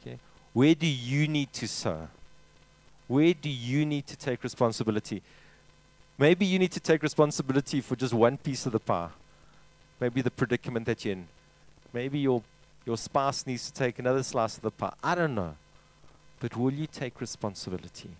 Okay? 0.00 0.18
Where 0.54 0.74
do 0.74 0.86
you 0.86 1.28
need 1.28 1.52
to 1.54 1.68
sow? 1.68 2.08
Where 3.08 3.34
do 3.34 3.50
you 3.50 3.84
need 3.84 4.06
to 4.06 4.16
take 4.16 4.42
responsibility? 4.42 5.22
Maybe 6.18 6.46
you 6.46 6.58
need 6.58 6.72
to 6.72 6.80
take 6.80 7.02
responsibility 7.02 7.82
for 7.82 7.94
just 7.94 8.14
one 8.14 8.38
piece 8.38 8.64
of 8.64 8.72
the 8.72 8.80
pie 8.80 9.10
maybe 10.00 10.22
the 10.22 10.30
predicament 10.30 10.86
that 10.86 11.04
you're 11.04 11.12
in. 11.12 11.28
Maybe 11.92 12.18
your, 12.18 12.42
your 12.84 12.96
spouse 12.96 13.46
needs 13.46 13.70
to 13.70 13.72
take 13.72 13.98
another 13.98 14.22
slice 14.22 14.56
of 14.56 14.62
the 14.62 14.70
pie. 14.70 14.92
I 15.02 15.14
don't 15.14 15.34
know. 15.34 15.56
But 16.40 16.56
will 16.56 16.72
you 16.72 16.86
take 16.86 17.20
responsibility 17.20 18.10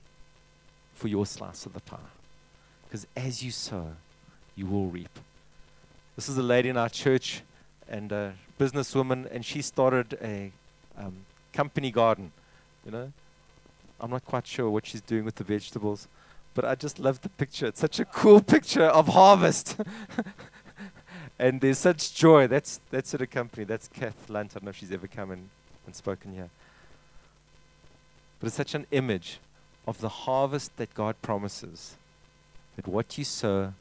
for 0.94 1.08
your 1.08 1.26
slice 1.26 1.66
of 1.66 1.74
the 1.74 1.80
pie? 1.80 1.98
Because 2.84 3.06
as 3.16 3.42
you 3.42 3.50
sow, 3.50 3.92
you 4.54 4.66
will 4.66 4.86
reap. 4.86 5.18
This 6.14 6.28
is 6.28 6.38
a 6.38 6.42
lady 6.42 6.70
in 6.70 6.78
our 6.78 6.88
church 6.88 7.42
and 7.88 8.10
a 8.10 8.32
businesswoman, 8.58 9.30
and 9.30 9.44
she 9.44 9.60
started 9.60 10.18
a 10.22 10.50
um, 10.96 11.14
company 11.52 11.90
garden. 11.90 12.32
You 12.84 12.92
know, 12.92 13.12
I'm 14.00 14.10
not 14.10 14.24
quite 14.24 14.46
sure 14.46 14.70
what 14.70 14.86
she's 14.86 15.02
doing 15.02 15.24
with 15.24 15.34
the 15.34 15.44
vegetables, 15.44 16.08
but 16.54 16.64
I 16.64 16.74
just 16.74 16.98
love 16.98 17.20
the 17.20 17.28
picture. 17.28 17.66
It's 17.66 17.80
such 17.80 18.00
a 18.00 18.06
cool 18.06 18.40
picture 18.40 18.84
of 18.84 19.08
harvest. 19.08 19.76
and 21.38 21.60
there's 21.60 21.78
such 21.78 22.14
joy. 22.14 22.46
That's 22.46 22.80
that's 22.90 23.14
at 23.14 23.20
a 23.20 23.26
company. 23.26 23.64
That's 23.64 23.88
Kath 23.88 24.28
Lunt. 24.28 24.52
I 24.52 24.54
don't 24.54 24.64
know 24.64 24.70
if 24.70 24.76
she's 24.76 24.92
ever 24.92 25.06
come 25.06 25.30
and, 25.30 25.48
and 25.84 25.94
spoken 25.94 26.32
here. 26.32 26.50
But 28.40 28.48
it's 28.48 28.56
such 28.56 28.74
an 28.74 28.86
image 28.90 29.38
of 29.86 30.00
the 30.00 30.08
harvest 30.08 30.76
that 30.76 30.94
God 30.94 31.20
promises. 31.22 31.96
That 32.76 32.86
what 32.86 33.16
you 33.16 33.24
sow, 33.24 33.72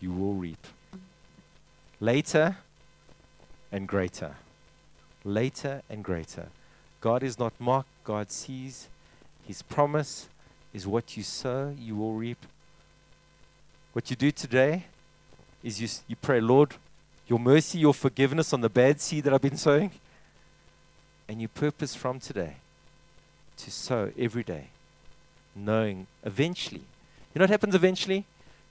you 0.00 0.12
will 0.12 0.34
reap. 0.34 0.66
Later 2.00 2.56
and 3.70 3.86
greater. 3.86 4.36
Later 5.24 5.82
and 5.88 6.02
greater. 6.02 6.48
God 7.00 7.22
is 7.22 7.38
not 7.38 7.52
mocked, 7.58 7.88
God 8.04 8.30
sees. 8.30 8.88
His 9.46 9.62
promise 9.62 10.28
is 10.72 10.86
what 10.86 11.16
you 11.16 11.22
sow, 11.22 11.74
you 11.78 11.96
will 11.96 12.14
reap. 12.14 12.46
What 13.92 14.08
you 14.08 14.16
do 14.16 14.30
today 14.30 14.84
is 15.62 15.80
you, 15.80 15.88
you 16.08 16.16
pray, 16.16 16.40
Lord, 16.40 16.74
your 17.32 17.38
mercy, 17.38 17.78
your 17.78 17.94
forgiveness 17.94 18.52
on 18.52 18.60
the 18.60 18.68
bad 18.68 19.00
seed 19.00 19.24
that 19.24 19.32
I've 19.32 19.40
been 19.40 19.56
sowing. 19.56 19.90
And 21.26 21.40
you 21.40 21.48
purpose 21.48 21.94
from 21.94 22.20
today 22.20 22.56
to 23.56 23.70
sow 23.70 24.12
every 24.18 24.42
day, 24.42 24.66
knowing 25.56 26.08
eventually. 26.24 26.82
You 27.32 27.38
know 27.38 27.44
what 27.44 27.48
happens 27.48 27.74
eventually? 27.74 28.26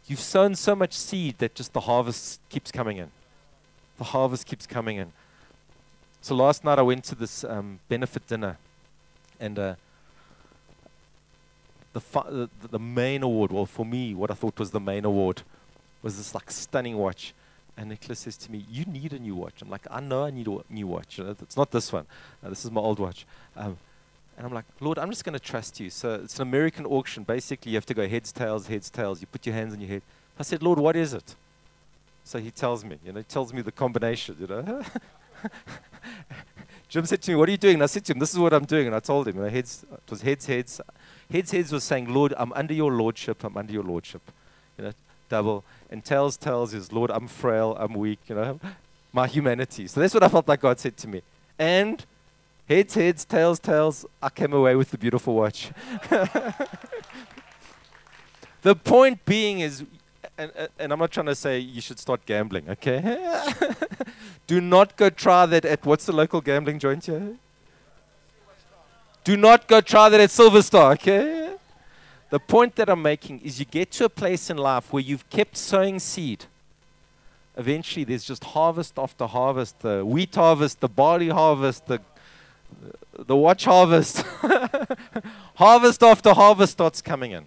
You've 0.05 0.19
sown 0.19 0.53
so 0.53 0.75
much 0.75 0.93
seed 0.93 1.39
that 1.39 1.55
just 1.55 1.73
the 1.73 1.79
harvest 1.79 2.39
keeps 2.49 2.71
coming 2.71 2.97
in. 2.97 3.09
The 3.97 4.03
harvest 4.03 4.45
keeps 4.45 4.67
coming 4.67 4.97
in. 4.97 5.11
So 6.21 6.35
last 6.35 6.63
night 6.63 6.77
I 6.77 6.83
went 6.83 7.03
to 7.05 7.15
this 7.15 7.43
um, 7.43 7.79
benefit 7.89 8.27
dinner, 8.27 8.57
and 9.39 9.57
uh, 9.57 9.75
the, 11.93 11.99
fi- 11.99 12.29
the 12.29 12.47
the 12.69 12.77
main 12.77 13.23
award, 13.23 13.51
well 13.51 13.65
for 13.65 13.87
me, 13.87 14.13
what 14.13 14.29
I 14.29 14.35
thought 14.35 14.59
was 14.59 14.69
the 14.69 14.79
main 14.79 15.03
award, 15.03 15.41
was 16.03 16.17
this 16.17 16.35
like 16.35 16.51
stunning 16.51 16.95
watch. 16.95 17.33
And 17.77 17.89
Nicola 17.89 18.15
says 18.15 18.37
to 18.37 18.51
me, 18.51 18.65
You 18.69 18.85
need 18.85 19.13
a 19.13 19.19
new 19.19 19.35
watch. 19.35 19.61
I'm 19.61 19.69
like, 19.69 19.87
I 19.89 19.99
know 20.01 20.25
I 20.25 20.31
need 20.31 20.47
a 20.47 20.59
new 20.69 20.87
watch. 20.87 21.19
It's 21.19 21.57
not 21.57 21.71
this 21.71 21.91
one. 21.91 22.05
Uh, 22.43 22.49
this 22.49 22.65
is 22.65 22.71
my 22.71 22.81
old 22.81 22.99
watch. 22.99 23.25
Um, 23.55 23.77
and 24.37 24.45
I'm 24.45 24.53
like, 24.53 24.65
Lord, 24.79 24.97
I'm 24.97 25.09
just 25.09 25.23
going 25.23 25.33
to 25.33 25.39
trust 25.39 25.79
you. 25.79 25.89
So 25.89 26.15
it's 26.15 26.37
an 26.37 26.43
American 26.43 26.85
auction. 26.85 27.23
Basically, 27.23 27.71
you 27.71 27.77
have 27.77 27.85
to 27.85 27.93
go 27.93 28.07
heads, 28.07 28.31
tails, 28.31 28.67
heads, 28.67 28.89
tails. 28.89 29.21
You 29.21 29.27
put 29.27 29.45
your 29.45 29.55
hands 29.55 29.73
on 29.73 29.81
your 29.81 29.89
head. 29.89 30.01
I 30.39 30.43
said, 30.43 30.63
Lord, 30.63 30.79
what 30.79 30.95
is 30.95 31.13
it? 31.13 31.35
So 32.23 32.39
he 32.39 32.51
tells 32.51 32.83
me, 32.83 32.97
you 33.05 33.11
know, 33.11 33.19
he 33.19 33.23
tells 33.23 33.53
me 33.53 33.61
the 33.61 33.71
combination, 33.71 34.37
you 34.39 34.47
know. 34.47 34.83
Jim 36.89 37.05
said 37.05 37.21
to 37.21 37.31
me, 37.31 37.35
What 37.35 37.47
are 37.49 37.51
you 37.51 37.57
doing? 37.57 37.75
And 37.75 37.83
I 37.83 37.87
said 37.87 38.03
to 38.05 38.13
him, 38.13 38.19
This 38.19 38.33
is 38.33 38.39
what 38.39 38.53
I'm 38.53 38.65
doing. 38.65 38.87
And 38.87 38.95
I 38.95 38.99
told 38.99 39.27
him, 39.27 39.37
you 39.37 39.43
know, 39.43 39.49
heads, 39.49 39.85
it 39.91 40.09
was 40.09 40.21
heads, 40.21 40.45
heads. 40.45 40.81
Heads, 41.31 41.51
heads 41.51 41.71
was 41.71 41.83
saying, 41.83 42.13
Lord, 42.13 42.33
I'm 42.37 42.51
under 42.53 42.73
your 42.73 42.91
lordship. 42.91 43.43
I'm 43.43 43.55
under 43.55 43.71
your 43.71 43.83
lordship. 43.83 44.21
You 44.77 44.85
know, 44.85 44.91
double. 45.31 45.63
And 45.89 46.03
tells, 46.03 46.37
tails 46.37 46.73
is, 46.73 46.91
Lord, 46.91 47.09
I'm 47.09 47.27
frail, 47.27 47.75
I'm 47.79 47.93
weak, 47.93 48.19
you 48.27 48.35
know, 48.35 48.59
my 49.13 49.27
humanity. 49.27 49.87
So 49.87 49.99
that's 49.99 50.13
what 50.13 50.23
I 50.23 50.27
felt 50.27 50.47
like 50.47 50.61
God 50.61 50.79
said 50.79 50.95
to 50.97 51.07
me. 51.07 51.21
And 51.57 52.05
heads, 52.67 52.93
heads, 52.93 53.25
tails, 53.25 53.59
tails, 53.59 54.05
I 54.21 54.29
came 54.29 54.53
away 54.53 54.75
with 54.75 54.91
the 54.91 54.97
beautiful 54.97 55.33
watch. 55.35 55.71
the 58.61 58.75
point 58.75 59.25
being 59.25 59.61
is, 59.61 59.85
and, 60.37 60.51
and 60.77 60.91
I'm 60.91 60.99
not 60.99 61.11
trying 61.11 61.27
to 61.27 61.35
say 61.35 61.59
you 61.59 61.81
should 61.81 61.99
start 61.99 62.25
gambling, 62.25 62.69
okay? 62.69 62.99
Do 64.47 64.59
not 64.59 64.97
go 64.97 65.09
try 65.09 65.45
that 65.45 65.65
at 65.65 65.85
what's 65.85 66.05
the 66.05 66.13
local 66.13 66.41
gambling 66.41 66.79
joint 66.79 67.05
here? 67.05 67.35
Do 69.23 69.37
not 69.37 69.67
go 69.67 69.81
try 69.81 70.09
that 70.09 70.19
at 70.19 70.31
Silver 70.31 70.61
Star, 70.61 70.93
okay? 70.93 71.50
The 72.31 72.39
point 72.39 72.77
that 72.77 72.89
I'm 72.89 73.01
making 73.01 73.41
is 73.41 73.59
you 73.59 73.65
get 73.65 73.91
to 73.91 74.05
a 74.05 74.09
place 74.09 74.49
in 74.49 74.55
life 74.55 74.93
where 74.93 75.03
you've 75.03 75.29
kept 75.29 75.57
sowing 75.57 75.99
seed. 75.99 76.45
Eventually, 77.57 78.05
there's 78.05 78.23
just 78.23 78.45
harvest 78.45 78.97
after 78.97 79.27
harvest 79.27 79.81
the 79.81 80.05
wheat 80.05 80.33
harvest, 80.33 80.79
the 80.79 80.87
barley 80.87 81.27
harvest, 81.27 81.87
the, 81.87 81.99
the 83.19 83.35
watch 83.35 83.65
harvest. 83.65 84.23
harvest 85.55 86.01
after 86.01 86.33
harvest 86.33 86.71
starts 86.71 87.01
coming 87.01 87.31
in. 87.31 87.43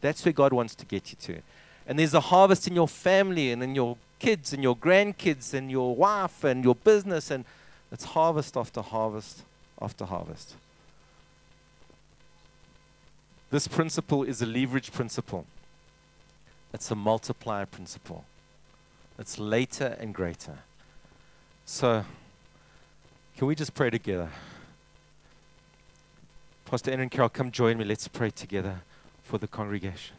That's 0.00 0.24
where 0.24 0.32
God 0.32 0.52
wants 0.52 0.76
to 0.76 0.86
get 0.86 1.10
you 1.10 1.16
to. 1.22 1.42
And 1.88 1.98
there's 1.98 2.14
a 2.14 2.20
harvest 2.20 2.68
in 2.68 2.76
your 2.76 2.86
family 2.86 3.50
and 3.50 3.64
in 3.64 3.74
your 3.74 3.96
kids 4.20 4.52
and 4.52 4.62
your 4.62 4.76
grandkids 4.76 5.52
and 5.54 5.72
your 5.72 5.96
wife 5.96 6.44
and 6.44 6.62
your 6.62 6.76
business. 6.76 7.32
And 7.32 7.44
it's 7.90 8.04
harvest 8.04 8.56
after 8.56 8.80
harvest 8.80 9.42
after 9.82 10.04
harvest. 10.04 10.54
This 13.56 13.68
principle 13.68 14.22
is 14.22 14.42
a 14.42 14.44
leverage 14.44 14.92
principle. 14.92 15.46
It's 16.74 16.90
a 16.90 16.94
multiplier 16.94 17.64
principle. 17.64 18.26
It's 19.18 19.38
later 19.38 19.96
and 19.98 20.14
greater. 20.14 20.58
So, 21.64 22.04
can 23.34 23.46
we 23.46 23.54
just 23.54 23.72
pray 23.72 23.88
together? 23.88 24.28
Pastor 26.66 26.90
Aaron 26.90 27.08
Carol, 27.08 27.30
come 27.30 27.50
join 27.50 27.78
me. 27.78 27.86
Let's 27.86 28.08
pray 28.08 28.28
together 28.28 28.82
for 29.22 29.38
the 29.38 29.48
congregation. 29.48 30.16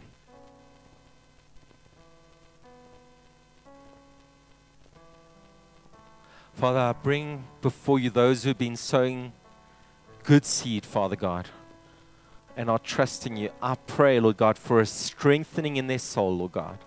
Father, 6.55 6.79
I 6.79 6.93
bring 6.93 7.43
before 7.61 7.99
you 7.99 8.09
those 8.09 8.45
who've 8.45 8.57
been 8.57 8.75
sowing 8.75 9.31
good 10.23 10.43
seed, 10.43 10.87
Father 10.87 11.15
God, 11.15 11.49
and 12.57 12.69
are 12.69 12.79
trusting 12.79 13.37
you. 13.37 13.51
I 13.61 13.75
pray, 13.75 14.19
Lord 14.19 14.37
God, 14.37 14.57
for 14.57 14.81
a 14.81 14.85
strengthening 14.85 15.77
in 15.77 15.87
their 15.87 15.99
soul, 15.99 16.35
Lord 16.35 16.53
God. 16.53 16.79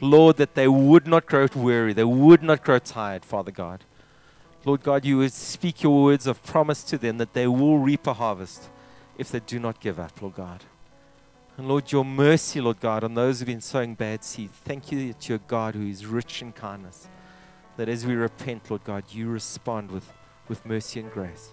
Lord, 0.00 0.36
that 0.36 0.54
they 0.54 0.68
would 0.68 1.06
not 1.06 1.26
grow 1.26 1.48
weary, 1.54 1.92
they 1.92 2.04
would 2.04 2.42
not 2.42 2.62
grow 2.62 2.78
tired, 2.78 3.24
Father 3.24 3.50
God. 3.50 3.82
Lord 4.64 4.82
God, 4.82 5.04
you 5.04 5.18
would 5.18 5.32
speak 5.32 5.82
your 5.82 6.04
words 6.04 6.26
of 6.26 6.42
promise 6.42 6.82
to 6.84 6.98
them 6.98 7.18
that 7.18 7.34
they 7.34 7.46
will 7.46 7.78
reap 7.78 8.06
a 8.06 8.14
harvest 8.14 8.68
if 9.18 9.30
they 9.30 9.40
do 9.40 9.58
not 9.58 9.80
give 9.80 9.98
up, 9.98 10.20
Lord 10.20 10.34
God. 10.34 10.64
And 11.56 11.68
Lord, 11.68 11.90
your 11.90 12.04
mercy, 12.04 12.60
Lord 12.60 12.80
God, 12.80 13.02
on 13.02 13.14
those 13.14 13.38
who've 13.38 13.46
been 13.46 13.60
sowing 13.60 13.94
bad 13.94 14.22
seed. 14.22 14.50
Thank 14.64 14.92
you 14.92 15.12
that 15.12 15.28
you're 15.28 15.38
God 15.38 15.74
who 15.74 15.86
is 15.86 16.04
rich 16.04 16.42
in 16.42 16.52
kindness. 16.52 17.08
That 17.76 17.88
as 17.88 18.04
we 18.04 18.14
repent, 18.14 18.70
Lord 18.70 18.84
God, 18.84 19.04
you 19.10 19.28
respond 19.28 19.90
with, 19.90 20.12
with 20.48 20.66
mercy 20.66 21.00
and 21.00 21.10
grace. 21.10 21.52